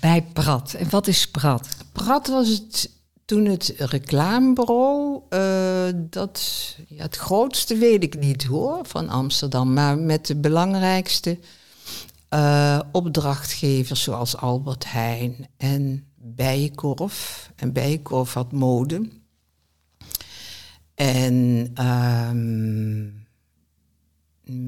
Bij 0.00 0.22
Prat. 0.32 0.74
En 0.74 0.90
wat 0.90 1.06
is 1.06 1.30
Prat? 1.30 1.68
Prat 1.92 2.26
was 2.28 2.48
het 2.48 2.90
toen 3.24 3.44
het 3.44 3.74
reclamebureau. 3.76 5.22
eh, 5.28 5.88
dat, 5.94 6.42
ja, 6.88 7.02
het 7.02 7.16
grootste 7.16 7.76
weet 7.76 8.02
ik 8.02 8.18
niet 8.18 8.44
hoor, 8.44 8.78
van 8.82 9.08
Amsterdam. 9.08 9.72
Maar 9.72 9.98
met 9.98 10.26
de 10.26 10.36
belangrijkste 10.36 11.38
eh, 12.28 12.80
opdrachtgevers 12.92 14.02
zoals 14.02 14.36
Albert 14.36 14.92
Heijn 14.92 15.48
en 15.56 16.06
Bijenkorf. 16.16 17.50
En 17.56 17.72
Bijenkorf 17.72 18.32
had 18.32 18.52
mode. 18.52 19.08
En 20.94 21.70
ehm, 21.74 23.06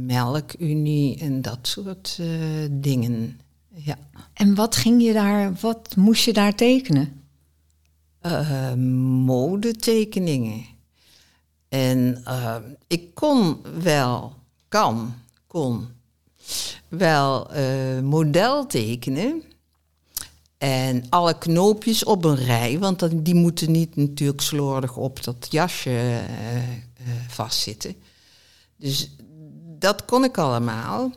Melkunie 0.07 1.19
en 1.19 1.43
dat 1.43 1.59
soort 1.63 2.17
eh, 2.21 2.29
dingen. 2.71 3.41
Ja. 3.77 3.99
En 4.33 4.55
wat 4.55 4.77
ging 4.77 5.03
je 5.03 5.13
daar, 5.13 5.55
wat 5.61 5.97
moest 5.97 6.25
je 6.25 6.33
daar 6.33 6.55
tekenen? 6.55 7.25
eh, 8.27 8.75
modetekeningen. 9.25 10.65
En 11.69 12.21
eh, 12.25 12.57
ik 12.87 13.15
kon 13.15 13.61
wel, 13.83 14.33
kan, 14.69 15.15
kon 15.47 15.89
wel 16.89 17.51
eh, 17.51 18.01
model 18.01 18.67
tekenen. 18.67 19.43
En 20.59 21.05
alle 21.09 21.39
knoopjes 21.39 22.05
op 22.05 22.25
een 22.25 22.37
rij, 22.37 22.79
want 22.79 23.25
die 23.25 23.35
moeten 23.35 23.71
niet 23.71 23.97
natuurlijk 23.97 24.41
slordig 24.41 24.97
op 24.97 25.25
dat 25.25 25.47
jasje 25.51 26.21
vastzitten. 27.29 27.95
Dus 28.77 29.11
dat 29.79 30.05
kon 30.05 30.25
ik 30.25 30.39
allemaal. 30.39 31.13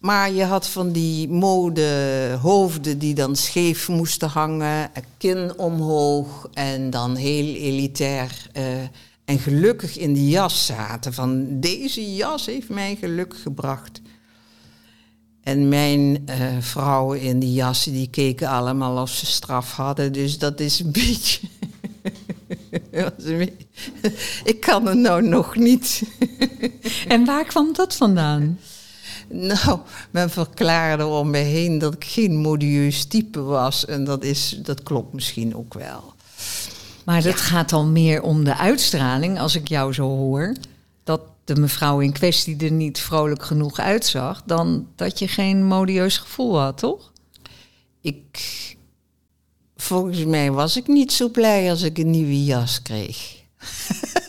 Maar 0.00 0.32
je 0.32 0.44
had 0.44 0.68
van 0.68 0.92
die 0.92 1.28
modehoofden 1.28 2.98
die 2.98 3.14
dan 3.14 3.36
scheef 3.36 3.88
moesten 3.88 4.28
hangen, 4.28 4.90
kin 5.18 5.58
omhoog 5.58 6.48
en 6.52 6.90
dan 6.90 7.16
heel 7.16 7.54
elitair 7.54 8.46
eh, 8.52 8.64
en 9.24 9.38
gelukkig 9.38 9.98
in 9.98 10.12
die 10.12 10.28
jas 10.28 10.66
zaten. 10.66 11.12
Van 11.12 11.60
deze 11.60 12.14
jas 12.14 12.46
heeft 12.46 12.68
mij 12.68 12.96
geluk 13.00 13.34
gebracht. 13.42 14.00
En 15.42 15.68
mijn 15.68 16.22
eh, 16.26 16.56
vrouwen 16.60 17.20
in 17.20 17.38
die 17.38 17.52
jassen, 17.52 17.92
die 17.92 18.10
keken 18.10 18.48
allemaal 18.48 19.02
of 19.02 19.10
ze 19.10 19.26
straf 19.26 19.72
hadden. 19.72 20.12
Dus 20.12 20.38
dat 20.38 20.60
is 20.60 20.78
een 20.80 20.92
beetje- 21.00 21.48
ik 24.44 24.56
kan 24.60 24.86
het 24.86 24.98
nou 24.98 25.22
nog 25.22 25.56
niet. 25.56 26.02
En 27.08 27.24
waar 27.24 27.44
kwam 27.44 27.72
dat 27.72 27.96
vandaan? 27.96 28.58
Nou, 29.54 29.78
men 30.10 30.30
verklaarde 30.30 31.06
om 31.06 31.30
me 31.30 31.38
heen 31.38 31.78
dat 31.78 31.94
ik 31.94 32.04
geen 32.04 32.36
modieus 32.36 33.04
type 33.04 33.40
was. 33.40 33.84
En 33.84 34.04
dat, 34.04 34.24
is, 34.24 34.58
dat 34.62 34.82
klopt 34.82 35.12
misschien 35.12 35.56
ook 35.56 35.74
wel. 35.74 36.14
Maar 37.04 37.22
het 37.22 37.40
gaat 37.40 37.70
dan 37.70 37.92
meer 37.92 38.22
om 38.22 38.44
de 38.44 38.56
uitstraling, 38.56 39.40
als 39.40 39.54
ik 39.54 39.68
jou 39.68 39.92
zo 39.92 40.02
hoor. 40.02 40.54
Dat 41.04 41.20
de 41.44 41.60
mevrouw 41.60 42.00
in 42.00 42.12
kwestie 42.12 42.56
er 42.56 42.70
niet 42.70 43.00
vrolijk 43.00 43.42
genoeg 43.42 43.78
uitzag, 43.78 44.42
dan 44.46 44.86
dat 44.96 45.18
je 45.18 45.28
geen 45.28 45.66
modieus 45.66 46.18
gevoel 46.18 46.58
had, 46.58 46.78
toch? 46.78 47.12
Ik, 48.00 48.76
volgens 49.76 50.24
mij 50.24 50.50
was 50.50 50.76
ik 50.76 50.86
niet 50.86 51.12
zo 51.12 51.28
blij 51.28 51.70
als 51.70 51.82
ik 51.82 51.98
een 51.98 52.10
nieuwe 52.10 52.44
jas 52.44 52.82
kreeg. 52.82 53.36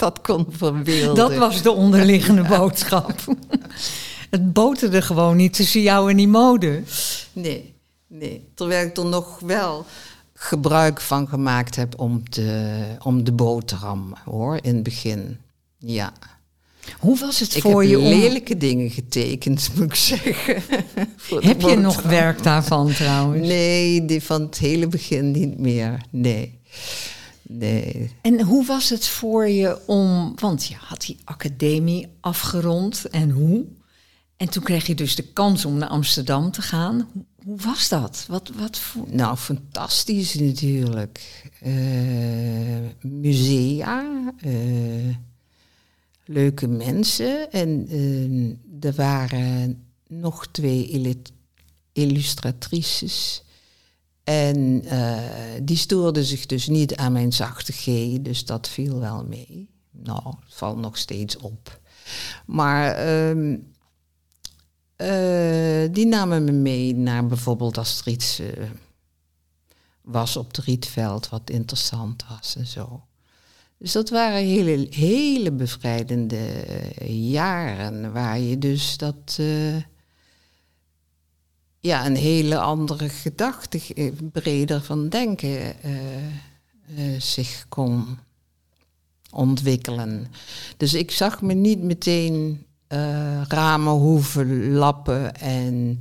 dat 0.00 0.16
ik 0.16 0.22
kon 0.22 0.46
verbeelden. 0.50 1.14
Dat 1.14 1.36
was 1.36 1.62
de 1.62 1.70
onderliggende 1.70 2.42
boodschap. 2.58 3.14
Het 4.30 4.52
boterde 4.52 5.02
gewoon 5.02 5.36
niet 5.36 5.54
tussen 5.54 5.82
jou 5.82 6.10
en 6.10 6.16
die 6.16 6.28
mode. 6.28 6.82
Nee, 7.32 7.74
nee. 8.06 8.48
Terwijl 8.54 8.86
ik 8.86 8.96
er 8.96 9.06
nog 9.06 9.40
wel 9.40 9.86
gebruik 10.34 11.00
van 11.00 11.28
gemaakt 11.28 11.76
heb 11.76 12.00
om, 12.00 12.28
te, 12.28 12.80
om 13.02 13.24
de 13.24 13.32
boterham, 13.32 14.14
hoor, 14.24 14.58
in 14.62 14.74
het 14.74 14.82
begin. 14.82 15.38
Ja. 15.78 16.12
Hoe 16.98 17.18
was 17.18 17.38
het 17.38 17.56
Ik 17.56 17.62
voor 17.62 17.80
heb 17.80 17.90
je 17.90 17.98
om... 17.98 18.04
lelijke 18.04 18.56
dingen 18.56 18.90
getekend, 18.90 19.70
moet 19.74 19.84
ik 19.84 19.94
zeggen. 19.94 20.62
De 21.28 21.38
Heb 21.40 21.60
je 21.60 21.76
nog 21.76 22.02
werk 22.02 22.42
daarvan 22.42 22.92
trouwens? 22.92 23.46
Nee, 23.46 24.04
die 24.04 24.22
van 24.22 24.42
het 24.42 24.58
hele 24.58 24.86
begin 24.86 25.30
niet 25.30 25.58
meer. 25.58 26.00
Nee. 26.10 26.58
En 28.22 28.40
hoe 28.40 28.64
was 28.66 28.90
het 28.90 29.06
voor 29.06 29.48
je 29.48 29.86
om... 29.86 30.32
Want 30.36 30.66
je 30.66 30.74
had 30.78 31.00
die 31.00 31.18
academie 31.24 32.08
afgerond 32.20 33.04
en 33.08 33.30
hoe? 33.30 33.66
En 34.36 34.48
toen 34.48 34.62
kreeg 34.62 34.86
je 34.86 34.94
dus 34.94 35.14
de 35.14 35.22
kans 35.22 35.64
om 35.64 35.78
naar 35.78 35.88
Amsterdam 35.88 36.50
te 36.50 36.62
gaan. 36.62 37.08
Hoe, 37.44 37.56
was 37.56 37.88
dat? 37.88 38.24
Wat, 38.28 38.50
wat 38.56 38.78
voor... 38.78 39.06
Nou, 39.10 39.36
fantastisch 39.36 40.34
natuurlijk. 40.34 41.44
Eh, 41.60 41.72
musea, 43.00 44.32
eh, 44.38 45.14
leuke 46.24 46.68
mensen. 46.68 47.52
En 47.52 47.86
eh, 47.88 48.88
er 48.88 48.94
waren 48.94 49.84
nog 50.08 50.46
twee 50.46 50.88
illu- 50.88 51.22
illustratrices. 51.92 53.42
En 54.24 54.84
eh, 54.84 55.18
die 55.62 55.76
stoorden 55.76 56.24
zich 56.24 56.46
dus 56.46 56.66
niet 56.66 56.96
aan 56.96 57.12
mijn 57.12 57.32
zachte 57.32 57.72
G, 57.72 57.84
dus 58.20 58.44
dat 58.44 58.68
viel 58.68 58.98
wel 58.98 59.24
mee. 59.24 59.68
Nou, 59.90 60.22
het 60.24 60.54
valt 60.54 60.78
nog 60.78 60.98
steeds 60.98 61.36
op. 61.36 61.80
Maar 62.46 62.94
ehm, 62.94 63.56
eh, 64.96 65.92
die 65.92 66.06
namen 66.06 66.44
me 66.44 66.52
mee 66.52 66.94
naar 66.94 67.26
bijvoorbeeld 67.26 67.78
als 67.78 68.00
er 68.00 68.12
iets 68.12 68.40
was 70.02 70.36
op 70.36 70.46
het 70.46 70.58
Rietveld 70.58 71.28
wat 71.28 71.50
interessant 71.50 72.24
was 72.28 72.56
en 72.56 72.66
zo. 72.66 73.02
Dus 73.80 73.92
dat 73.92 74.10
waren 74.10 74.44
hele, 74.44 74.86
hele 74.90 75.52
bevrijdende 75.52 76.64
jaren 77.08 78.12
waar 78.12 78.38
je 78.38 78.58
dus 78.58 78.96
dat 78.96 79.36
eh, 79.38 79.76
ja, 81.80 82.06
een 82.06 82.16
hele 82.16 82.58
andere 82.58 83.08
gedachte, 83.08 83.80
eh, 83.94 84.12
breder 84.32 84.82
van 84.82 85.08
denken 85.08 85.82
eh, 85.82 86.26
eh, 86.96 87.20
zich 87.20 87.66
kon 87.68 88.18
ontwikkelen. 89.32 90.26
Dus 90.76 90.94
ik 90.94 91.10
zag 91.10 91.42
me 91.42 91.54
niet 91.54 91.82
meteen 91.82 92.64
ramen 93.48 93.92
hoeven 93.92 94.72
lappen 94.72 95.34
en 95.36 96.00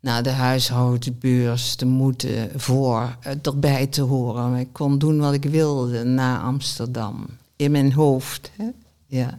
naar 0.00 0.22
de 0.22 0.30
huishoudbeurs 0.30 1.74
te 1.74 1.86
moeten 1.86 2.60
voor 2.60 3.16
erbij 3.42 3.86
te 3.86 4.02
horen. 4.02 4.54
Ik 4.54 4.72
kon 4.72 4.98
doen 4.98 5.18
wat 5.18 5.32
ik 5.32 5.44
wilde 5.44 6.04
na 6.04 6.40
Amsterdam. 6.40 7.26
In 7.56 7.70
mijn 7.70 7.92
hoofd. 7.92 8.50
Hè? 8.56 8.68
Ja. 9.06 9.38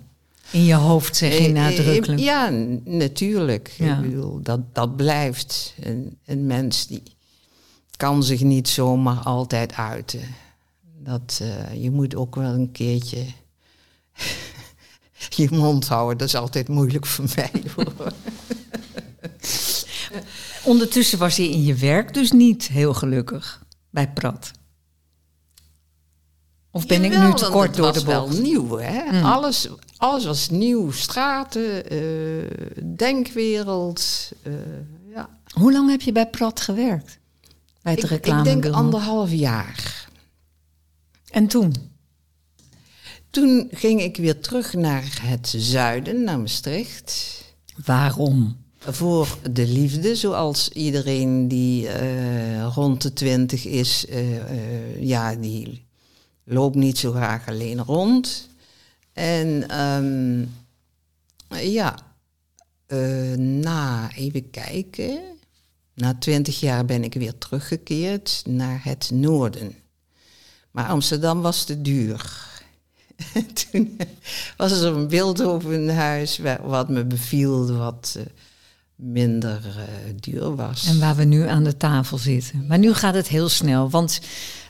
In 0.52 0.64
je 0.64 0.74
hoofd 0.74 1.16
zeg 1.16 1.32
je 1.32 1.38
Eh, 1.38 1.46
eh, 1.46 1.54
nadrukkelijk. 1.54 2.22
Ja, 2.22 2.50
natuurlijk. 2.84 3.74
Ja. 3.78 3.96
Ik 3.96 4.02
bedoel, 4.02 4.42
dat, 4.42 4.60
dat 4.74 4.96
blijft. 4.96 5.74
Een, 5.80 6.18
een 6.26 6.46
mens 6.46 6.88
die 6.88 7.04
kan 7.98 8.24
zich 8.24 8.42
niet 8.42 8.68
zomaar 8.68 9.18
altijd 9.18 9.74
uiten. 9.74 10.22
Dat, 11.00 11.40
eh, 11.42 11.84
je 11.84 11.92
moet 11.92 12.16
ook 12.16 12.36
wel 12.36 12.54
een 12.54 12.72
keertje 12.72 13.26
je 15.36 15.48
mond 15.52 15.88
houden. 15.88 16.18
Dat 16.18 16.28
is 16.28 16.36
altijd 16.36 16.68
moeilijk 16.68 17.06
voor 17.06 17.26
mij. 17.36 17.52
Hoor. 17.76 18.12
Ondertussen 20.64 21.20
was 21.20 21.36
je 21.36 21.50
in 21.50 21.64
je 21.64 21.76
werk 21.76 22.14
dus 22.14 22.32
niet 22.32 22.68
heel 22.68 22.94
gelukkig 22.94 23.66
bij 23.90 24.12
Prat. 24.12 24.52
Of 26.78 26.86
ben 26.86 27.04
ik 27.04 27.18
nu 27.18 27.34
te 27.34 27.50
kort 27.52 27.76
door 27.76 27.94
de 27.94 28.04
bocht? 28.04 28.06
wel 28.06 28.28
nieuw, 28.28 28.78
hè? 28.78 29.12
Mm. 29.12 29.24
Alles, 29.24 29.70
alles 29.98 30.26
was 30.26 30.50
nieuw. 30.50 30.92
Straten, 30.92 31.90
eh, 31.90 32.00
denkwereld. 32.84 34.32
eh, 34.44 34.54
ja. 35.14 35.30
Hoe 35.54 35.72
lang 35.72 35.90
heb 35.90 36.02
je 36.02 36.12
bij 36.12 36.28
Prat 36.28 36.62
gewerkt? 36.62 37.20
Bij 37.82 37.94
het 37.94 38.04
ik, 38.04 38.26
ik 38.26 38.44
denk 38.44 38.66
anderhalf 38.66 39.32
jaar. 39.32 40.08
En 41.30 41.48
toen? 41.48 41.74
Toen 43.30 43.68
ging 43.72 44.02
ik 44.02 44.18
weer 44.18 44.40
terug 44.40 44.74
naar 44.74 45.20
het 45.22 45.54
zuiden, 45.58 46.24
naar 46.24 46.40
Maastricht. 46.40 47.44
Waarom? 47.86 48.58
Voor 48.80 49.38
de 49.52 49.68
liefde, 49.68 50.16
zoals 50.16 50.70
iedereen 50.70 51.48
die 51.48 51.88
eh, 51.88 52.68
rond 52.76 53.02
de 53.02 53.14
twintig 53.14 53.66
is, 53.66 54.06
ja, 55.00 55.36
die 55.36 55.87
loopt 56.50 56.76
niet 56.76 56.98
zo 56.98 57.12
graag 57.12 57.48
alleen 57.48 57.84
rond. 57.84 58.50
En 59.14 59.70
ehm, 59.70 60.46
ja, 61.70 61.98
eh, 62.86 63.34
na, 63.38 64.10
even 64.16 64.50
kijken, 64.50 65.20
na 65.94 66.14
twintig 66.20 66.60
jaar 66.60 66.86
ben 66.86 67.04
ik 67.04 67.14
weer 67.14 67.38
teruggekeerd 67.38 68.42
naar 68.46 68.80
het 68.84 69.10
noorden. 69.14 69.76
Maar 70.72 70.88
Amsterdam 70.88 71.42
was 71.42 71.64
te 71.64 71.82
duur. 71.82 72.46
Toen 73.72 73.98
was 74.58 74.72
er 74.82 74.94
een 74.96 75.08
Beeldhovenhuis 75.08 76.38
wa- 76.38 76.62
wat 76.64 76.90
me 76.90 77.06
beviel, 77.06 77.72
wat 77.78 78.16
eh, 78.18 78.24
minder 78.96 79.62
eh, 79.78 80.14
duur 80.20 80.56
was. 80.56 80.86
En 80.86 81.00
waar 81.00 81.16
we 81.16 81.24
nu 81.24 81.48
aan 81.48 81.64
de 81.64 81.78
tafel 81.78 82.18
zitten. 82.18 82.66
Maar 82.68 82.78
nu 82.80 82.94
gaat 82.94 83.14
het 83.14 83.28
heel 83.28 83.50
snel, 83.50 83.90
want 83.90 84.20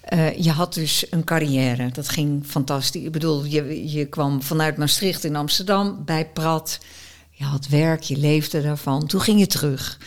eh, 0.08 0.38
je 0.38 0.52
had 0.52 0.74
dus 0.74 1.06
een 1.10 1.24
carrière. 1.24 1.91
Dat 1.91 2.10
ging 2.10 2.46
fantastisch. 2.46 3.04
Ik 3.04 3.12
bedoel, 3.12 3.46
je, 3.46 3.91
je 3.91 4.06
kwam 4.06 4.41
vanuit 4.41 4.78
Maastricht 4.78 5.24
in 5.24 5.36
Amsterdam 5.36 6.02
bij 6.06 6.30
Prat. 6.30 6.80
Je 7.30 7.43
had 7.43 7.67
werk, 7.67 8.02
je 8.02 8.17
leefde 8.17 8.62
daarvan. 8.62 9.08
Toen 9.08 9.22
ging 9.22 9.39
je 9.39 9.48
terug. 9.48 10.00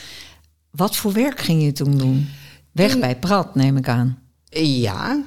Wat 0.71 0.97
voor 0.97 1.13
werk 1.13 1.41
ging 1.41 1.63
je 1.63 1.73
toen 1.73 1.99
doen? 1.99 2.29
Weg 2.73 2.91
Toen- 2.91 3.01
bij 3.01 3.17
Prat, 3.17 3.55
neem 3.55 3.77
ik 3.77 3.89
aan. 3.89 4.19
Ja, 4.63 5.23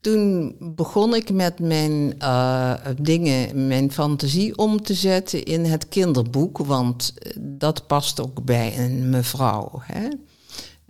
toen 0.00 0.56
begon 0.60 1.14
ik 1.14 1.32
met 1.32 1.58
mijn 1.58 2.14
eh, 2.18 2.74
dingen, 3.00 3.66
mijn 3.66 3.92
fantasie 3.92 4.58
om 4.58 4.82
te 4.82 4.94
zetten 4.94 5.44
in 5.44 5.64
het 5.64 5.88
kinderboek, 5.88 6.58
want 6.58 7.14
eh, 7.18 7.32
dat 7.38 7.86
past 7.86 8.20
ook 8.20 8.44
bij 8.44 8.78
een 8.78 9.10
mevrouw. 9.10 9.82
Hè? 9.82 10.08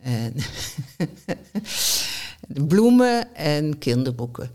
En 0.02 0.34
bloemen 2.66 3.34
en 3.34 3.78
kinderboeken. 3.78 4.50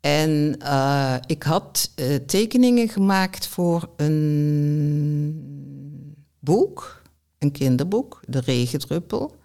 En 0.00 0.56
eh, 0.58 1.14
ik 1.26 1.42
had 1.42 1.90
eh, 1.94 2.14
tekeningen 2.14 2.88
gemaakt 2.88 3.46
voor 3.46 3.88
een 3.96 5.42
boek, 6.38 7.02
een 7.38 7.52
kinderboek, 7.52 8.20
De 8.26 8.40
Regendruppel. 8.40 9.36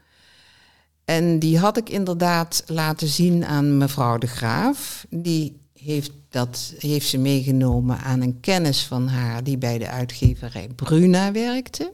En 1.05 1.39
die 1.39 1.59
had 1.59 1.77
ik 1.77 1.89
inderdaad 1.89 2.63
laten 2.67 3.07
zien 3.07 3.45
aan 3.45 3.77
mevrouw 3.77 4.17
de 4.17 4.27
Graaf. 4.27 5.05
Die 5.09 5.61
heeft, 5.73 6.11
dat 6.29 6.73
heeft 6.77 7.07
ze 7.07 7.17
meegenomen 7.17 7.97
aan 7.97 8.21
een 8.21 8.39
kennis 8.39 8.85
van 8.85 9.07
haar 9.07 9.43
die 9.43 9.57
bij 9.57 9.77
de 9.77 9.89
uitgeverij 9.89 10.67
Bruna 10.75 11.31
werkte. 11.31 11.91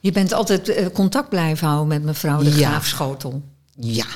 Je 0.00 0.12
bent 0.12 0.32
altijd 0.32 0.68
eh, 0.68 0.86
contact 0.92 1.28
blijven 1.28 1.66
houden 1.66 1.88
met 1.88 2.02
mevrouw 2.02 2.42
de 2.42 2.50
Ja. 2.50 2.68
Graaf 2.68 2.86
Schotel. 2.86 3.42
Ja, 3.76 4.06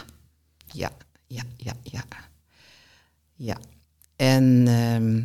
ja, 0.72 0.90
ja, 1.26 1.42
ja, 1.56 1.74
ja. 1.82 2.04
Ja. 3.34 3.58
En 4.16 4.64
ehm, 4.66 5.22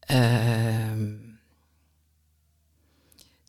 ehm, 0.00 1.14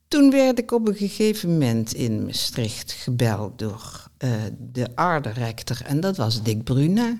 toen 0.07 0.31
werd 0.31 0.59
ik 0.59 0.71
op 0.71 0.87
een 0.87 0.95
gegeven 0.95 1.49
moment 1.51 1.93
in 1.93 2.25
Maastricht 2.25 2.91
gebeld 2.91 3.59
door 3.59 4.09
eh, 4.17 4.31
de 4.71 4.95
aarderector. 4.95 5.81
En 5.85 5.99
dat 5.99 6.17
was 6.17 6.43
Dick 6.43 6.63
Bruna. 6.63 7.19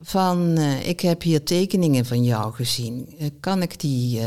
Van, 0.00 0.56
eh, 0.56 0.88
ik 0.88 1.00
heb 1.00 1.22
hier 1.22 1.44
tekeningen 1.44 2.06
van 2.06 2.24
jou 2.24 2.54
gezien. 2.54 3.14
Eh, 3.18 3.28
kan, 3.40 3.62
ik 3.62 3.80
die, 3.80 4.20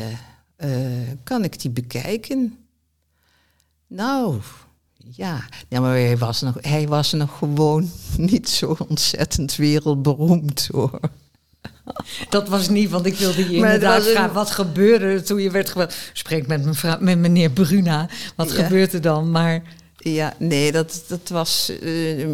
kan 1.23 1.43
ik 1.43 1.61
die 1.61 1.71
bekijken? 1.71 2.57
Nou, 3.87 4.41
ja. 5.09 5.43
ja, 5.67 5.79
maar 5.79 5.91
hij 5.93 6.17
was, 6.17 6.41
nog, 6.41 6.55
hij 6.61 6.87
was 6.87 7.11
nog 7.11 7.37
gewoon 7.37 7.91
niet 8.17 8.49
zo 8.49 8.75
ontzettend 8.87 9.55
wereldberoemd 9.55 10.69
hoor. 10.71 10.99
Dat 12.29 12.47
was 12.49 12.69
niet, 12.69 12.89
want 12.89 13.05
ik 13.05 13.15
wilde 13.17 13.49
je 13.49 13.55
inderdaad 13.55 14.05
een- 14.05 14.11
vragen... 14.11 14.33
wat 14.33 14.51
gebeurde 14.51 15.21
toen 15.21 15.41
je 15.41 15.51
werd 15.51 15.69
gebeld? 15.69 15.93
Spreek 16.13 16.47
met, 16.47 16.65
mevrouw, 16.65 16.97
met 16.99 17.17
meneer 17.17 17.49
Bruna. 17.51 18.09
Wat 18.35 18.51
Ja. 18.51 18.63
gebeurt 18.63 18.93
er 18.93 19.01
dan? 19.01 19.31
Maar 19.31 19.61
Ja, 19.97 20.33
nee, 20.39 20.71
dat, 20.71 21.03
dat 21.07 21.29
was. 21.29 21.71
eh, 21.81 22.27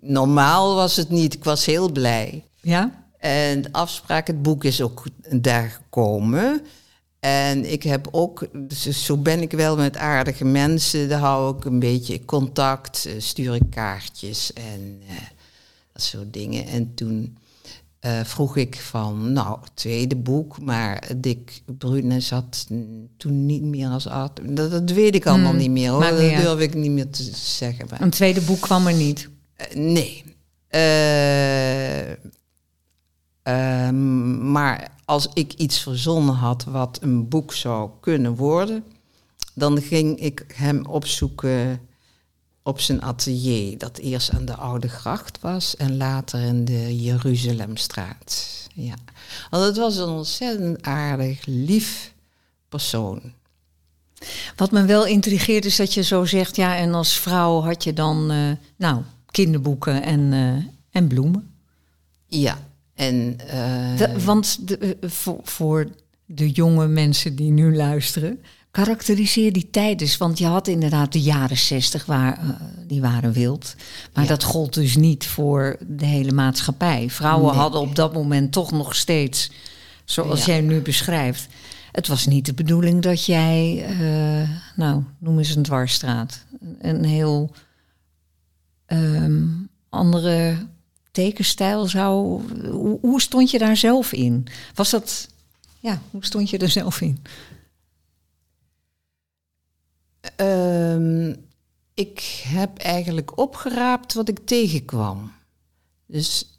normaal 0.00 0.74
was 0.74 0.96
het 0.96 1.08
niet. 1.08 1.34
Ik 1.34 1.44
was 1.44 1.66
heel 1.66 1.92
blij. 1.92 2.44
ja? 2.60 3.04
En 3.18 3.62
de 3.62 3.68
afspraak, 3.72 4.26
het 4.26 4.42
boek 4.42 4.64
is 4.64 4.80
ook 4.82 5.04
daar 5.30 5.70
gekomen. 5.70 6.60
En 7.20 7.72
ik 7.72 7.82
heb 7.82 8.08
ook, 8.10 8.46
dus 8.52 9.04
zo 9.04 9.16
ben 9.16 9.40
ik 9.42 9.52
wel 9.52 9.76
met 9.76 9.96
aardige 9.96 10.44
mensen, 10.44 11.08
daar 11.08 11.20
hou 11.20 11.56
ik 11.56 11.64
een 11.64 11.78
beetje 11.78 12.24
contact, 12.24 13.06
eh, 13.06 13.12
stuur 13.18 13.54
ik 13.54 13.70
kaartjes 13.70 14.52
en 14.52 15.00
eh, 15.08 15.14
dat 15.92 16.02
soort 16.02 16.32
dingen. 16.32 16.66
En 16.66 16.94
toen 16.94 17.38
eh, 18.00 18.20
vroeg 18.24 18.56
ik 18.56 18.76
van, 18.80 19.32
nou, 19.32 19.58
tweede 19.74 20.16
boek, 20.16 20.60
maar 20.60 21.02
Dick 21.16 21.62
Brune 21.78 22.20
zat 22.20 22.66
toen 23.16 23.46
niet 23.46 23.62
meer 23.62 23.88
als 23.88 24.06
art. 24.06 24.40
Dat, 24.56 24.70
dat 24.70 24.90
weet 24.90 25.14
ik 25.14 25.26
allemaal 25.26 25.50
Hmm, 25.50 25.58
niet 25.60 25.70
meer 25.70 25.90
hoor, 25.90 26.00
dat 26.02 26.18
durf 26.42 26.60
ik 26.60 26.74
niet 26.74 26.90
meer 26.90 27.10
te 27.10 27.30
zeggen. 27.34 27.86
Maar, 27.90 28.00
Een 28.00 28.10
tweede 28.10 28.40
boek 28.40 28.60
kwam 28.60 28.86
er 28.86 28.94
niet. 28.94 29.28
eh, 29.56 29.74
nee. 29.76 30.24
Eh, 33.50 33.86
ehm, 33.86 34.50
maar 34.50 34.90
als 35.04 35.28
ik 35.34 35.52
iets 35.52 35.78
verzonnen 35.78 36.34
had 36.34 36.64
wat 36.64 36.98
een 37.02 37.28
boek 37.28 37.52
zou 37.52 37.90
kunnen 38.00 38.34
worden, 38.34 38.84
dan 39.54 39.80
ging 39.80 40.20
ik 40.20 40.44
hem 40.54 40.86
opzoeken 40.86 41.80
op 42.62 42.80
zijn 42.80 43.02
atelier, 43.02 43.78
dat 43.78 43.98
eerst 43.98 44.30
aan 44.30 44.44
de 44.44 44.54
Oude 44.54 44.88
Gracht 44.88 45.40
was 45.40 45.76
en 45.76 45.96
later 45.96 46.40
in 46.40 46.64
de 46.64 47.02
Jeruzalemstraat. 47.02 48.68
Ja. 48.74 48.94
Want 49.50 49.64
het 49.64 49.76
was 49.76 49.96
een 49.96 50.08
ontzettend 50.08 50.82
aardig, 50.82 51.46
lief 51.46 52.14
persoon. 52.68 53.20
Wat 54.56 54.70
me 54.70 54.84
wel 54.84 55.06
intrigeert 55.06 55.64
is 55.64 55.76
dat 55.76 55.94
je 55.94 56.02
zo 56.02 56.24
zegt... 56.24 56.56
ja, 56.56 56.76
en 56.76 56.94
als 56.94 57.18
vrouw 57.18 57.60
had 57.60 57.84
je 57.84 57.92
dan, 57.92 58.30
eh, 58.30 58.50
nou, 58.76 59.02
kinderboeken 59.30 60.02
en, 60.02 60.32
eh, 60.32 60.64
en 60.90 61.06
bloemen. 61.06 61.54
Ja, 62.26 62.58
en... 63.00 63.36
eh, 63.48 63.96
De- 63.96 64.24
want 64.24 64.68
de, 64.68 64.78
eh, 64.78 65.10
voor, 65.10 65.40
voor 65.42 65.86
de 66.26 66.50
jonge 66.50 66.86
mensen 66.88 67.36
die 67.36 67.50
nu 67.50 67.76
luisteren... 67.76 68.40
karakteriseer 68.70 69.52
die 69.52 69.70
tijd 69.70 70.00
eens. 70.00 70.16
Want 70.16 70.38
je 70.38 70.46
had 70.46 70.68
inderdaad 70.68 71.12
de 71.12 71.20
jaren 71.20 71.56
zestig, 71.58 72.06
waar, 72.06 72.38
eh, 72.38 72.48
die 72.86 73.00
waren 73.00 73.32
wild. 73.32 73.74
Maar 74.14 74.24
Ja. 74.24 74.30
dat 74.30 74.42
gold 74.42 74.74
dus 74.74 74.96
niet 74.96 75.26
voor 75.26 75.76
de 75.86 76.06
hele 76.06 76.32
maatschappij. 76.32 77.10
Vrouwen 77.10 77.50
Nee. 77.50 77.60
hadden 77.60 77.80
op 77.80 77.94
dat 77.94 78.12
moment 78.12 78.52
toch 78.52 78.70
nog 78.72 78.94
steeds... 78.94 79.50
zoals 80.04 80.44
Ja. 80.44 80.52
jij 80.52 80.60
nu 80.60 80.80
beschrijft... 80.80 81.48
Het 81.92 82.06
was 82.08 82.26
niet 82.26 82.46
de 82.46 82.54
bedoeling 82.54 83.02
dat 83.02 83.24
jij, 83.24 83.86
nou, 84.76 85.02
noem 85.18 85.38
eens 85.38 85.54
een 85.54 85.62
dwarsstraat. 85.62 86.44
Een 86.80 87.04
heel 87.04 87.50
ehm, 88.86 89.42
andere 89.88 90.56
tekenstijl 91.10 91.86
zou. 91.86 92.42
Hoe, 92.70 92.98
hoe 93.00 93.20
stond 93.20 93.50
je 93.50 93.58
daar 93.58 93.76
zelf 93.76 94.12
in? 94.12 94.46
Was 94.74 94.90
dat. 94.90 95.28
Ja, 95.80 96.02
hoe 96.10 96.24
stond 96.24 96.50
je 96.50 96.58
er 96.58 96.68
zelf 96.68 97.00
in? 97.00 97.22
Ehm, 100.36 101.34
ik 101.94 102.42
heb 102.44 102.78
eigenlijk 102.78 103.38
opgeraapt 103.38 104.14
wat 104.14 104.28
ik 104.28 104.38
tegenkwam. 104.44 105.32
Dus 106.06 106.58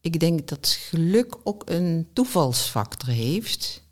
ik 0.00 0.20
denk 0.20 0.48
dat 0.48 0.68
geluk 0.68 1.36
ook 1.42 1.62
een 1.66 2.08
toevalsfactor 2.12 3.08
heeft. 3.08 3.82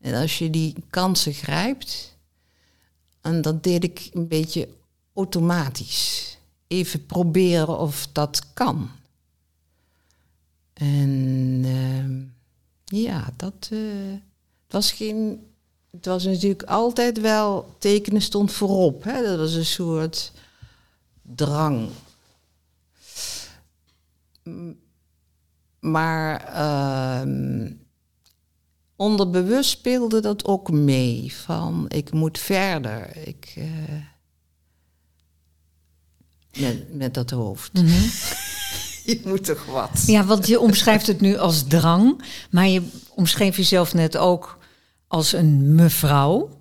En 0.00 0.14
als 0.14 0.38
je 0.38 0.50
die 0.50 0.74
kansen 0.90 1.34
grijpt, 1.34 2.16
en 3.20 3.42
dat 3.42 3.64
deed 3.64 3.84
ik 3.84 4.10
een 4.12 4.28
beetje 4.28 4.68
automatisch. 5.14 6.36
Even 6.66 7.06
proberen 7.06 7.78
of 7.78 8.08
dat 8.12 8.52
kan. 8.54 8.90
En 10.72 11.60
ehm, 11.64 12.20
ja, 13.00 13.32
dat 13.36 13.68
eh, 13.70 13.78
het 14.64 14.72
was 14.72 14.92
geen. 14.92 15.46
Het 15.90 16.06
was 16.06 16.24
natuurlijk 16.24 16.62
altijd 16.62 17.20
wel 17.20 17.74
tekenen 17.78 18.22
stond 18.22 18.52
voorop. 18.52 19.04
Hè? 19.04 19.22
Dat 19.22 19.38
was 19.38 19.54
een 19.54 19.64
soort 19.64 20.32
drang. 21.22 21.88
Maar 25.80 26.44
ehm, 26.44 27.72
onderbewust 28.96 29.70
speelde 29.70 30.20
dat 30.20 30.44
ook 30.44 30.70
mee. 30.70 31.34
Van 31.34 31.84
ik 31.88 32.12
moet 32.12 32.38
verder. 32.38 33.16
Ik, 33.26 33.52
eh, 33.56 34.02
met, 36.60 36.94
met 36.94 37.14
dat 37.14 37.30
hoofd. 37.30 37.70
je 39.06 39.20
moet 39.24 39.44
toch 39.44 39.64
wat. 39.64 40.02
Ja, 40.06 40.24
want 40.24 40.46
je 40.46 40.60
omschrijft 40.60 41.06
het 41.06 41.20
nu 41.20 41.36
als 41.36 41.66
drang, 41.66 42.22
maar 42.50 42.68
je 42.68 42.82
omschreef 43.14 43.56
jezelf 43.56 43.94
net 43.94 44.16
ook 44.16 44.58
als 45.06 45.32
een 45.32 45.74
mevrouw. 45.74 46.60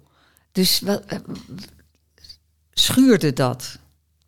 Dus 0.52 0.80
wat, 0.80 1.04
eh, 1.06 1.20
schuurde 2.72 3.34
dat? 3.34 3.80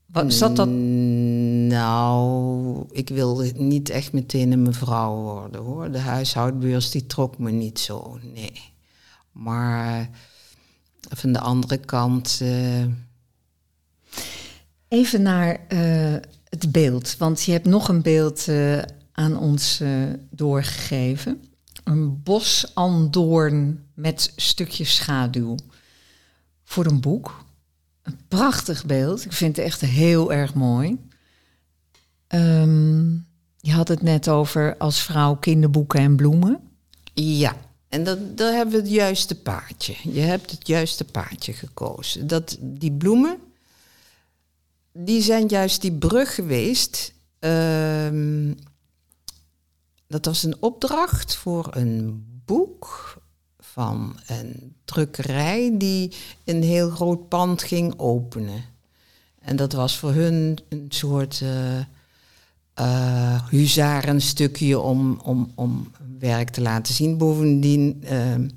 Wat, 0.05 0.33
zat 0.33 0.55
dat? 0.55 0.67
Mm, 0.67 1.67
Nou, 1.67 2.85
ik 2.91 3.09
wilde 3.09 3.51
niet 3.55 3.89
echt 3.89 4.13
meteen 4.13 4.51
een 4.51 4.61
mevrouw 4.61 5.15
worden 5.15 5.61
hoor. 5.61 5.91
De 5.91 5.99
huishoudbeurs 5.99 6.91
die 6.91 7.05
trok 7.05 7.37
me 7.37 7.51
niet 7.51 7.79
zo, 7.79 8.19
nee. 8.33 8.71
Maar 9.31 10.09
van 11.09 11.31
de 11.31 11.39
andere 11.39 11.77
kant, 11.77 12.39
eh, 12.41 12.85
Even 14.93 15.21
naar 15.21 15.59
eh, 15.67 16.15
het 16.53 16.71
beeld, 16.71 17.17
want 17.17 17.43
je 17.43 17.51
hebt 17.51 17.65
nog 17.65 17.87
een 17.87 18.01
beeld 18.01 18.47
eh, 18.47 18.81
aan 19.11 19.37
ons 19.37 19.79
eh, 19.79 19.89
doorgegeven. 20.29 21.43
Een 21.83 22.23
bos 22.23 22.71
andoorn 22.73 23.85
met 23.93 24.33
stukjes 24.35 24.95
schaduw. 24.95 25.55
Voor 26.63 26.85
een 26.85 27.01
boek. 27.01 27.45
Een 28.01 28.17
prachtig 28.27 28.85
beeld. 28.85 29.25
Ik 29.25 29.33
vind 29.33 29.55
het 29.55 29.65
echt 29.65 29.81
heel 29.81 30.33
erg 30.33 30.53
mooi. 30.53 30.97
Ehm, 32.27 33.11
je 33.57 33.71
had 33.71 33.87
het 33.87 34.01
net 34.01 34.29
over 34.29 34.77
als 34.77 35.01
vrouw 35.01 35.35
kinderboeken 35.35 35.99
en 35.99 36.15
bloemen. 36.15 36.59
ja. 37.13 37.55
En 37.89 38.03
dat, 38.03 38.37
daar 38.37 38.53
hebben 38.53 38.75
we 38.75 38.81
het 38.81 38.91
juiste 38.91 39.35
paadje. 39.35 39.95
Je 40.03 40.19
hebt 40.19 40.51
het 40.51 40.67
juiste 40.67 41.05
paadje 41.05 41.53
gekozen. 41.53 42.27
Dat, 42.27 42.57
die 42.59 42.91
bloemen, 42.91 43.37
die 44.93 45.21
zijn 45.21 45.47
juist 45.47 45.81
die 45.81 45.91
brug 45.91 46.35
geweest. 46.35 47.13
Ehm, 47.39 48.53
dat 50.07 50.25
was 50.25 50.43
een 50.43 50.61
opdracht 50.61 51.35
voor 51.35 51.75
een 51.75 52.25
boek 52.45 53.17
van 53.59 54.19
een 54.27 54.75
drukkerij 54.85 55.77
die 55.77 56.15
een 56.45 56.63
heel 56.63 56.89
groot 56.89 57.29
pand 57.29 57.63
ging 57.63 57.93
openen. 57.97 58.63
En 59.39 59.55
dat 59.55 59.73
was 59.73 59.97
voor 59.97 60.13
hun 60.13 60.57
een 60.69 60.85
soort 60.89 61.41
eh 61.41 61.79
eh, 62.73 63.47
huzarenstukje 63.49 64.79
om, 64.79 65.19
om, 65.23 65.51
om 65.55 65.91
werk 66.19 66.49
te 66.49 66.61
laten 66.61 66.93
zien. 66.93 67.17
Bovendien, 67.17 68.03
ehm, 68.03 68.49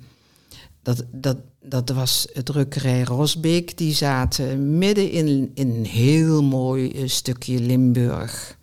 dat, 0.83 1.05
dat, 1.13 1.37
dat 1.69 1.91
was 1.91 2.27
het 2.33 2.45
drukkerij 2.45 3.03
Rosbeek. 3.03 3.79
Die 3.79 3.95
zaten 3.95 4.79
midden 4.79 5.11
in, 5.11 5.51
in 5.55 5.69
een 5.69 5.87
heel 5.87 6.43
mooi 6.43 6.91
eh, 6.91 7.09
stukje 7.09 7.61
Limburg. 7.61 8.57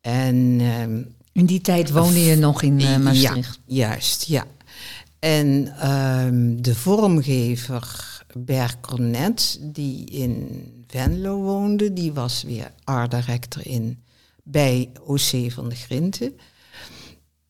En 0.00 0.56
ehm, 0.60 1.02
In 1.32 1.46
die 1.46 1.60
tijd 1.60 1.90
woonde 1.90 2.24
je 2.24 2.36
nog 2.36 2.62
in 2.62 2.80
eh, 2.80 2.96
Maastricht. 2.98 3.60
ja, 3.64 3.88
juist, 3.88 4.24
ja. 4.24 4.46
En 5.18 5.74
ehm, 5.78 6.62
de 6.62 6.74
vormgever 6.74 8.06
Bert 8.36 8.80
Cornet, 8.80 9.58
die 9.62 10.04
in 10.04 10.62
Venlo 10.86 11.40
woonde, 11.40 11.92
die 11.92 12.12
was 12.12 12.42
weer 12.42 12.72
art 12.84 13.10
director 13.10 13.66
in, 13.66 14.02
bij 14.42 14.90
OC 15.04 15.52
van 15.52 15.68
de 15.68 15.74
Grinten. 15.74 16.32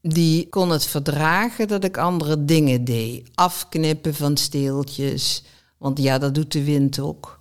Die 0.02 0.48
kon 0.48 0.70
het 0.70 0.86
verdragen 0.86 1.68
dat 1.68 1.84
ik 1.84 1.96
andere 1.96 2.44
dingen 2.44 2.84
deed. 2.84 3.28
Afknippen 3.34 4.14
van 4.14 4.36
steeltjes, 4.36 5.42
want 5.78 5.98
ja, 5.98 6.18
dat 6.18 6.34
doet 6.34 6.52
de 6.52 6.64
wind 6.64 6.98
ook. 6.98 7.38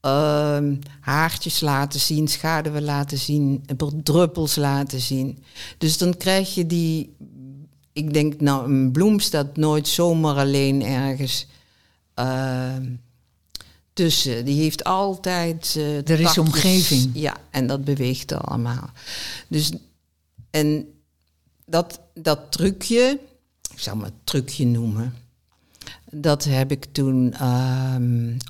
Ehm, 0.00 0.74
haartjes 1.00 1.60
laten 1.60 2.00
zien, 2.00 2.28
schaduwen 2.28 2.82
laten 2.84 3.18
zien, 3.18 3.64
druppels 4.02 4.56
laten 4.56 5.00
zien. 5.00 5.42
Dus 5.78 5.98
dan 5.98 6.16
krijg 6.16 6.54
je 6.54 6.66
die 6.66 7.16
ik 7.92 8.12
denk, 8.12 8.40
nou, 8.40 8.72
een 8.72 8.92
bloem 8.92 9.20
staat 9.20 9.56
nooit 9.56 9.88
zomaar 9.88 10.36
alleen 10.36 10.82
ergens 10.84 11.46
ehm, 12.14 12.86
tussen. 13.92 14.44
Die 14.44 14.60
heeft 14.60 14.84
altijd. 14.84 15.74
eh, 15.76 15.96
Er 15.96 16.10
is 16.10 16.16
takjes. 16.24 16.38
omgeving. 16.38 17.10
Ja, 17.14 17.36
en 17.50 17.66
dat 17.66 17.84
beweegt 17.84 18.32
allemaal. 18.32 18.90
Dus, 19.48 19.72
en 20.50 20.86
dat, 21.70 22.00
dat 22.14 22.52
trucje, 22.52 23.20
ik 23.72 23.78
zal 23.78 23.96
maar 23.96 24.10
trucje 24.24 24.66
noemen. 24.66 25.14
Dat 26.12 26.44
heb 26.44 26.70
ik 26.70 26.84
toen. 26.92 27.34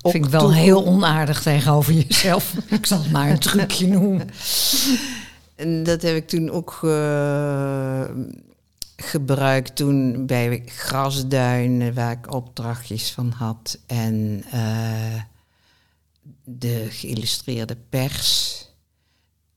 ook 0.01 0.11
Vind 0.11 0.25
ik 0.25 0.31
wel 0.31 0.41
toe- 0.41 0.53
heel 0.53 0.85
onaardig 0.85 1.41
tegenover 1.41 1.93
jezelf. 1.93 2.53
ik 2.69 2.85
zal 2.85 3.01
het 3.01 3.11
maar 3.11 3.29
een 3.29 3.39
trucje 3.39 3.87
noemen. 3.87 4.29
En 5.55 5.83
dat 5.83 6.01
heb 6.01 6.15
ik 6.15 6.27
toen 6.27 6.49
ook 6.49 6.79
eh, 6.83 8.03
gebruikt 8.95 9.75
toen 9.75 10.25
bij 10.25 10.63
Grasduinen, 10.65 11.93
waar 11.93 12.11
ik 12.11 12.33
opdrachtjes 12.33 13.11
van 13.11 13.29
had. 13.31 13.79
En 13.85 14.43
eh, 14.51 15.21
de 16.43 16.87
geïllustreerde 16.89 17.77
pers. 17.89 18.59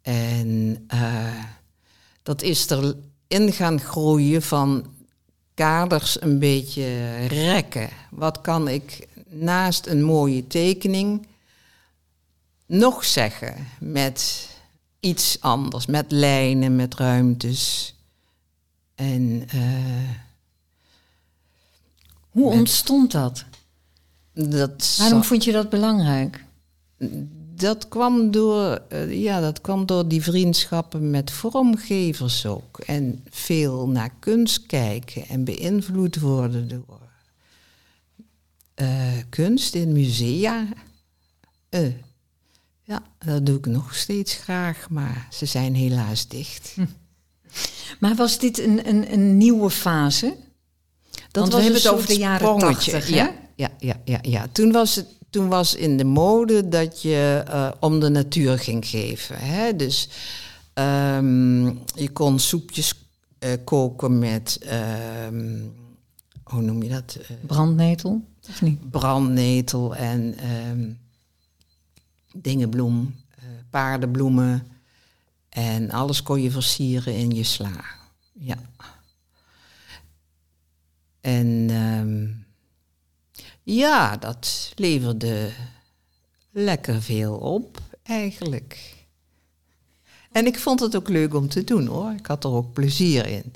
En 0.03 0.85
eh, 0.87 1.45
dat 2.23 2.43
is 2.43 2.67
erin 3.35 3.53
gaan 3.53 3.81
groeien 3.81 4.43
van 4.43 4.87
kaders 5.55 6.23
een 6.23 6.39
beetje 6.39 7.17
rekken. 7.27 7.89
Wat 8.11 8.41
kan 8.41 8.69
ik 8.69 9.09
naast 9.29 9.87
een 9.87 10.03
mooie 10.03 10.47
tekening 10.47 11.27
nog 12.67 13.05
zeggen 13.05 13.67
met 13.81 14.49
iets 15.01 15.41
anders, 15.41 15.87
met 15.87 16.11
lijnen, 16.13 16.77
met 16.77 16.95
ruimtes. 16.95 17.95
En 18.95 19.45
eh, 19.49 20.11
Hoe 22.31 22.51
ontstond 22.51 23.13
dat? 23.13 23.45
dat, 24.33 24.97
Waarom 24.99 25.25
vond 25.25 25.45
je 25.45 25.53
dat 25.53 25.69
belangrijk? 25.69 26.45
Dat, 27.65 27.89
kwam 27.89 28.31
door, 28.31 28.83
eh, 28.89 29.23
ja, 29.23 29.41
dat 29.41 29.61
kwam 29.61 29.87
door 29.87 30.09
die 30.09 30.23
vriendschappen 30.23 31.11
met 31.11 31.31
vormgevers 31.31 32.47
ook. 32.47 32.79
En 32.79 33.25
veel 33.31 33.89
naar 33.89 34.11
kunst 34.19 34.67
kijken 34.67 35.29
en 35.29 35.45
beïnvloed 35.45 36.21
worden 36.21 36.69
door 36.69 37.01
eh, 38.75 39.13
kunst 39.29 39.75
in 39.75 39.93
musea. 39.93 40.67
Eh, 41.69 41.93
ja, 42.83 43.03
dat 43.19 43.47
doe 43.47 43.59
ik 43.59 43.67
nog 43.67 43.95
steeds 43.95 44.35
graag, 44.35 44.91
maar 44.91 45.29
ze 45.31 45.47
zijn 45.47 45.75
helaas 45.75 46.29
dicht. 46.29 46.77
Maar 48.01 48.15
was 48.15 48.39
dit 48.39 48.59
een, 48.59 48.89
een, 48.89 49.13
een 49.13 49.37
nieuwe 49.37 49.71
fase? 49.71 50.37
Want 51.31 51.55
we 51.55 51.61
hebben 51.61 51.81
het 51.81 51.89
over 51.89 52.07
de 52.07 52.17
jaren 52.17 52.47
sprongetje. 52.47 52.91
80, 52.91 53.09
hè? 53.09 53.17
Ja, 53.17 53.35
ja, 53.57 53.71
ja, 53.79 54.01
ja, 54.05 54.19
ja. 54.23 54.47
Toen, 54.53 54.73
was 54.73 54.95
het, 54.95 55.07
toen 55.35 55.49
was 55.49 55.75
in 55.75 55.97
de 55.97 56.05
mode 56.05 56.69
dat 56.69 57.03
je 57.03 57.43
eh, 57.47 57.71
om 57.81 58.01
de 58.01 58.09
natuur 58.09 58.59
ging 58.59 58.87
geven. 58.87 59.39
Hè? 59.39 59.77
Dus 59.77 60.09
ehm, 60.73 61.65
je 61.95 62.11
kon 62.13 62.39
soepjes 62.39 62.95
eh, 63.39 63.53
koken 63.65 64.19
met, 64.19 64.59
ehm, 64.63 65.61
hoe 66.43 66.63
noem 66.63 66.83
je 66.83 66.89
dat? 66.89 67.19
Eh, 67.29 67.37
Brandnetel? 67.47 68.25
Of 68.49 68.63
niet? 68.63 68.91
brandnetel 68.91 69.97
en 69.97 70.35
ehm 70.39 70.93
dingenbloem, 72.33 73.15
paardenbloemen. 73.71 74.67
En 75.49 75.91
alles 75.91 76.23
kon 76.23 76.43
je 76.43 76.51
versieren 76.51 77.15
in 77.15 77.31
je 77.31 77.45
sla. 77.45 77.85
Ja. 78.33 78.57
En 81.21 81.71
ja, 83.65 84.17
dat 84.17 84.73
leverde 84.75 85.51
lekker 86.51 87.03
veel 87.03 87.35
op, 87.35 87.81
eigenlijk. 88.03 88.95
En 90.33 90.47
ik 90.47 90.59
vond 90.59 90.81
het 90.81 90.97
ook 90.97 91.09
leuk 91.09 91.35
om 91.35 91.49
te 91.49 91.65
doen 91.65 91.87
hoor. 91.87 92.13
Ik 92.19 92.27
had 92.27 92.45
er 92.45 92.51
ook 92.51 92.73
plezier 92.73 93.27
in. 93.27 93.53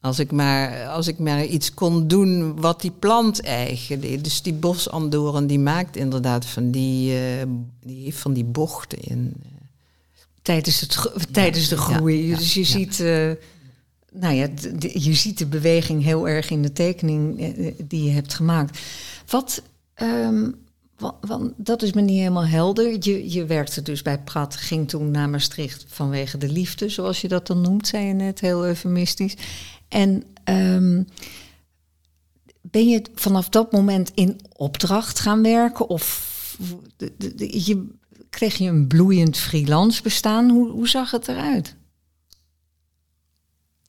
Als 0.00 0.18
ik 0.18 0.32
maar, 0.32 0.86
als 0.86 1.06
ik 1.06 1.18
maar 1.18 1.44
iets 1.44 1.74
kon 1.74 2.08
doen 2.08 2.60
wat 2.60 2.80
die 2.80 2.90
plant 2.90 3.40
eigen 3.40 4.00
deed. 4.00 4.24
Dus 4.24 4.42
die 4.42 4.52
bosandoren 4.52 5.46
die 5.46 5.58
maakt 5.58 5.96
inderdaad 5.96 6.46
van 6.46 6.70
die, 6.70 7.18
eh, 7.18 7.46
die 7.80 8.04
heeft 8.04 8.18
van 8.18 8.32
die 8.32 8.44
bochten 8.44 9.00
in. 9.00 9.34
Tijdens, 10.42 10.80
het, 10.80 11.08
tijdens 11.32 11.68
de 11.68 11.76
groei. 11.76 12.28
ja, 12.28 12.36
dus 12.36 12.54
je 12.54 12.60
ja. 12.60 12.66
ziet... 12.66 13.00
eh, 13.00 13.30
nou 14.12 14.34
ja, 14.34 14.48
je 14.92 15.14
ziet 15.14 15.38
de 15.38 15.46
beweging 15.46 16.02
heel 16.02 16.28
erg 16.28 16.50
in 16.50 16.62
de 16.62 16.72
tekening 16.72 17.40
eh, 17.40 17.66
eh, 17.68 17.74
die 17.84 18.04
je 18.04 18.10
hebt 18.10 18.34
gemaakt. 18.34 18.78
Wat, 19.26 19.62
ehm, 19.94 20.50
wa- 20.98 21.16
wa- 21.20 21.50
dat 21.56 21.82
is 21.82 21.92
me 21.92 22.00
niet 22.00 22.18
helemaal 22.18 22.46
helder. 22.46 22.96
Je, 23.00 23.30
je 23.32 23.44
werkte 23.46 23.82
dus 23.82 24.02
bij 24.02 24.18
Prat, 24.18 24.56
ging 24.56 24.88
toen 24.88 25.10
naar 25.10 25.28
Maastricht 25.28 25.84
vanwege 25.88 26.38
de 26.38 26.48
liefde, 26.48 26.88
zoals 26.88 27.20
je 27.20 27.28
dat 27.28 27.46
dan 27.46 27.60
noemt, 27.60 27.86
zei 27.86 28.06
je 28.06 28.12
net, 28.12 28.40
heel 28.40 28.64
eufemistisch. 28.66 29.34
En 29.88 30.22
ehm, 30.44 31.02
ben 32.60 32.88
je 32.88 33.02
vanaf 33.14 33.48
dat 33.48 33.72
moment 33.72 34.10
in 34.14 34.40
opdracht 34.56 35.18
gaan 35.20 35.42
werken? 35.42 35.88
Of 35.88 36.30
de- 36.96 37.12
de- 37.16 37.60
je 37.64 37.86
kreeg 38.30 38.54
je 38.56 38.68
een 38.68 38.86
bloeiend 38.86 39.36
freelance 39.36 40.02
bestaan. 40.02 40.50
Hoe, 40.50 40.70
hoe 40.70 40.88
zag 40.88 41.10
het 41.10 41.28
eruit? 41.28 41.74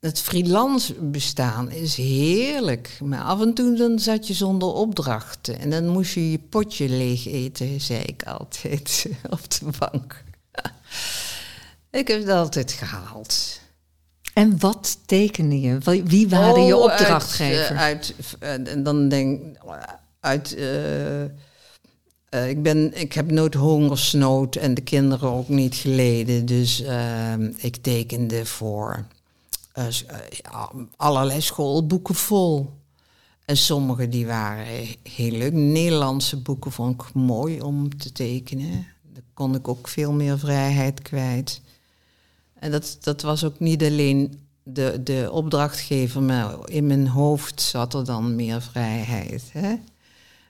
Het 0.03 0.19
freelance 0.21 0.93
bestaan 0.93 1.71
is 1.71 1.95
heerlijk. 1.95 2.97
Maar 3.03 3.21
af 3.21 3.41
en 3.41 3.53
toe 3.53 3.75
dan 3.77 3.99
zat 3.99 4.27
je 4.27 4.33
zonder 4.33 4.67
opdrachten. 4.67 5.59
En 5.59 5.69
dan 5.69 5.87
moest 5.87 6.13
je 6.13 6.31
je 6.31 6.39
potje 6.49 6.89
leeg 6.89 7.27
eten, 7.27 7.81
zei 7.81 8.01
ik 8.01 8.23
altijd 8.23 9.05
op 9.29 9.49
de 9.49 9.65
bank. 9.79 10.23
ik 11.99 12.07
heb 12.07 12.19
het 12.19 12.29
altijd 12.29 12.71
gehaald. 12.71 13.59
En 14.33 14.59
wat 14.59 14.97
tekende 15.05 15.61
je? 15.61 15.77
Wie 16.03 16.29
waren 16.29 16.65
je 16.65 16.75
Oh, 16.77 16.83
opdrachtgever? 16.83 17.75
Uit, 17.77 18.13
uit, 18.39 18.67
en 18.67 18.83
dan 18.83 19.09
denk 19.09 19.41
uit. 20.19 20.55
eh, 20.55 21.23
eh, 21.23 21.29
ik, 22.49 22.61
ben, 22.63 22.99
ik 22.99 23.13
heb 23.13 23.31
nooit 23.31 23.53
hongersnood 23.53 24.55
en 24.55 24.73
de 24.73 24.81
kinderen 24.81 25.29
ook 25.29 25.47
niet 25.49 25.75
geleden. 25.75 26.45
Dus 26.45 26.81
eh, 26.81 27.33
ik 27.57 27.75
tekende 27.75 28.45
voor 28.45 29.05
eh, 29.73 29.87
eh, 29.87 30.69
allerlei 30.95 31.41
schoolboeken 31.41 32.15
vol. 32.15 32.81
En 33.45 33.57
sommige 33.57 34.09
die 34.09 34.25
waren 34.25 34.65
heel 35.03 35.31
leuk. 35.31 35.53
Nederlandse 35.53 36.41
boeken 36.41 36.71
vond 36.71 37.01
ik 37.01 37.13
mooi 37.13 37.61
om 37.61 37.97
te 37.97 38.11
tekenen. 38.11 38.87
Daar 39.01 39.23
kon 39.33 39.55
ik 39.55 39.67
ook 39.67 39.87
veel 39.87 40.11
meer 40.11 40.39
vrijheid 40.39 41.01
kwijt. 41.01 41.61
En 42.53 42.71
dat, 42.71 42.97
dat 42.99 43.21
was 43.21 43.43
ook 43.43 43.59
niet 43.59 43.83
alleen 43.83 44.39
de, 44.63 45.01
de 45.03 45.29
opdrachtgever, 45.31 46.21
maar 46.21 46.69
in 46.69 46.87
mijn 46.87 47.07
hoofd 47.07 47.61
zat 47.61 47.93
er 47.93 48.05
dan 48.05 48.35
meer 48.35 48.61
vrijheid. 48.61 49.49
Hè? 49.51 49.75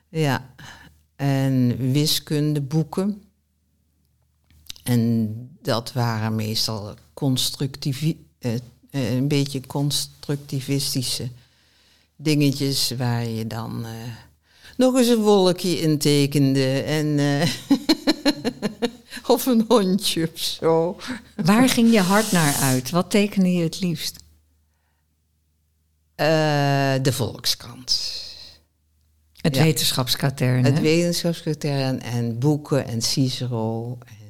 Ja, 0.08 0.54
en 1.16 1.76
wiskundeboeken. 1.92 3.22
En 4.82 5.30
dat 5.62 5.92
waren 5.92 6.34
meestal 6.34 6.94
constructief, 7.14 8.14
eh, 8.94 9.14
een 9.14 9.28
beetje 9.28 9.66
constructivistische 9.66 11.28
dingetjes 12.16 12.90
waar 12.96 13.26
je 13.26 13.46
dan 13.46 13.84
eh, 13.84 13.90
nog 14.76 14.96
eens 14.96 15.08
een 15.08 15.20
wolkje 15.22 15.78
in 15.80 15.98
tekende. 15.98 16.82
En, 16.82 17.18
eh, 17.18 17.50
of 19.34 19.46
een 19.46 19.64
hondje 19.68 20.30
of 20.34 20.38
zo. 20.40 20.96
Waar 21.36 21.68
ging 21.68 21.92
je 21.92 22.00
hart 22.00 22.32
naar 22.32 22.54
uit? 22.54 22.90
Wat 22.90 23.10
tekende 23.10 23.52
je 23.52 23.62
het 23.62 23.80
liefst? 23.80 24.22
De 26.16 27.12
Volkskrant. 27.12 28.22
Het 29.40 29.56
Ja. 29.56 29.62
wetenschapskatern. 29.62 30.64
Het 30.64 30.80
wetenschapskatern 30.80 32.00
en 32.02 32.38
boeken 32.38 32.86
en 32.86 33.02
Cicero. 33.02 33.98
En. 34.06 34.23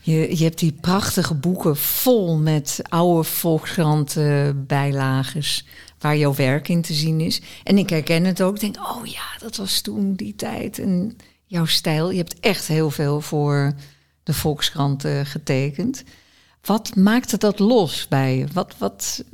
Je, 0.00 0.36
je 0.36 0.44
hebt 0.44 0.58
die 0.58 0.72
prachtige 0.72 1.34
boeken 1.34 1.76
vol 1.76 2.36
met 2.36 2.80
oude 2.88 3.24
Volkskrant 3.24 4.16
bijlages 4.66 5.66
waar 5.98 6.16
jouw 6.16 6.34
werk 6.34 6.68
in 6.68 6.82
te 6.82 6.94
zien 6.94 7.20
is. 7.20 7.40
En 7.64 7.78
ik 7.78 7.90
herken 7.90 8.24
het 8.24 8.42
ook. 8.42 8.54
Ik 8.54 8.60
denk, 8.60 8.76
oh 8.76 9.06
ja, 9.06 9.38
dat 9.38 9.56
was 9.56 9.80
toen 9.80 10.14
die 10.14 10.34
tijd. 10.34 10.78
En 10.78 11.16
jouw 11.44 11.66
stijl. 11.66 12.10
Je 12.10 12.16
hebt 12.16 12.40
echt 12.40 12.66
heel 12.66 12.90
veel 12.90 13.20
voor 13.20 13.74
de 14.22 14.34
Volkskrant 14.34 15.04
eh, 15.04 15.20
getekend. 15.24 16.04
Wat 16.62 16.96
maakte 16.96 17.36
dat 17.36 17.58
los 17.58 18.08
bij 18.08 18.36
je? 18.36 18.46
Wat, 18.52 18.74
wat, 18.78 19.24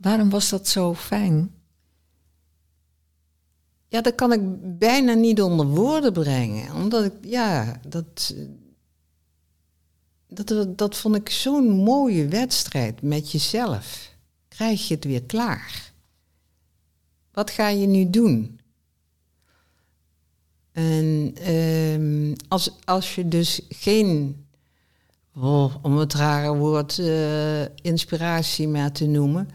waarom 0.00 0.30
was 0.30 0.48
dat 0.48 0.68
zo 0.68 0.94
fijn? 0.94 1.54
ja, 3.94 4.00
dat 4.00 4.14
kan 4.14 4.32
ik 4.32 4.40
bijna 4.78 5.12
niet 5.12 5.42
onder 5.42 5.66
woorden 5.66 6.12
brengen. 6.12 6.74
Omdat 6.74 7.04
ik, 7.04 7.12
ja, 7.20 7.80
dat, 7.88 8.34
dat, 10.28 10.78
dat 10.78 10.96
vond 10.96 11.16
ik 11.16 11.28
zo'n 11.28 11.70
mooie 11.70 12.28
wedstrijd 12.28 13.02
met 13.02 13.32
jezelf. 13.32 14.12
Krijg 14.48 14.88
je 14.88 14.94
het 14.94 15.04
weer 15.04 15.22
klaar? 15.22 15.92
Wat 17.32 17.50
ga 17.50 17.68
je 17.68 17.86
nu 17.86 18.10
doen? 18.10 18.60
En 20.72 21.34
ehm, 21.34 22.34
als, 22.48 22.70
als 22.84 23.14
je 23.14 23.28
dus 23.28 23.60
geen, 23.68 24.36
oh, 25.36 25.74
om 25.82 25.96
het 25.96 26.14
rare 26.14 26.54
woord, 26.54 26.98
eh, 26.98 27.62
inspiratie 27.62 28.68
maar 28.68 28.92
te 28.92 29.06
noemen, 29.06 29.48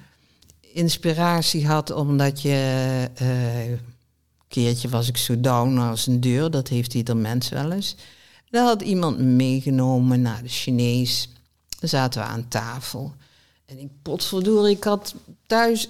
inspiratie 0.62 1.68
had 1.68 1.92
omdat 1.92 2.42
je, 2.42 3.08
eh, 3.16 3.70
een 3.70 3.80
keertje 4.48 4.90
was 4.90 5.08
ik 5.08 5.18
zo 5.18 5.40
down 5.40 5.78
als 5.78 6.08
een 6.08 6.20
deur, 6.20 6.52
dat 6.52 6.68
heeft 6.68 6.94
ieder 6.94 7.18
mens 7.18 7.50
wel 7.50 7.72
eens. 7.72 7.96
Daar 8.50 8.66
had 8.66 8.82
iemand 8.82 9.18
me 9.18 9.24
meegenomen 9.24 10.22
naar 10.22 10.42
de 10.44 10.50
Chinees. 10.50 11.30
Daar 11.80 11.90
zaten 11.90 12.22
we 12.22 12.28
aan 12.28 12.48
tafel. 12.48 13.14
En 13.66 13.80
ik 13.80 13.90
potverdorie, 14.02 14.76
ik 14.76 14.84
had 14.84 15.16
thuis 15.48 15.90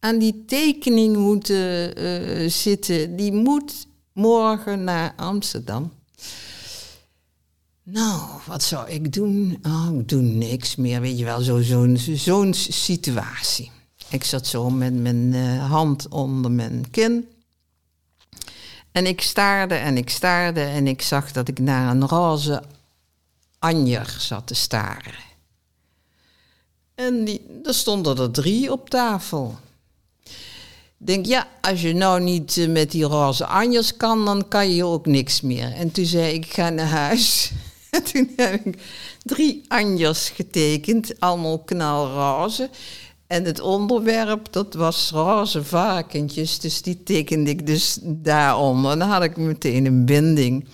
aan 0.00 0.18
die 0.18 0.44
tekening 0.46 1.16
moeten 1.16 1.96
eh, 1.96 2.50
zitten. 2.50 3.16
Die 3.16 3.32
moet 3.32 3.86
morgen 4.12 4.84
naar 4.84 5.12
Amsterdam. 5.16 5.92
Nou, 7.82 8.20
wat 8.46 8.62
zou 8.62 8.88
ik 8.90 9.12
doen? 9.12 9.58
Oh, 9.62 9.88
ik 9.98 10.08
doe 10.08 10.22
niks 10.22 10.76
meer, 10.76 11.00
weet 11.00 11.18
je 11.18 11.24
wel, 11.24 11.40
zo- 11.40 11.62
zo'n 11.62 11.96
zo'n 11.96 12.54
situatie. 12.54 13.70
Ik 14.10 14.24
zat 14.24 14.46
zo 14.46 14.70
met 14.70 14.94
mijn 14.94 15.34
eh, 15.34 15.70
hand 15.70 16.08
onder 16.08 16.50
mijn 16.50 16.90
kin. 16.90 17.28
En 18.96 19.06
ik 19.06 19.20
staarde 19.20 19.74
en 19.74 19.96
ik 19.96 20.10
staarde 20.10 20.60
en 20.60 20.86
ik 20.86 21.02
zag 21.02 21.32
dat 21.32 21.48
ik 21.48 21.58
naar 21.58 21.90
een 21.90 22.08
roze 22.08 22.62
anjer 23.58 24.16
zat 24.18 24.46
te 24.46 24.54
staren. 24.54 25.14
En 26.94 27.24
die, 27.24 27.60
er 27.64 27.74
stonden 27.74 28.18
er 28.18 28.30
drie 28.30 28.72
op 28.72 28.90
tafel. 28.90 29.58
Ik 30.98 31.06
denk, 31.06 31.26
ja, 31.26 31.48
als 31.60 31.82
je 31.82 31.94
nou 31.94 32.20
niet 32.20 32.56
eh, 32.56 32.68
met 32.68 32.90
die 32.90 33.04
roze 33.04 33.46
anjers 33.46 33.96
kan, 33.96 34.24
dan 34.24 34.48
kan 34.48 34.70
je 34.70 34.84
ook 34.84 35.06
niks 35.06 35.40
meer. 35.40 35.72
En 35.72 35.90
toen 35.90 36.06
zei 36.06 36.34
ik, 36.34 36.44
ik 36.44 36.52
ga 36.52 36.70
naar 36.70 36.86
huis. 36.86 37.50
En 37.90 38.02
toen 38.02 38.32
heb 38.36 38.66
ik 38.66 38.78
drie 39.22 39.64
anjers 39.68 40.28
getekend, 40.28 41.20
allemaal 41.20 41.58
knalroze. 41.58 42.70
En 43.26 43.44
het 43.44 43.60
onderwerp, 43.60 44.52
dat 44.52 44.74
was 44.74 45.10
roze 45.10 45.64
varkentjes, 45.64 46.58
dus 46.58 46.82
die 46.82 47.02
tekende 47.02 47.50
ik 47.50 47.66
dus 47.66 47.98
daaronder. 48.02 48.90
En 48.90 48.98
dan 48.98 49.08
had 49.08 49.22
ik 49.22 49.36
meteen 49.36 49.86
een 49.86 50.04
binding. 50.04 50.66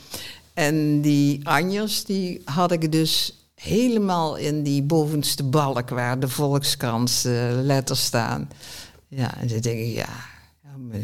En 0.55 1.01
die 1.01 1.49
anjers, 1.49 2.05
die 2.05 2.41
had 2.45 2.73
ik 2.73 2.93
dus 2.93 3.37
helemaal 3.55 4.37
in 4.37 4.63
die 4.63 4.83
bovenste 4.83 5.43
balk 5.45 5.89
waar 5.89 6.21
de 6.21 6.29
Volkskrant 6.29 7.23
eh, 7.27 7.33
letters 7.63 8.05
staan. 8.05 8.49
Ja, 9.09 9.39
en 9.41 9.49
dan 9.49 9.59
denk 9.61 9.79
ik, 9.81 9.95
ja, 9.95 10.09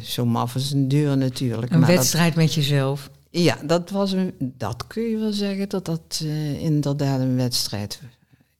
zo 0.02 0.26
maf 0.26 0.54
is 0.54 0.70
een 0.72 0.88
deur 0.88 1.16
natuurlijk. 1.16 1.72
Een 1.72 1.78
maar 1.78 1.88
dat- 1.88 1.96
wedstrijd 1.98 2.34
met 2.34 2.54
jezelf. 2.54 3.10
ja, 3.30 3.58
dat, 3.64 3.90
was 3.90 4.12
een, 4.12 4.34
dat 4.38 4.86
kun 4.86 5.02
je 5.02 5.16
wel 5.18 5.32
zeggen 5.32 5.68
dat 5.68 5.84
dat 5.84 6.20
eh, 6.22 6.62
inderdaad 6.62 7.20
een 7.20 7.36
wedstrijd 7.36 8.00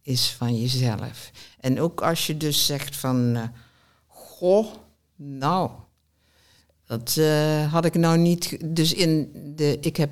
is 0.09 0.31
van 0.31 0.61
jezelf. 0.61 1.31
En 1.61 1.81
ook 1.81 2.01
als 2.01 2.27
je 2.27 2.37
dus 2.37 2.67
zegt 2.67 2.97
van, 2.97 3.37
eh, 3.37 3.43
goh, 4.07 4.67
nou, 5.17 5.71
dat 6.87 7.17
eh, 7.19 7.73
had 7.73 7.85
ik 7.85 7.95
nou 7.95 8.19
niet. 8.19 8.75
Dus 8.75 8.93
in 8.93 9.31
de, 9.57 9.79
ik 9.81 9.97
heb 9.97 10.11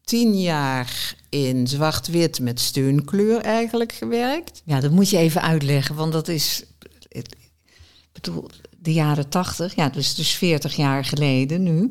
tien 0.00 0.40
jaar 0.40 1.14
in 1.28 1.66
zwart-wit 1.66 2.40
met 2.40 2.60
steunkleur 2.60 3.40
eigenlijk 3.40 3.92
gewerkt. 3.92 4.62
Ja, 4.64 4.80
dat 4.80 4.90
moet 4.90 5.10
je 5.10 5.18
even 5.18 5.42
uitleggen, 5.42 5.94
want 5.94 6.12
dat 6.12 6.28
is. 6.28 6.64
Ik 7.08 7.26
bedoel, 8.12 8.50
de 8.78 8.92
jaren 8.92 9.28
tachtig, 9.28 9.74
ja, 9.74 9.88
dus, 9.88 10.14
dus 10.14 10.30
40 10.30 10.76
jaar 10.76 11.04
geleden 11.04 11.62
nu. 11.62 11.90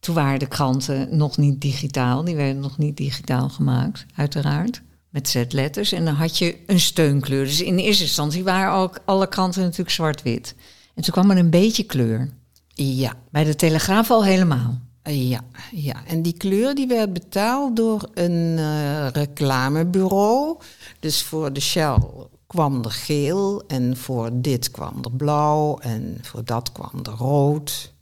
Toen 0.00 0.14
waren 0.14 0.38
de 0.38 0.48
kranten 0.48 1.16
nog 1.16 1.36
niet 1.36 1.60
digitaal, 1.60 2.24
die 2.24 2.36
werden 2.36 2.62
nog 2.62 2.78
niet 2.78 2.96
digitaal 2.96 3.48
gemaakt, 3.48 4.06
uiteraard. 4.14 4.82
Met 5.14 5.28
zetletters. 5.28 5.92
En 5.92 6.04
dan 6.04 6.14
had 6.14 6.38
je 6.38 6.56
een 6.66 6.80
steunkleur. 6.80 7.44
Dus 7.44 7.62
in 7.62 7.78
eerste 7.78 8.02
instantie 8.02 8.44
waren 8.44 8.72
ook 8.72 9.00
alle 9.04 9.28
kranten 9.28 9.62
natuurlijk 9.62 9.90
zwart-wit. 9.90 10.54
En 10.94 11.02
toen 11.02 11.12
kwam 11.12 11.30
er 11.30 11.36
een 11.36 11.50
beetje 11.50 11.82
kleur. 11.84 12.30
Ja, 12.68 13.12
Bij 13.30 13.44
de 13.44 13.56
Telegraaf 13.56 14.10
al 14.10 14.24
helemaal. 14.24 14.80
Ja, 15.02 15.40
ja, 15.70 16.06
en 16.06 16.22
die 16.22 16.36
kleur 16.36 16.74
die 16.74 16.86
werd 16.86 17.12
betaald 17.12 17.76
door 17.76 18.08
een 18.14 18.58
eh, 18.58 19.08
reclamebureau. 19.08 20.58
Dus 21.00 21.22
voor 21.22 21.52
de 21.52 21.60
Shell 21.60 21.96
kwam 22.46 22.84
er 22.84 22.90
geel 22.90 23.64
en 23.66 23.96
voor 23.96 24.30
dit 24.32 24.70
kwam 24.70 24.98
er 25.02 25.12
blauw 25.12 25.78
en 25.78 26.18
voor 26.22 26.44
dat 26.44 26.72
kwam 26.72 27.00
er 27.02 27.12
rood. 27.12 27.92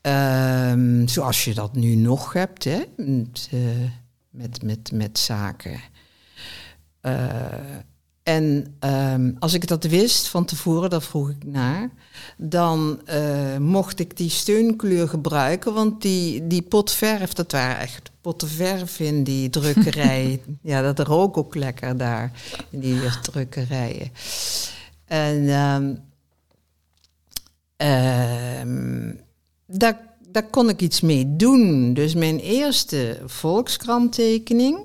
Ehm, 0.00 1.06
zoals 1.06 1.44
je 1.44 1.54
dat 1.54 1.74
nu 1.74 1.94
nog 1.94 2.32
hebt, 2.32 2.64
hè, 2.64 2.80
met, 2.96 3.48
eh, 3.50 3.60
met, 4.38 4.62
met, 4.62 4.92
met 4.92 5.18
zaken. 5.18 5.80
Eh, 7.00 7.76
en 8.22 8.74
ehm, 8.78 9.32
als 9.38 9.54
ik 9.54 9.66
dat 9.66 9.84
wist 9.84 10.28
van 10.28 10.44
tevoren, 10.44 10.90
daar 10.90 11.02
vroeg 11.02 11.30
ik 11.30 11.44
naar, 11.44 11.90
dan 12.36 13.00
eh, 13.04 13.56
mocht 13.56 13.98
ik 13.98 14.16
die 14.16 14.30
steunkleur 14.30 15.08
gebruiken, 15.08 15.74
want 15.74 16.02
die, 16.02 16.46
die 16.46 16.62
potverf, 16.62 17.32
dat 17.32 17.52
waren 17.52 17.78
echt 17.78 18.10
potten 18.20 18.48
verf 18.48 19.00
in 19.00 19.24
die 19.24 19.50
drukkerij. 19.50 20.42
ja, 20.62 20.82
dat 20.82 21.06
rook 21.06 21.36
ook 21.36 21.54
lekker 21.54 21.96
daar, 21.96 22.32
in 22.70 22.80
die 22.80 23.00
drukkerijen. 23.22 24.10
En 25.04 25.48
ehm, 25.48 25.94
ehm, 27.76 29.14
daar, 29.66 30.07
daar 30.40 30.50
kon 30.50 30.68
ik 30.68 30.80
iets 30.80 31.00
mee 31.00 31.36
doen. 31.36 31.94
Dus 31.94 32.14
mijn 32.14 32.38
eerste 32.38 33.20
volkskranttekening 33.26 34.78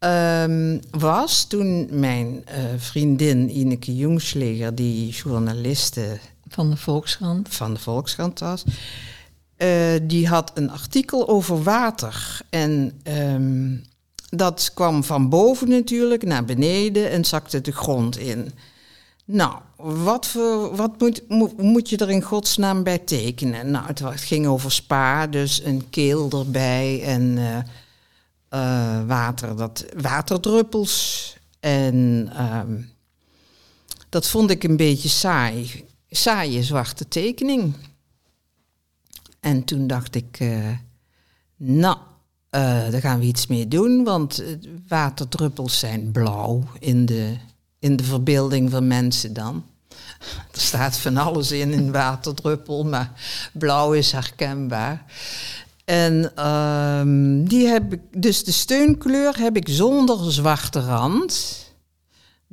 um, 0.00 0.80
was 0.90 1.44
toen 1.44 1.88
mijn 1.90 2.26
uh, 2.26 2.64
vriendin 2.76 3.58
Ineke 3.58 3.96
Jungsleger, 3.96 4.74
die 4.74 5.10
journaliste 5.10 6.18
van 6.48 6.70
de 6.70 6.76
Volkskrant, 6.76 7.48
van 7.48 7.74
de 7.74 7.80
Volkskrant 7.80 8.38
was, 8.38 8.64
uh, 9.58 9.68
die 10.02 10.28
had 10.28 10.50
een 10.54 10.70
artikel 10.70 11.28
over 11.28 11.62
water. 11.62 12.40
En 12.50 13.00
um, 13.34 13.82
dat 14.28 14.70
kwam 14.74 15.04
van 15.04 15.28
boven 15.28 15.68
natuurlijk 15.68 16.22
naar 16.22 16.44
beneden 16.44 17.10
en 17.10 17.24
zakte 17.24 17.60
de 17.60 17.72
grond 17.72 18.18
in. 18.18 18.52
Nou, 19.26 19.58
wat, 19.76 20.32
wat 20.72 21.00
moet, 21.28 21.56
moet 21.58 21.88
je 21.88 21.96
er 21.96 22.10
in 22.10 22.22
godsnaam 22.22 22.82
bij 22.82 22.98
tekenen? 22.98 23.70
Nou, 23.70 23.86
het, 23.86 24.02
ging 24.20 24.46
over 24.46 24.72
spa, 24.72 25.26
dus 25.26 25.64
een 25.64 25.90
keel 25.90 26.30
erbij 26.30 27.02
en 27.02 27.22
uh, 28.54 29.06
water, 29.06 29.56
dat, 29.56 29.84
waterdruppels. 29.96 31.36
En 31.60 32.28
uh, 32.32 32.60
dat 34.08 34.28
vond 34.28 34.50
ik 34.50 34.64
een 34.64 34.76
beetje 34.76 35.08
saai. 35.08 35.84
Saaie 36.08 36.62
zwarte 36.62 37.08
tekening. 37.08 37.74
En 39.40 39.64
toen 39.64 39.86
dacht 39.86 40.14
ik, 40.14 40.40
uh, 40.40 40.68
nou, 41.56 41.98
daar 42.50 43.00
gaan 43.00 43.18
we 43.18 43.24
iets 43.24 43.46
mee 43.46 43.68
doen, 43.68 44.04
want 44.04 44.44
waterdruppels 44.88 45.78
zijn 45.78 46.12
blauw 46.12 46.62
in 46.78 47.06
de 47.06 47.36
in 47.84 47.96
de 47.96 48.04
verbeelding 48.04 48.70
van 48.70 48.86
mensen 48.86 49.32
dan. 49.32 49.64
Er 50.52 50.60
staat 50.60 50.96
van 50.96 51.16
alles 51.16 51.52
in 51.52 51.72
in 51.72 51.92
waterdruppel, 51.92 52.84
maar 52.84 53.12
blauw 53.52 53.92
is 53.92 54.12
herkenbaar. 54.12 55.04
En 55.84 56.46
um, 56.48 57.48
die 57.48 57.66
heb 57.66 57.92
ik, 57.92 58.00
dus 58.10 58.44
de 58.44 58.52
steunkleur 58.52 59.38
heb 59.38 59.56
ik 59.56 59.68
zonder 59.68 60.32
zwarte 60.32 60.80
rand. 60.80 61.63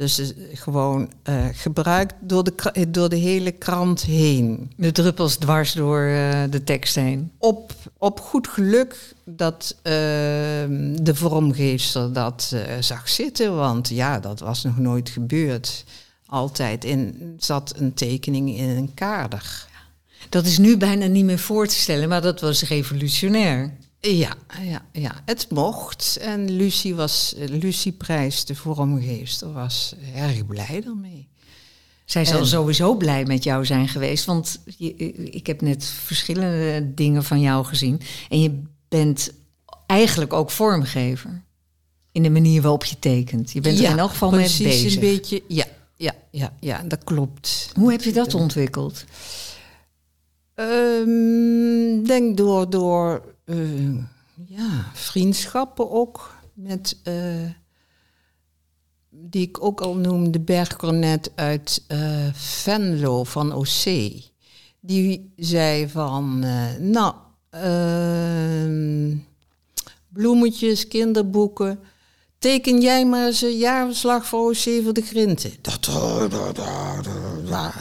Dus 0.01 0.19
uh, 0.19 0.27
gewoon 0.53 1.11
uh, 1.29 1.45
gebruikt 1.51 2.13
door 2.19 2.43
de, 2.43 2.89
door 2.89 3.09
de 3.09 3.15
hele 3.15 3.51
krant 3.51 4.01
heen. 4.01 4.71
De 4.77 4.91
druppels 4.91 5.35
dwars 5.35 5.73
door 5.73 6.01
uh, 6.01 6.43
de 6.49 6.63
tekst 6.63 6.95
heen. 6.95 7.31
Op, 7.37 7.73
op 7.97 8.19
goed 8.19 8.47
geluk 8.47 9.13
dat 9.25 9.75
ehm, 9.81 10.95
de 11.03 11.15
vormgeefster 11.15 12.13
dat 12.13 12.55
zag 12.79 13.09
zitten. 13.09 13.55
Want 13.55 13.89
ja, 13.89 14.19
dat 14.19 14.39
was 14.39 14.63
nog 14.63 14.77
nooit 14.77 15.09
gebeurd. 15.09 15.83
Altijd 16.25 16.83
in, 16.83 17.33
zat 17.37 17.73
een 17.77 17.93
tekening 17.93 18.57
in 18.57 18.69
een 18.69 18.93
kader. 18.93 19.67
Dat 20.29 20.45
is 20.45 20.57
nu 20.57 20.77
bijna 20.77 21.05
niet 21.05 21.25
meer 21.25 21.39
voor 21.39 21.67
te 21.67 21.75
stellen, 21.75 22.09
maar 22.09 22.21
dat 22.21 22.39
was 22.39 22.63
revolutionair. 22.63 23.73
Ja, 24.01 24.33
ja, 24.61 24.85
ja, 24.91 25.21
het 25.25 25.47
mocht. 25.49 26.17
En 26.21 26.51
Lucie, 26.51 26.95
was, 26.95 27.33
Lucie 27.37 27.91
Prijs, 27.91 28.45
de 28.45 28.55
vormgeefster, 28.55 29.53
was 29.53 29.95
erg 30.15 30.45
blij 30.45 30.81
daarmee. 30.85 31.29
Zij 32.05 32.25
zal 32.25 32.39
en, 32.39 32.47
sowieso 32.47 32.95
blij 32.95 33.25
met 33.25 33.43
jou 33.43 33.65
zijn 33.65 33.87
geweest, 33.87 34.25
want 34.25 34.59
je, 34.77 34.95
ik 35.13 35.47
heb 35.47 35.61
net 35.61 35.85
verschillende 35.85 36.93
dingen 36.93 37.23
van 37.23 37.39
jou 37.39 37.65
gezien. 37.65 38.01
En 38.29 38.41
je 38.41 38.61
bent 38.87 39.31
eigenlijk 39.85 40.33
ook 40.33 40.51
vormgever. 40.51 41.43
In 42.11 42.23
de 42.23 42.29
manier 42.29 42.61
waarop 42.61 42.85
je 42.85 42.99
tekent. 42.99 43.51
Je 43.51 43.61
bent 43.61 43.77
ja, 43.77 43.85
er 43.85 43.91
in 43.91 43.99
elk 43.99 44.09
geval 44.09 44.31
mee 44.31 44.57
bezig. 44.57 44.93
een 44.93 44.99
beetje, 44.99 45.43
ja, 45.47 45.65
ja, 45.95 46.13
ja, 46.31 46.53
ja, 46.59 46.83
dat 46.83 47.03
klopt. 47.03 47.71
Hoe 47.73 47.91
heb 47.91 48.01
je 48.01 48.11
dat 48.11 48.33
ontwikkeld? 48.33 49.05
Um, 50.55 52.07
denk 52.07 52.37
door, 52.37 52.69
door 52.69 53.30
uh, 53.53 54.03
ja, 54.47 54.91
vriendschappen 54.93 55.91
ook 55.91 56.35
met, 56.53 56.97
uh, 57.03 57.49
die 59.09 59.47
ik 59.47 59.63
ook 59.63 59.81
al 59.81 59.95
noemde, 59.95 60.39
Bergcornet 60.39 61.31
uit 61.35 61.83
uh, 61.87 62.27
Venlo 62.33 63.23
van 63.23 63.53
OC. 63.53 64.11
Die 64.79 65.33
zei 65.35 65.89
van, 65.89 66.39
nou, 66.79 67.13
ehm, 67.49 69.17
bloemetjes, 70.09 70.87
kinderboeken. 70.87 71.79
Teken 72.39 72.81
jij 72.81 73.05
maar 73.05 73.25
eens 73.25 73.41
een 73.41 73.57
jaarverslag 73.57 74.25
voor 74.25 74.49
OC 74.49 74.83
voor 74.83 74.93
de 74.93 75.01
Grinten. 75.01 75.51
Dat, 75.61 75.87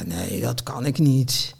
nee, 0.06 0.40
dat 0.40 0.62
kan 0.62 0.86
ik 0.86 0.98
niet. 0.98 1.54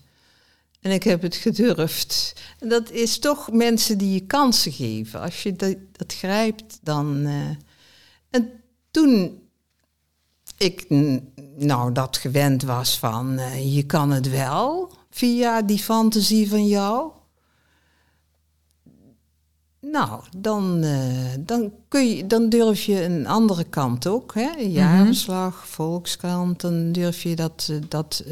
En 0.81 0.91
ik 0.91 1.03
heb 1.03 1.23
het 1.23 1.35
gedurfd. 1.35 2.35
En 2.59 2.69
dat 2.69 2.91
is 2.91 3.19
toch 3.19 3.53
mensen 3.53 3.99
die 3.99 4.13
je 4.13 4.27
kansen 4.27 4.73
geven. 4.73 5.21
Als 5.21 5.43
je 5.43 5.53
dat, 5.53 5.77
dat 5.93 6.15
grijpt, 6.15 6.79
dan. 6.83 7.17
Uh... 7.17 7.51
En 8.31 8.51
toen 8.91 9.41
ik 10.57 10.87
nou 11.57 11.93
dat 11.93 12.17
gewend 12.17 12.63
was 12.63 12.99
van 12.99 13.33
uh, 13.33 13.75
je 13.75 13.83
kan 13.83 14.11
het 14.11 14.31
wel 14.31 14.93
via 15.11 15.63
die 15.63 15.79
fantasie 15.79 16.49
van 16.49 16.67
jou. 16.67 17.11
Nou, 19.81 20.23
dan, 20.37 20.85
uh, 20.85 21.33
dan, 21.39 21.73
kun 21.89 22.07
je, 22.09 22.27
dan 22.27 22.49
durf 22.49 22.83
je 22.83 23.05
een 23.05 23.27
andere 23.27 23.65
kant 23.65 24.07
ook. 24.07 24.35
Hè? 24.35 24.51
Jaarverslag, 24.59 25.55
mm 25.55 25.61
-hmm. 25.61 25.69
Volkskrant, 25.69 26.61
dan 26.61 26.93
durf 26.93 27.23
je 27.23 27.37
dat, 27.37 27.73
dat 27.89 28.25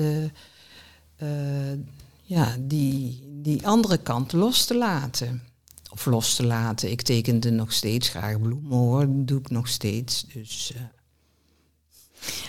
ja, 2.29 2.57
die, 2.61 3.23
die 3.43 3.67
andere 3.67 3.99
kant 3.99 4.33
los 4.33 4.65
te 4.65 4.77
laten. 4.77 5.43
Of 5.91 6.07
los 6.07 6.35
te 6.35 6.47
laten. 6.47 6.91
Ik 6.91 7.03
tekende 7.03 7.51
nog 7.51 7.73
steeds 7.73 8.09
graag 8.09 8.41
bloemen 8.41 8.77
hoor. 8.77 9.01
Dat 9.01 9.29
doe 9.29 9.39
ik 9.39 9.51
nog 9.51 9.69
steeds. 9.69 10.27
Dus, 10.33 10.73
uh. 10.77 10.81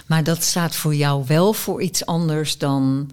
Maar 0.06 0.24
dat 0.24 0.44
staat 0.44 0.76
voor 0.76 0.96
jou 0.96 1.24
wel 1.28 1.54
voor 1.54 1.82
iets 1.82 2.06
anders 2.06 2.58
dan 2.58 3.12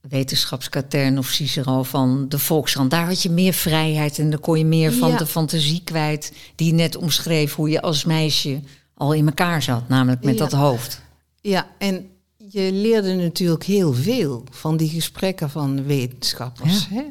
wetenschapskatern 0.00 1.18
of 1.18 1.26
Cicero 1.26 1.82
van 1.82 2.28
de 2.28 2.38
Volkskrant. 2.38 2.90
Daar 2.90 3.06
had 3.06 3.22
je 3.22 3.30
meer 3.30 3.52
vrijheid 3.52 4.18
en 4.18 4.30
dan 4.30 4.40
kon 4.40 4.58
je 4.58 4.64
meer 4.64 4.92
van 4.92 5.10
ja. 5.10 5.16
de 5.16 5.26
fantasie 5.26 5.80
kwijt... 5.84 6.32
die 6.54 6.72
net 6.72 6.96
omschreef 6.96 7.54
hoe 7.54 7.68
je 7.68 7.82
als 7.82 8.04
meisje 8.04 8.60
al 8.94 9.12
in 9.12 9.26
elkaar 9.26 9.62
zat. 9.62 9.88
Namelijk 9.88 10.24
met 10.24 10.38
ja. 10.38 10.40
dat 10.40 10.52
hoofd. 10.52 11.02
Ja, 11.40 11.66
en 11.78 12.10
je 12.48 12.72
leerde 12.72 13.14
natuurlijk 13.14 13.64
heel 13.64 13.92
veel 13.92 14.44
van 14.50 14.76
die 14.76 14.88
gesprekken 14.88 15.50
van 15.50 15.84
wetenschappers. 15.84 16.86
Ja. 16.90 16.96
Hè? 16.96 17.02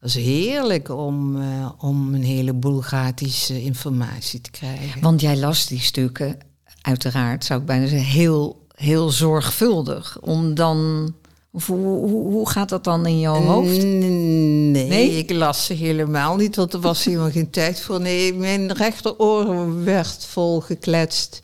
Dat 0.00 0.08
is 0.10 0.14
heerlijk 0.14 0.88
om, 0.88 1.36
uh, 1.36 1.70
om 1.78 2.14
een 2.14 2.24
heleboel 2.24 2.80
gratis 2.80 3.50
informatie 3.50 4.40
te 4.40 4.50
krijgen. 4.50 5.00
Want 5.00 5.20
jij 5.20 5.36
las 5.36 5.66
die 5.66 5.80
stukken, 5.80 6.38
uiteraard, 6.80 7.44
zou 7.44 7.60
ik 7.60 7.66
bijna 7.66 7.86
zeggen, 7.86 8.08
heel, 8.08 8.66
heel 8.74 9.10
zorgvuldig. 9.10 10.18
Om 10.20 10.54
dan. 10.54 11.12
Hoe, 11.50 12.08
hoe, 12.08 12.48
gaat 12.48 12.68
dat 12.68 12.84
dan 12.84 13.06
in 13.06 13.20
jouw 13.20 13.40
hoofd? 13.40 13.82
Nee, 13.82 14.86
nee, 14.88 15.18
ik 15.18 15.30
las 15.30 15.64
ze 15.64 15.72
helemaal 15.72 16.36
niet, 16.36 16.56
want 16.56 16.72
er 16.72 16.80
was 16.80 17.04
helemaal 17.04 17.30
geen 17.30 17.50
tijd 17.50 17.80
voor. 17.80 18.00
Nee, 18.00 18.34
mijn 18.34 18.72
rechteroor 18.72 19.84
werd 19.84 20.24
vol 20.24 20.60
gekletst 20.60 21.40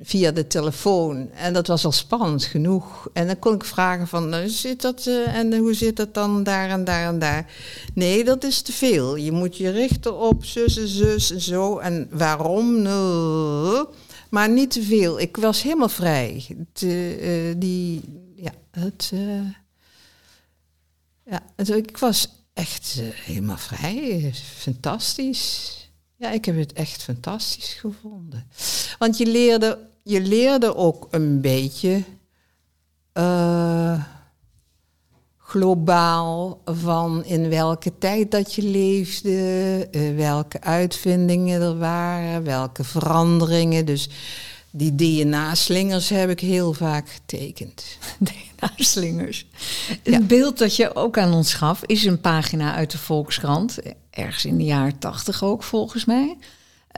via 0.00 0.30
de 0.30 0.46
telefoon. 0.46 1.30
En 1.30 1.52
dat 1.52 1.66
was 1.66 1.84
al 1.84 1.92
spannend 1.92 2.44
genoeg. 2.44 3.08
En 3.12 3.26
dan 3.26 3.38
kon 3.38 3.54
ik 3.54 3.64
vragen 3.64 4.08
van, 4.08 4.28
nou, 4.28 4.48
zit 4.48 4.82
dat, 4.82 5.06
uh, 5.06 5.34
en 5.34 5.56
hoe 5.56 5.74
zit 5.74 5.96
dat 5.96 6.14
dan 6.14 6.42
daar 6.42 6.68
en 6.68 6.84
daar 6.84 7.06
en 7.06 7.18
daar? 7.18 7.52
Nee, 7.94 8.24
dat 8.24 8.44
is 8.44 8.62
te 8.62 8.72
veel. 8.72 9.16
Je 9.16 9.32
moet 9.32 9.56
je 9.56 9.70
richten 9.70 10.18
op 10.18 10.44
zus 10.44 10.76
en 10.78 10.88
zus 10.88 11.30
en 11.30 11.40
zo. 11.40 11.78
En 11.78 12.08
waarom? 12.10 12.82
Nou, 12.82 13.86
maar 14.30 14.48
niet 14.48 14.70
te 14.70 14.82
veel. 14.82 15.20
Ik 15.20 15.36
was 15.36 15.62
helemaal 15.62 15.88
vrij. 15.88 16.46
De, 16.72 17.18
uh, 17.20 17.54
die, 17.58 18.00
ja, 18.36 18.52
het, 18.70 19.12
ja, 21.24 21.42
ik 21.74 21.98
was 21.98 22.28
echt 22.52 23.00
helemaal 23.14 23.56
vrij. 23.56 24.32
Fantastisch. 24.56 25.81
Ja, 26.22 26.30
ik 26.30 26.44
heb 26.44 26.56
het 26.56 26.72
echt 26.72 27.02
fantastisch 27.02 27.72
gevonden. 27.72 28.46
Want 28.98 29.18
je 29.18 29.26
leerde, 29.26 29.78
je 30.02 30.20
leerde 30.20 30.76
ook 30.76 31.08
een 31.10 31.40
beetje 31.40 32.02
uh, 33.18 34.04
globaal 35.38 36.60
van 36.64 37.24
in 37.24 37.48
welke 37.48 37.98
tijd 37.98 38.30
dat 38.30 38.54
je 38.54 38.62
leefde, 38.62 39.88
uh, 39.92 40.16
welke 40.16 40.60
uitvindingen 40.60 41.60
er 41.60 41.78
waren, 41.78 42.44
welke 42.44 42.84
veranderingen. 42.84 43.86
Dus 43.86 44.08
die 44.70 44.94
DNA-slingers 44.94 46.08
heb 46.08 46.30
ik 46.30 46.40
heel 46.40 46.72
vaak 46.72 47.08
getekend. 47.08 47.84
DNA-slingers. 48.18 49.46
Het 50.02 50.26
beeld 50.26 50.58
dat 50.58 50.76
je 50.76 50.94
ook 50.94 51.18
aan 51.18 51.32
ons 51.32 51.54
gaf 51.54 51.84
is 51.86 52.04
een 52.04 52.20
pagina 52.20 52.74
uit 52.74 52.90
de 52.90 52.98
Volkskrant. 52.98 53.78
Ergens 54.12 54.44
in 54.44 54.56
de 54.56 54.64
jaren 54.64 54.98
tachtig 54.98 55.42
ook, 55.42 55.62
volgens 55.62 56.04
mij. 56.04 56.36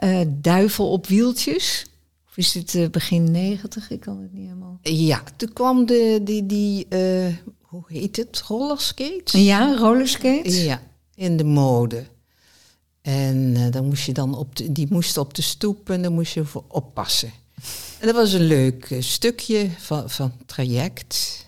Uh, 0.03 0.21
duivel 0.27 0.91
op 0.91 1.07
wieltjes. 1.07 1.85
Of 2.27 2.37
is 2.37 2.51
dit 2.51 2.73
uh, 2.73 2.89
begin 2.89 3.31
negentig? 3.31 3.89
Ik 3.89 3.99
kan 3.99 4.21
het 4.21 4.33
niet 4.33 4.47
helemaal... 4.47 4.79
Ja, 4.81 5.23
toen 5.35 5.53
kwam 5.53 5.85
de, 5.85 6.19
die, 6.23 6.45
die 6.45 6.85
uh, 6.89 7.33
hoe 7.61 7.83
heet 7.87 8.15
het? 8.15 8.41
Rollerskates? 8.41 9.31
Ja, 9.31 9.75
rollerskates. 9.75 10.63
Ja, 10.63 10.81
in 11.15 11.37
de 11.37 11.43
mode. 11.43 12.05
En 13.01 13.71
dan 13.71 13.85
moest 13.85 14.05
je 14.05 14.13
dan 14.13 14.35
op 14.37 14.55
de, 14.55 14.71
die 14.71 14.87
moest 14.89 15.17
op 15.17 15.33
de 15.33 15.41
stoep 15.41 15.89
en 15.89 16.01
daar 16.01 16.11
moest 16.11 16.33
je 16.33 16.45
voor 16.45 16.63
oppassen. 16.67 17.31
En 17.99 18.07
dat 18.07 18.15
was 18.15 18.33
een 18.33 18.47
leuk 18.47 18.95
stukje 18.99 19.69
van, 19.77 20.09
van 20.09 20.31
traject. 20.45 21.44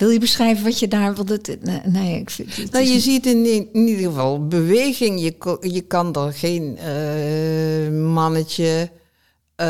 Wil 0.00 0.10
je 0.10 0.18
beschrijven 0.18 0.64
wat 0.64 0.78
je 0.78 0.88
daar... 0.88 1.16
Het, 1.16 1.58
nee, 1.84 2.20
ik 2.20 2.30
vind, 2.30 2.56
het 2.56 2.72
nou, 2.72 2.84
je 2.84 3.00
ziet 3.00 3.26
in, 3.26 3.46
in, 3.72 3.88
ieder 3.88 4.04
geval 4.04 4.46
beweging. 4.46 5.20
Je, 5.20 5.58
je 5.60 5.80
kan 5.80 6.14
er 6.14 6.32
geen 6.32 6.78
uh, 6.78 8.02
mannetje 8.02 8.90
uh, 8.90 9.66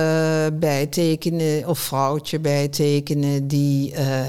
bij 0.53 0.87
tekenen 0.91 1.69
of 1.69 1.79
vrouwtje 1.79 2.39
bij 2.39 2.69
tekenen... 2.69 3.49
die 3.49 3.93
uh, 3.93 4.27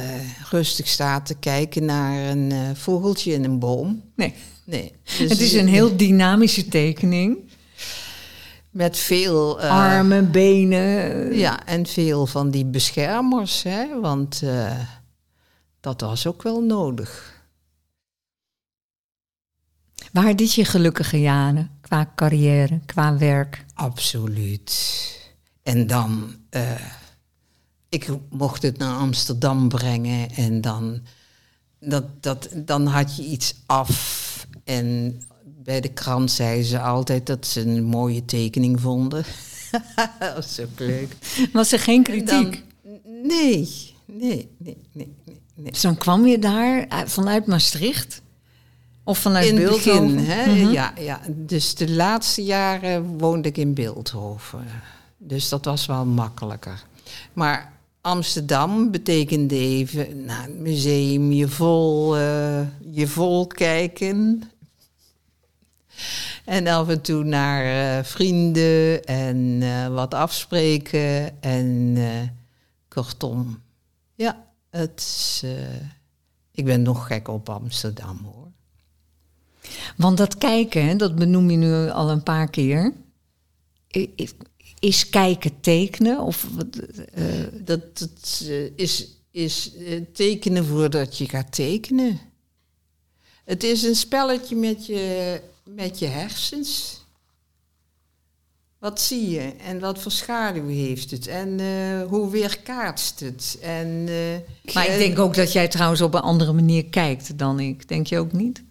rustig 0.49 0.87
staat 0.87 1.25
te 1.25 1.35
kijken 1.35 1.85
naar 1.85 2.29
een 2.29 2.75
vogeltje 2.75 3.33
in 3.33 3.43
een 3.43 3.59
boom. 3.59 4.01
Nee. 4.15 4.33
nee. 4.65 4.91
Dus 5.17 5.29
het 5.29 5.39
is 5.39 5.53
een 5.53 5.67
heel 5.67 5.97
dynamische 5.97 6.67
tekening. 6.67 7.37
Met 8.69 8.97
veel... 8.97 9.61
Armen, 9.61 10.31
benen. 10.31 11.35
Ja, 11.37 11.65
en 11.65 11.85
veel 11.85 12.25
van 12.25 12.49
die 12.49 12.65
beschermers. 12.65 13.63
Hè? 13.63 13.99
Want 13.99 14.41
dat 15.81 16.01
was 16.01 16.27
ook 16.27 16.41
wel 16.41 16.61
nodig. 16.61 17.39
Waar 20.11 20.35
dit 20.35 20.53
je 20.53 20.65
gelukkige 20.65 21.19
jaren 21.19 21.71
qua 21.81 22.11
carrière, 22.15 22.79
qua 22.85 23.17
werk? 23.17 23.65
Absoluut. 23.73 25.19
En 25.63 25.87
dan, 25.87 26.35
uh, 26.51 26.71
ik 27.89 28.07
mocht 28.29 28.61
het 28.61 28.77
naar 28.77 28.97
Amsterdam 28.97 29.69
brengen 29.69 30.29
en 30.29 30.61
dan, 30.61 31.01
dat, 31.79 32.23
dat, 32.23 32.49
dan 32.55 32.87
had 32.87 33.15
je 33.15 33.23
iets 33.23 33.55
af. 33.65 34.47
En 34.63 35.21
bij 35.43 35.81
de 35.81 35.93
krant 35.93 36.31
zeiden 36.31 36.65
ze 36.65 36.79
altijd 36.79 37.25
dat 37.25 37.47
ze 37.47 37.61
een 37.61 37.83
mooie 37.83 38.25
tekening 38.25 38.81
vonden. 38.81 39.25
dat 40.19 40.33
was 40.35 40.59
ook 40.59 40.79
leuk. 40.79 41.15
Was 41.53 41.71
er 41.71 41.79
geen 41.79 42.03
kritiek? 42.03 42.63
nee, 43.03 43.69
nee, 44.05 44.49
nee, 44.57 44.77
nee. 44.91 45.15
Nee. 45.23 45.40
Dus 45.63 45.81
dan 45.81 45.97
kwam 45.97 46.25
je 46.25 46.39
daar 46.39 46.87
eh, 46.87 46.99
vanuit 47.05 47.45
Maastricht? 47.45 48.21
Of 49.03 49.17
vanuit 49.17 49.47
in 49.47 49.55
Beeldhoven? 49.55 50.17
In 50.17 50.17
hè? 50.17 50.45
Mhm. 50.45 50.71
ja, 50.71 50.93
ja. 50.99 51.21
Dus 51.27 51.75
de 51.75 51.91
laatste 51.91 52.43
jaren 52.43 53.17
woonde 53.17 53.47
ik 53.47 53.57
in 53.57 53.73
Beeldhoven. 53.73 54.65
Dus 55.17 55.49
dat 55.49 55.65
was 55.65 55.85
wel 55.85 56.05
makkelijker. 56.05 56.83
Maar 57.33 57.73
Amsterdam 58.01 58.91
betekende 58.91 59.55
even 59.55 60.25
nou, 60.25 60.41
het 60.41 60.59
museum, 60.59 61.31
je 61.31 61.47
vol, 61.47 62.17
uh, 62.17 62.61
je 62.91 63.07
vol 63.07 63.47
kijken. 63.47 64.43
En 66.45 66.67
af 66.67 66.87
en 66.87 67.01
toe 67.01 67.23
naar 67.23 67.97
uh, 67.97 68.03
vrienden 68.03 69.03
en 69.03 69.37
uh, 69.37 69.87
wat 69.87 70.13
afspreken. 70.13 71.41
En 71.41 71.97
kortom, 72.87 73.61
ja. 74.15 74.49
Het, 74.71 75.41
uh, 75.45 75.75
ik 76.51 76.65
ben 76.65 76.81
nog 76.81 77.07
gek 77.07 77.27
op 77.27 77.49
Amsterdam 77.49 78.17
hoor. 78.23 78.51
Want 79.97 80.17
dat 80.17 80.37
kijken, 80.37 80.97
dat 80.97 81.15
benoem 81.15 81.49
je 81.49 81.57
nu 81.57 81.89
al 81.89 82.09
een 82.09 82.23
paar 82.23 82.49
keer. 82.49 82.93
Is 84.79 85.09
kijken 85.09 85.59
tekenen? 85.59 86.19
Of, 86.19 86.47
uh, 87.17 87.47
dat, 87.53 87.97
dat 87.99 88.41
uh, 88.43 88.71
is, 88.75 89.07
is 89.31 89.71
tekenen 90.13 90.65
voordat 90.65 91.17
je 91.17 91.29
gaat 91.29 91.51
tekenen. 91.51 92.19
Het 93.43 93.63
is 93.63 93.83
een 93.83 93.95
spelletje 93.95 94.55
met 94.55 94.85
je, 94.85 95.41
met 95.63 95.99
je 95.99 96.05
hersens. 96.05 97.00
Wat 98.81 99.01
zie 99.01 99.29
je 99.29 99.53
en 99.65 99.79
wat 99.79 99.99
voor 99.99 100.11
schaduw 100.11 100.67
heeft 100.67 101.11
het 101.11 101.27
en 101.27 101.59
uh, 101.59 102.03
hoe 102.07 102.29
weerkaatst 102.29 103.19
het? 103.19 103.57
En, 103.61 103.87
uh, 103.87 104.73
maar 104.73 104.87
ik 104.87 104.97
denk 104.97 105.19
ook 105.19 105.33
dat 105.33 105.51
jij 105.51 105.67
trouwens 105.67 106.01
op 106.01 106.13
een 106.13 106.21
andere 106.21 106.53
manier 106.53 106.85
kijkt 106.85 107.37
dan 107.37 107.59
ik. 107.59 107.87
Denk 107.87 108.07
je 108.07 108.19
ook 108.19 108.31
niet? 108.31 108.63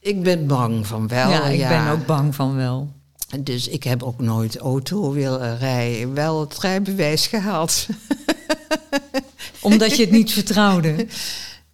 Ik 0.00 0.22
ben 0.22 0.46
bang 0.46 0.86
van 0.86 1.08
wel. 1.08 1.30
Ja, 1.30 1.44
ik 1.44 1.68
ben 1.68 1.88
ook 1.88 2.06
bang 2.06 2.34
van 2.34 2.56
wel. 2.56 2.92
Dus 3.40 3.68
ik 3.68 3.82
heb 3.82 4.02
ook 4.02 4.20
nooit 4.20 4.56
auto 4.56 5.12
willen 5.12 5.58
rijden. 5.58 6.14
Wel 6.14 6.40
het 6.40 6.58
rijbewijs 6.58 7.26
gehaald. 7.26 7.86
Omdat 9.60 9.96
je 9.96 10.02
het 10.02 10.12
niet 10.12 10.32
vertrouwde? 10.32 11.06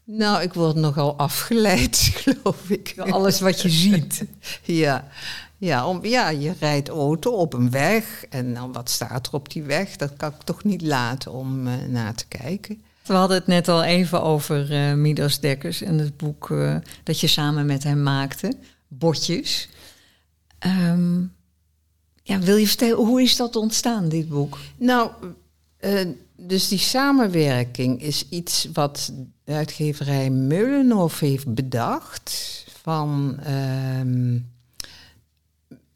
Nou, 0.05 0.43
ik 0.43 0.55
word 0.55 0.76
nogal 0.76 1.16
afgeleid, 1.16 1.97
geloof 2.22 2.70
ik. 2.70 2.95
Alles 2.99 3.41
wat 3.41 3.62
je 3.62 3.70
ziet. 3.70 4.24
ja. 4.62 5.09
Ja, 5.59 5.88
om, 5.88 6.04
ja, 6.04 6.28
je 6.28 6.52
rijdt 6.61 6.88
auto 6.88 7.30
op 7.30 7.52
een 7.52 7.70
weg 7.70 8.24
en 8.30 8.54
dan 8.54 8.72
wat 8.72 8.90
staat 8.90 9.26
er 9.26 9.32
op 9.32 9.52
die 9.52 9.62
weg? 9.62 9.96
Dat 9.96 10.16
kan 10.16 10.32
ik 10.32 10.42
toch 10.42 10.64
niet 10.64 10.82
laten 10.82 11.32
om 11.32 11.66
uh, 11.66 11.74
na 11.88 12.12
te 12.12 12.26
kijken. 12.26 12.82
We 13.07 13.12
hadden 13.12 13.36
het 13.36 13.46
net 13.46 13.68
al 13.68 13.82
even 13.82 14.22
over 14.22 14.72
uh, 14.72 14.94
Midas 14.94 15.40
Dekkers 15.40 15.82
en 15.82 15.98
het 15.98 16.16
boek 16.16 16.48
uh, 16.48 16.76
dat 17.02 17.20
je 17.20 17.26
samen 17.26 17.66
met 17.66 17.82
hem 17.82 18.02
maakte, 18.02 18.52
Botjes. 18.88 19.68
Um, 20.66 21.34
ja, 22.22 22.38
wil 22.38 22.57
je 22.57 22.66
vertellen, 22.66 22.96
hoe 22.96 23.22
is 23.22 23.36
dat 23.36 23.57
ontstaan, 23.57 24.09
dit 24.09 24.28
boek? 24.28 24.59
Nou, 24.76 25.11
dus 26.36 26.68
die 26.68 26.78
samenwerking 26.78 28.02
is 28.02 28.28
iets 28.28 28.68
wat 28.72 29.12
de 29.44 29.52
uitgeverij 29.52 30.30
Meulenhof 30.30 31.20
heeft 31.20 31.54
bedacht. 31.54 32.64
Van... 32.82 33.38
Uh, 33.48 34.40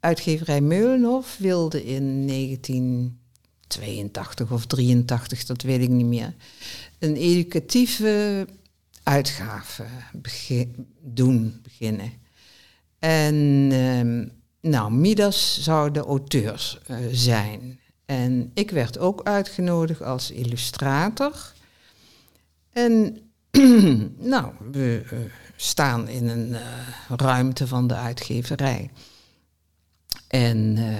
uitgeverij 0.01 0.61
Meulenhof 0.61 1.37
wilde 1.37 1.85
in 1.85 2.27
1982 2.27 4.51
of 4.51 4.65
83, 4.65 5.45
dat 5.45 5.61
weet 5.61 5.81
ik 5.81 5.89
niet 5.89 6.05
meer, 6.05 6.33
een 6.99 7.15
educatieve 7.15 8.47
uitgave 9.03 9.85
doen, 11.01 11.59
beginnen. 11.63 12.11
En 12.99 13.35
uh, 13.71 14.27
nou, 14.61 14.91
Midas 14.91 15.63
zou 15.63 15.91
de 15.91 15.99
auteur 15.99 16.81
uh, 16.87 16.97
zijn. 17.11 17.79
En 18.05 18.51
ik 18.53 18.71
werd 18.71 18.97
ook 18.97 19.23
uitgenodigd 19.23 20.01
als 20.01 20.31
illustrator. 20.31 21.53
En 22.71 23.17
nou, 24.33 24.53
we 24.71 25.03
uh, 25.13 25.19
staan 25.55 26.07
in 26.07 26.27
een 26.27 26.53
eh, 26.53 26.61
ruimte 27.07 27.67
van 27.67 27.87
de 27.87 27.95
uitgeverij. 27.95 28.89
En 30.31 30.77
uh, 30.77 30.95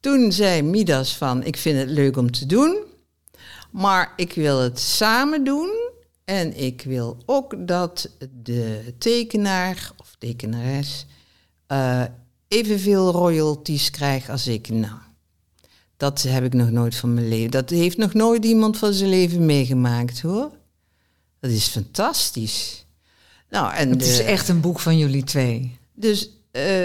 toen 0.00 0.32
zei 0.32 0.62
Midas 0.62 1.16
van, 1.16 1.44
ik 1.44 1.56
vind 1.56 1.78
het 1.78 1.88
leuk 1.88 2.16
om 2.16 2.30
te 2.30 2.46
doen, 2.46 2.76
maar 3.70 4.12
ik 4.16 4.32
wil 4.32 4.60
het 4.60 4.78
samen 4.78 5.44
doen. 5.44 5.70
En 6.24 6.56
ik 6.56 6.82
wil 6.82 7.22
ook 7.26 7.66
dat 7.66 8.10
de 8.42 8.94
tekenaar 8.98 9.92
of 9.96 10.14
tekenares 10.18 11.06
uh, 11.68 12.04
evenveel 12.48 13.10
royalties 13.10 13.90
krijgt 13.90 14.28
als 14.28 14.46
ik. 14.46 14.68
Nou, 14.68 14.98
dat 15.96 16.22
heb 16.22 16.44
ik 16.44 16.52
nog 16.52 16.70
nooit 16.70 16.96
van 16.96 17.14
mijn 17.14 17.28
leven. 17.28 17.50
Dat 17.50 17.70
heeft 17.70 17.96
nog 17.96 18.14
nooit 18.14 18.44
iemand 18.44 18.78
van 18.78 18.92
zijn 18.92 19.10
leven 19.10 19.46
meegemaakt 19.46 20.20
hoor. 20.20 20.50
Dat 21.40 21.50
is 21.50 21.66
fantastisch. 21.66 22.86
Nou, 23.50 23.74
en 23.74 23.90
het 23.90 24.02
is 24.02 24.18
echt 24.18 24.48
een 24.48 24.60
boek 24.60 24.80
van 24.80 24.98
jullie 24.98 25.24
twee. 25.24 25.78
Dus 25.94 26.30
uh, 26.52 26.84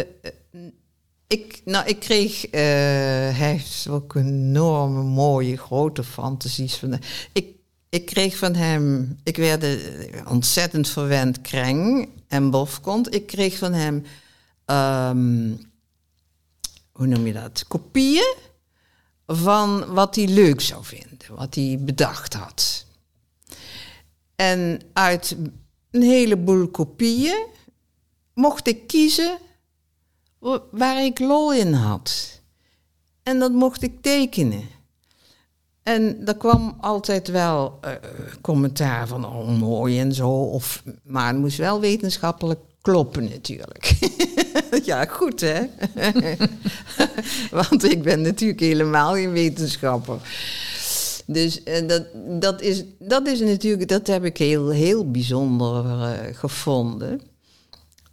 ik, 1.27 1.61
nou, 1.65 1.87
ik 1.87 1.99
kreeg, 1.99 2.45
uh, 2.45 2.51
hij 2.51 3.33
heeft 3.33 3.87
ook 3.87 4.15
enorme 4.15 5.03
mooie 5.03 5.57
grote 5.57 6.03
fantasies 6.03 6.75
van. 6.75 6.99
Ik, 7.33 7.47
ik 7.89 8.05
kreeg 8.05 8.37
van 8.37 8.55
hem, 8.55 9.17
ik 9.23 9.37
werd 9.37 9.65
ontzettend 10.27 10.89
verwend 10.89 11.41
kreng 11.41 12.09
en 12.27 12.49
bofkont. 12.49 13.15
Ik 13.15 13.27
kreeg 13.27 13.57
van 13.57 13.73
hem, 13.73 13.95
um, 14.65 15.59
hoe 16.91 17.07
noem 17.07 17.27
je 17.27 17.33
dat, 17.33 17.65
kopieën 17.67 18.35
van 19.27 19.93
wat 19.93 20.15
hij 20.15 20.27
leuk 20.27 20.61
zou 20.61 20.85
vinden, 20.85 21.35
wat 21.35 21.55
hij 21.55 21.77
bedacht 21.81 22.33
had. 22.33 22.85
En 24.35 24.81
uit 24.93 25.35
een 25.91 26.01
heleboel 26.01 26.67
kopieën 26.67 27.45
mocht 28.33 28.67
ik 28.67 28.87
kiezen 28.87 29.37
waar 30.71 31.03
ik 31.03 31.19
lol 31.19 31.53
in 31.53 31.73
had. 31.73 32.41
En 33.23 33.39
dat 33.39 33.51
mocht 33.51 33.81
ik 33.81 34.01
tekenen. 34.01 34.63
En 35.83 36.21
er 36.25 36.37
kwam 36.37 36.77
altijd 36.81 37.27
wel 37.27 37.79
uh, 37.85 37.91
commentaar 38.41 39.07
van, 39.07 39.25
oh 39.25 39.59
mooi 39.59 39.99
en 39.99 40.13
zo. 40.13 40.29
Of, 40.29 40.83
maar 41.03 41.27
het 41.27 41.37
moest 41.37 41.57
wel 41.57 41.79
wetenschappelijk 41.79 42.59
kloppen 42.81 43.23
natuurlijk. 43.23 43.93
ja, 44.85 45.05
goed 45.05 45.41
hè. 45.41 45.63
Want 47.59 47.83
ik 47.83 48.01
ben 48.01 48.21
natuurlijk 48.21 48.59
helemaal 48.59 49.13
geen 49.13 49.31
wetenschapper. 49.31 50.17
Dus 51.25 51.61
uh, 51.65 51.87
dat, 51.87 52.05
dat, 52.41 52.61
is, 52.61 52.83
dat 52.99 53.27
is 53.27 53.39
natuurlijk, 53.39 53.89
dat 53.89 54.07
heb 54.07 54.25
ik 54.25 54.37
heel, 54.37 54.69
heel 54.69 55.11
bijzonder 55.11 55.85
uh, 55.85 56.11
gevonden. 56.31 57.21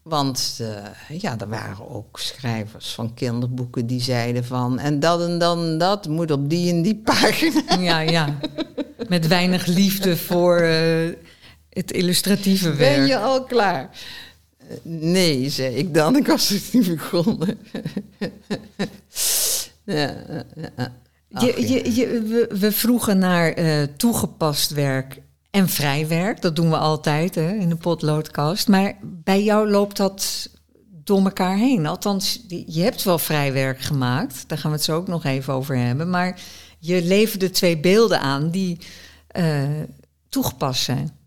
Want 0.02 0.58
uh, 0.60 1.20
ja, 1.20 1.38
er 1.38 1.48
waren 1.48 1.90
ook 1.90 2.18
schrijvers 2.18 2.94
van 2.94 3.14
kinderboeken 3.14 3.86
die 3.86 4.00
zeiden 4.00 4.44
van... 4.44 4.78
en 4.78 5.00
dat 5.00 5.22
en 5.22 5.38
dan 5.38 5.78
dat 5.78 6.08
moet 6.08 6.30
op 6.30 6.50
die 6.50 6.72
en 6.72 6.82
die 6.82 6.96
pagina. 6.96 7.62
Ja, 7.80 8.00
ja. 8.00 8.38
Met 9.08 9.26
weinig 9.26 9.66
liefde 9.66 10.16
voor 10.16 10.60
het 11.68 11.92
illustratieve 11.92 12.74
werk. 12.74 12.96
Ben 12.96 13.06
je 13.06 13.18
al 13.18 13.44
klaar? 13.44 13.90
Nee, 14.82 15.50
zei 15.50 15.74
ik 15.74 15.94
dan. 15.94 16.16
Ik 16.16 16.26
was 16.26 16.48
het 16.48 16.72
niet 16.72 16.88
begonnen. 16.88 17.58
ja, 19.84 20.14
ja. 20.56 20.92
Je, 21.28 21.68
je, 21.68 21.94
je, 21.94 22.22
we, 22.22 22.56
we, 22.58 22.72
vroegen 22.72 23.18
naar 23.18 23.58
uh, 23.58 23.82
toegepast 23.96 24.70
werk 24.70 25.20
en 25.50 25.68
vrij 25.68 26.08
werk. 26.08 26.42
Dat 26.42 26.56
doen 26.56 26.70
we 26.70 26.76
altijd 26.76 27.34
hè, 27.34 27.52
in 27.52 27.68
de 27.68 27.76
potloodkast. 27.76 28.68
Maar 28.68 28.98
bij 29.02 29.42
jou 29.42 29.70
loopt 29.70 29.96
dat 29.96 30.50
door 31.04 31.24
elkaar 31.24 31.56
heen. 31.56 31.86
Althans, 31.86 32.44
je 32.48 32.82
hebt 32.82 33.02
wel 33.02 33.18
vrij 33.18 33.52
werk 33.52 33.80
gemaakt. 33.80 34.48
Daar 34.48 34.58
gaan 34.58 34.70
we 34.70 34.76
het 34.76 34.86
zo 34.86 34.96
ook 34.96 35.08
nog 35.08 35.24
even 35.24 35.54
over 35.54 35.76
hebben. 35.76 36.10
Maar 36.10 36.40
je 36.78 37.02
leverde 37.02 37.50
twee 37.50 37.80
beelden 37.80 38.20
aan 38.20 38.50
die 38.50 38.78
uh, 39.36 39.68
toegepast 40.28 40.82
zijn. 40.82 41.18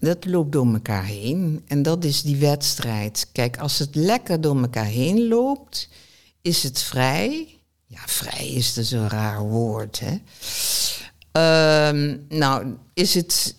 Dat 0.00 0.24
loopt 0.24 0.52
door 0.52 0.72
elkaar 0.72 1.04
heen. 1.04 1.64
En 1.66 1.82
dat 1.82 2.04
is 2.04 2.22
die 2.22 2.36
wedstrijd. 2.36 3.28
Kijk, 3.32 3.58
als 3.58 3.78
het 3.78 3.94
lekker 3.94 4.40
door 4.40 4.60
elkaar 4.60 4.84
heen 4.84 5.28
loopt, 5.28 5.88
is 6.40 6.62
het 6.62 6.82
vrij. 6.82 7.58
Ja, 7.86 8.00
vrij 8.06 8.48
is 8.48 8.72
dus 8.72 8.90
een 8.90 9.08
raar 9.08 9.40
woord, 9.40 10.00
hè. 10.00 10.16
Um, 11.32 12.26
nou, 12.28 12.76
is 12.94 13.14
het, 13.14 13.56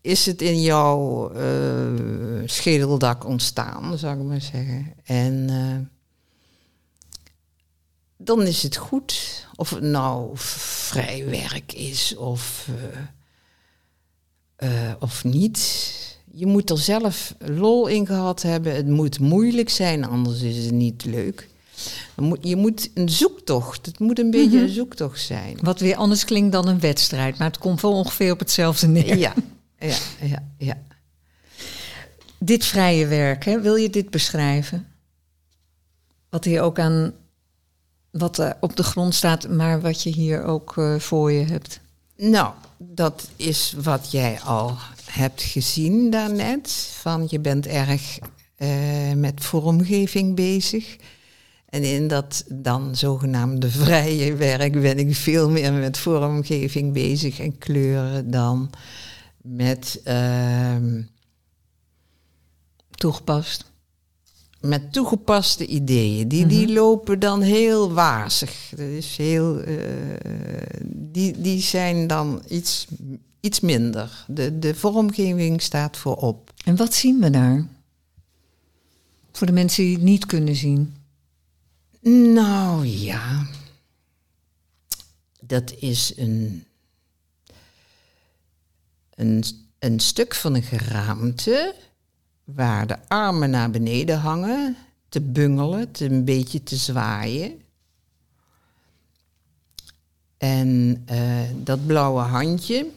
is 0.00 0.26
het 0.26 0.42
in 0.42 0.62
jouw 0.62 1.32
uh, 1.34 2.42
schedeldak 2.44 3.24
ontstaan, 3.24 3.98
zou 3.98 4.18
ik 4.20 4.26
maar 4.26 4.40
zeggen. 4.40 4.92
En 5.04 5.48
uh, 5.50 5.76
dan 8.16 8.42
is 8.42 8.62
het 8.62 8.76
goed. 8.76 9.44
Of 9.56 9.70
het 9.70 9.82
nou 9.82 10.30
vrij 10.34 11.24
werk 11.28 11.72
is 11.72 12.16
of... 12.16 12.68
Uh, 14.58 14.92
of 15.00 15.24
niet. 15.24 15.94
Je 16.32 16.46
moet 16.46 16.70
er 16.70 16.78
zelf 16.78 17.34
lol 17.38 17.86
in 17.86 18.06
gehad 18.06 18.42
hebben. 18.42 18.74
Het 18.74 18.88
moet 18.88 19.20
moeilijk 19.20 19.68
zijn, 19.68 20.04
anders 20.04 20.40
is 20.42 20.64
het 20.64 20.74
niet 20.74 21.04
leuk. 21.04 21.48
Je 22.40 22.56
moet 22.56 22.90
een 22.94 23.08
zoektocht, 23.08 23.86
het 23.86 23.98
moet 23.98 24.18
een 24.18 24.30
beetje 24.30 24.46
mm 24.46 24.56
-hmm. 24.56 24.62
een 24.62 24.74
zoektocht 24.74 25.20
zijn. 25.20 25.58
Wat 25.62 25.80
weer 25.80 25.96
anders 25.96 26.24
klinkt 26.24 26.52
dan 26.52 26.68
een 26.68 26.80
wedstrijd, 26.80 27.38
maar 27.38 27.46
het 27.46 27.58
komt 27.58 27.80
wel 27.80 27.92
ongeveer 27.92 28.32
op 28.32 28.38
hetzelfde 28.38 28.86
neer. 28.86 29.16
Ja, 29.16 29.34
ja, 29.78 29.96
ja. 30.20 30.42
ja. 30.58 30.78
Dit 32.38 32.64
vrije 32.64 33.06
werk, 33.06 33.44
hè, 33.44 33.60
wil 33.60 33.74
je 33.74 33.90
dit 33.90 34.10
beschrijven? 34.10 34.86
Wat 36.30 36.44
hier 36.44 36.62
ook 36.62 36.78
aan, 36.78 37.12
wat 38.10 38.38
uh, 38.38 38.50
op 38.60 38.76
de 38.76 38.82
grond 38.82 39.14
staat, 39.14 39.48
maar 39.48 39.80
wat 39.80 40.02
je 40.02 40.10
hier 40.10 40.44
ook 40.44 40.76
uh, 40.76 40.98
voor 40.98 41.32
je 41.32 41.44
hebt. 41.44 41.80
Nou, 42.16 42.52
dat 42.78 43.28
is 43.36 43.74
wat 43.82 44.10
jij 44.10 44.40
al 44.40 44.76
hebt 45.04 45.42
gezien 45.42 46.10
daarnet. 46.10 46.90
Van 46.92 47.26
je 47.28 47.40
bent 47.40 47.66
erg 47.66 48.18
uh, 48.58 49.12
met 49.12 49.44
vormgeving 49.44 50.34
bezig. 50.34 50.96
En 51.76 51.82
in 51.82 52.08
dat 52.08 52.44
dan 52.48 52.96
zogenaamde 52.96 53.70
vrije 53.70 54.34
werk 54.34 54.80
ben 54.80 54.98
ik 54.98 55.14
veel 55.14 55.50
meer 55.50 55.72
met 55.72 55.98
vormgeving 55.98 56.92
bezig 56.92 57.38
en 57.38 57.58
kleuren 57.58 58.30
dan 58.30 58.70
met 59.42 60.00
uh, 60.04 60.76
toegepast 62.90 63.64
met 64.60 64.92
toegepaste 64.92 65.66
ideeën. 65.66 66.28
Die, 66.28 66.46
die 66.46 66.66
mhm. 66.66 66.74
lopen 66.74 67.18
dan 67.18 67.40
heel 67.40 67.92
wazig. 67.92 68.68
Dat 68.70 68.78
is 68.78 69.16
heel, 69.16 69.68
uh, 69.68 69.74
die, 70.86 71.40
die 71.40 71.60
zijn 71.60 72.06
dan 72.06 72.42
iets, 72.48 72.86
iets 73.40 73.60
minder. 73.60 74.24
De, 74.28 74.58
de 74.58 74.74
vormgeving 74.74 75.62
staat 75.62 75.96
voorop. 75.96 76.52
En 76.64 76.76
wat 76.76 76.94
zien 76.94 77.20
we 77.20 77.30
daar? 77.30 77.66
Voor 79.32 79.46
de 79.46 79.52
mensen 79.52 79.84
die 79.84 79.94
het 79.94 80.02
niet 80.02 80.26
kunnen 80.26 80.56
zien. 80.56 80.94
Nou 82.08 82.86
ja, 82.86 83.46
dat 85.40 85.72
is 85.78 86.12
een, 86.16 86.64
een, 89.14 89.44
een 89.78 90.00
stuk 90.00 90.34
van 90.34 90.54
een 90.54 90.62
geraamte 90.62 91.74
waar 92.44 92.86
de 92.86 93.08
armen 93.08 93.50
naar 93.50 93.70
beneden 93.70 94.18
hangen, 94.18 94.76
te 95.08 95.20
bungelen, 95.20 95.92
te 95.92 96.04
een 96.04 96.24
beetje 96.24 96.62
te 96.62 96.76
zwaaien. 96.76 97.62
En 100.36 101.02
uh, 101.10 101.40
dat 101.62 101.86
blauwe 101.86 102.20
handje, 102.20 102.90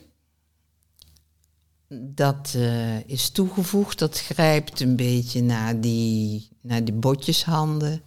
dat 1.87 2.53
uh, 2.55 3.07
is 3.07 3.29
toegevoegd, 3.29 3.99
dat 3.99 4.19
grijpt 4.19 4.79
een 4.79 4.95
beetje 4.95 5.41
naar 5.41 5.81
die, 5.81 6.49
naar 6.61 6.83
die 6.83 6.95
botjeshanden. 6.95 8.01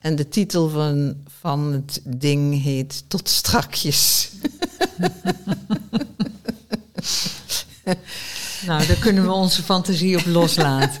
En 0.00 0.16
de 0.16 0.28
titel 0.28 0.68
van, 0.68 1.16
van 1.40 1.72
het 1.72 2.00
ding 2.04 2.62
heet 2.62 3.04
Tot 3.08 3.28
strakjes. 3.28 4.30
Nou, 8.66 8.86
daar 8.86 8.96
kunnen 8.96 9.24
we 9.24 9.32
onze 9.32 9.62
fantasie 9.62 10.16
op 10.18 10.26
loslaten. 10.26 11.00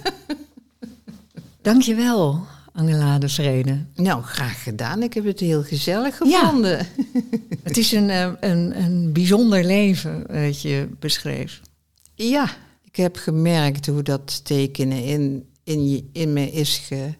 Dankjewel, 1.62 2.46
Angela 2.72 3.18
de 3.18 3.28
Vrede. 3.28 3.84
Nou, 3.94 4.22
graag 4.22 4.62
gedaan. 4.62 5.02
Ik 5.02 5.14
heb 5.14 5.24
het 5.24 5.40
heel 5.40 5.62
gezellig 5.62 6.16
gevonden. 6.16 6.78
Ja. 6.78 7.04
het 7.62 7.76
is 7.76 7.92
een, 7.92 8.10
eh, 8.10 8.32
een, 8.40 8.82
een 8.82 9.12
bijzonder 9.12 9.64
leven 9.64 10.24
dat 10.26 10.62
je 10.62 10.88
beschreef. 10.98 11.60
Ja, 12.14 12.50
ik 12.84 12.96
heb 12.96 13.16
gemerkt 13.16 13.86
hoe 13.86 14.02
dat 14.02 14.44
tekenen 14.44 15.04
in, 15.04 15.48
in, 15.64 16.08
in 16.12 16.32
me 16.32 16.50
is 16.50 16.76
ge, 16.78 17.14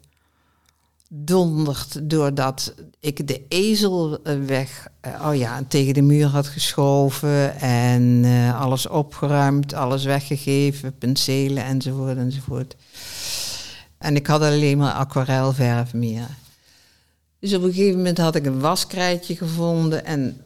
donderd 1.12 2.10
doordat 2.10 2.74
ik 3.00 3.26
de 3.26 3.46
ezel 3.48 4.22
eh, 4.22 4.34
weg, 4.46 4.88
uh, 5.06 5.26
oh 5.26 5.34
ja, 5.34 5.64
tegen 5.68 5.94
de 5.94 6.02
muur 6.02 6.26
had 6.26 6.46
geschoven 6.46 7.60
en 7.60 8.02
uh, 8.02 8.60
alles 8.60 8.86
opgeruimd, 8.88 9.74
alles 9.74 10.04
weggegeven, 10.04 10.98
penselen 10.98 11.64
enzovoort 11.64 12.16
enzovoort. 12.16 12.76
En 13.98 14.16
ik 14.16 14.26
had 14.26 14.42
alleen 14.42 14.78
maar 14.78 14.92
aquarelverf 14.92 15.94
meer. 15.94 16.26
Dus 17.38 17.54
op 17.54 17.62
een 17.62 17.72
gegeven 17.72 17.96
moment 17.96 18.18
had 18.18 18.34
ik 18.34 18.46
een 18.46 18.60
waskrijtje 18.60 19.36
gevonden 19.36 20.04
en 20.04 20.40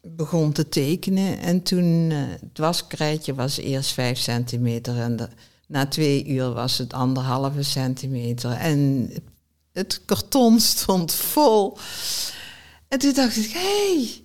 begon 0.00 0.52
te 0.52 0.68
tekenen. 0.68 1.38
En 1.38 1.62
toen, 1.62 2.10
het 2.10 2.58
waskrijtje 2.58 3.34
was 3.34 3.56
eerst 3.56 3.92
vijf 3.92 4.18
centimeter 4.18 4.98
en 4.98 5.30
na 5.66 5.86
twee 5.86 6.26
uur 6.26 6.52
was 6.52 6.78
het 6.78 6.92
anderhalve 6.92 7.62
centimeter. 7.62 8.50
En 8.50 9.10
het 9.78 10.00
karton 10.04 10.60
stond 10.60 11.14
vol. 11.14 11.78
En 12.88 12.98
toen 12.98 13.12
dacht 13.12 13.36
ik, 13.36 13.50
hé, 13.50 13.94
hey, 13.94 14.22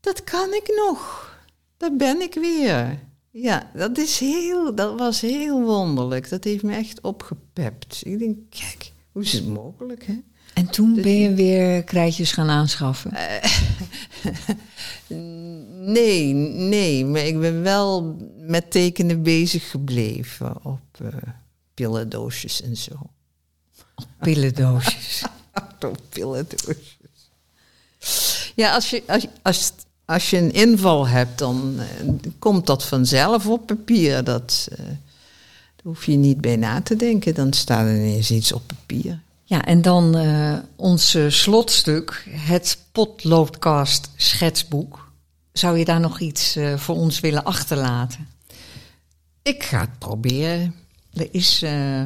dat 0.00 0.24
kan 0.24 0.52
ik 0.52 0.82
nog. 0.86 1.32
Daar 1.76 1.96
ben 1.96 2.20
ik 2.20 2.34
weer. 2.34 3.02
Ja, 3.30 3.70
dat, 3.74 3.98
is 3.98 4.18
heel, 4.18 4.74
dat 4.74 4.98
was 4.98 5.20
heel 5.20 5.62
wonderlijk. 5.62 6.28
Dat 6.28 6.44
heeft 6.44 6.62
me 6.62 6.74
echt 6.74 7.00
opgepept. 7.00 8.00
Ik 8.04 8.18
denk, 8.18 8.36
kijk, 8.50 8.92
hoe 9.12 9.22
is 9.22 9.32
het 9.32 9.46
mogelijk, 9.46 10.06
hè? 10.06 10.20
En 10.54 10.70
toen 10.70 10.94
dus, 10.94 11.04
ben 11.04 11.18
je 11.18 11.34
weer 11.34 11.84
krijtjes 11.84 12.32
gaan 12.32 12.48
aanschaffen? 12.48 13.12
Uh, 13.12 13.44
nee, 15.94 16.32
nee, 16.34 17.04
maar 17.04 17.26
ik 17.26 17.40
ben 17.40 17.62
wel 17.62 18.16
met 18.38 18.70
tekenen 18.70 19.22
bezig 19.22 19.70
gebleven 19.70 20.64
op 20.64 20.80
uh, 21.02 21.08
pillendoosjes 21.74 22.62
en 22.62 22.76
zo. 22.76 22.92
Pillendoosjes. 24.20 25.24
pillendoosjes. 26.08 26.98
Ja, 28.54 28.74
als 28.74 28.90
je, 28.90 29.02
als, 29.06 29.26
als, 29.42 29.72
als 30.04 30.30
je 30.30 30.36
een 30.36 30.52
inval 30.52 31.08
hebt, 31.08 31.38
dan 31.38 31.74
uh, 31.78 32.10
komt 32.38 32.66
dat 32.66 32.84
vanzelf 32.84 33.46
op 33.46 33.66
papier. 33.66 34.24
Dat, 34.24 34.68
uh, 34.72 34.78
daar 34.78 34.96
hoef 35.82 36.06
je 36.06 36.16
niet 36.16 36.40
bij 36.40 36.56
na 36.56 36.82
te 36.82 36.96
denken. 36.96 37.34
Dan 37.34 37.52
staat 37.52 37.86
er 37.86 37.94
ineens 37.94 38.30
iets 38.30 38.52
op 38.52 38.62
papier. 38.66 39.20
Ja, 39.44 39.64
en 39.64 39.82
dan 39.82 40.16
uh, 40.16 40.58
ons 40.76 41.16
slotstuk, 41.28 42.26
het 42.30 42.78
Potloodcast 42.92 44.10
schetsboek. 44.16 45.12
Zou 45.52 45.78
je 45.78 45.84
daar 45.84 46.00
nog 46.00 46.20
iets 46.20 46.56
uh, 46.56 46.76
voor 46.76 46.96
ons 46.96 47.20
willen 47.20 47.44
achterlaten? 47.44 48.28
Ik 49.42 49.62
ga 49.62 49.80
het 49.80 49.98
proberen. 49.98 50.74
Er 51.12 51.28
is, 51.30 51.62
uh, 51.62 52.02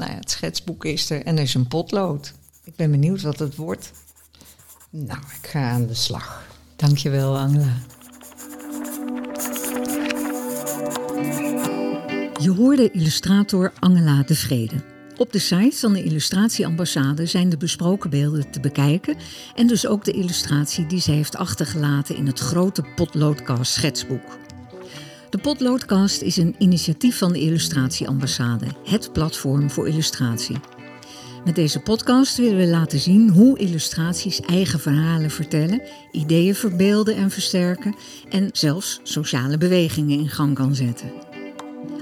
nou 0.00 0.12
ja, 0.12 0.18
het 0.18 0.30
schetsboek 0.30 0.84
is 0.84 1.10
er 1.10 1.24
en 1.24 1.36
er 1.36 1.42
is 1.42 1.54
een 1.54 1.68
potlood. 1.68 2.32
Ik 2.64 2.76
ben 2.76 2.90
benieuwd 2.90 3.22
wat 3.22 3.38
het 3.38 3.56
wordt. 3.56 3.92
Nou, 4.90 5.18
ik 5.42 5.48
ga 5.48 5.70
aan 5.70 5.86
de 5.86 5.94
slag. 5.94 6.46
Dankjewel, 6.76 7.38
Angela. 7.38 7.76
Je 12.40 12.50
hoorde 12.50 12.90
illustrator 12.90 13.72
Angela 13.78 14.22
de 14.22 14.34
Vrede. 14.34 14.84
Op 15.16 15.32
de 15.32 15.38
site 15.38 15.76
van 15.76 15.92
de 15.92 16.02
Illustratieambassade 16.02 17.26
zijn 17.26 17.48
de 17.48 17.56
besproken 17.56 18.10
beelden 18.10 18.50
te 18.50 18.60
bekijken 18.60 19.16
en 19.54 19.66
dus 19.66 19.86
ook 19.86 20.04
de 20.04 20.12
illustratie 20.12 20.86
die 20.86 21.00
ze 21.00 21.10
heeft 21.10 21.36
achtergelaten 21.36 22.16
in 22.16 22.26
het 22.26 22.38
grote 22.38 22.84
potloodkast 22.96 23.72
schetsboek. 23.72 24.39
De 25.30 25.38
Potloodcast 25.38 26.22
is 26.22 26.36
een 26.36 26.54
initiatief 26.58 27.18
van 27.18 27.32
de 27.32 27.40
Illustratieambassade, 27.40 28.66
het 28.84 29.12
platform 29.12 29.70
voor 29.70 29.88
illustratie. 29.88 30.56
Met 31.44 31.54
deze 31.54 31.80
podcast 31.80 32.36
willen 32.36 32.56
we 32.56 32.66
laten 32.66 32.98
zien 32.98 33.28
hoe 33.28 33.58
illustraties 33.58 34.40
eigen 34.40 34.80
verhalen 34.80 35.30
vertellen, 35.30 35.82
ideeën 36.12 36.54
verbeelden 36.54 37.16
en 37.16 37.30
versterken 37.30 37.94
en 38.30 38.48
zelfs 38.52 39.00
sociale 39.02 39.58
bewegingen 39.58 40.18
in 40.18 40.28
gang 40.28 40.54
kan 40.54 40.74
zetten. 40.74 41.12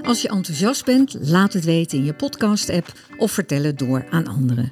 Als 0.03 0.21
je 0.21 0.29
enthousiast 0.29 0.85
bent, 0.85 1.15
laat 1.19 1.53
het 1.53 1.65
weten 1.65 1.97
in 1.97 2.05
je 2.05 2.13
podcast-app 2.13 2.93
of 3.17 3.31
vertel 3.31 3.63
het 3.63 3.79
door 3.79 4.05
aan 4.09 4.27
anderen. 4.27 4.71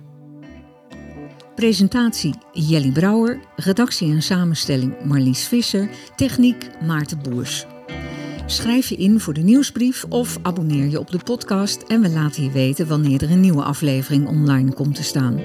Presentatie 1.55 2.33
Jelly 2.51 2.91
Brouwer, 2.91 3.39
redactie 3.55 4.11
en 4.11 4.21
samenstelling 4.21 5.03
Marlies 5.03 5.47
Visser, 5.47 5.89
techniek 6.15 6.69
Maarten 6.81 7.19
Boers. 7.21 7.65
Schrijf 8.49 8.89
je 8.89 8.95
in 8.95 9.19
voor 9.19 9.33
de 9.33 9.41
nieuwsbrief 9.41 10.05
of 10.09 10.37
abonneer 10.41 10.89
je 10.89 10.99
op 10.99 11.11
de 11.11 11.19
podcast 11.23 11.81
en 11.81 12.01
we 12.01 12.09
laten 12.09 12.43
je 12.43 12.51
weten 12.51 12.87
wanneer 12.87 13.23
er 13.23 13.31
een 13.31 13.39
nieuwe 13.39 13.63
aflevering 13.63 14.27
online 14.27 14.73
komt 14.73 14.95
te 14.95 15.03
staan. 15.03 15.35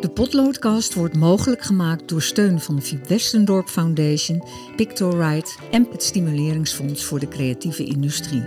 De 0.00 0.10
Potloodcast 0.14 0.94
wordt 0.94 1.16
mogelijk 1.16 1.62
gemaakt 1.62 2.08
door 2.08 2.22
steun 2.22 2.60
van 2.60 2.76
de 2.76 2.82
Fiep 2.82 3.06
Westendorp 3.06 3.68
Foundation, 3.68 4.48
Pictorite 4.76 5.50
en 5.70 5.86
het 5.90 6.02
Stimuleringsfonds 6.02 7.04
voor 7.04 7.18
de 7.18 7.28
Creatieve 7.28 7.84
Industrie. 7.84 8.42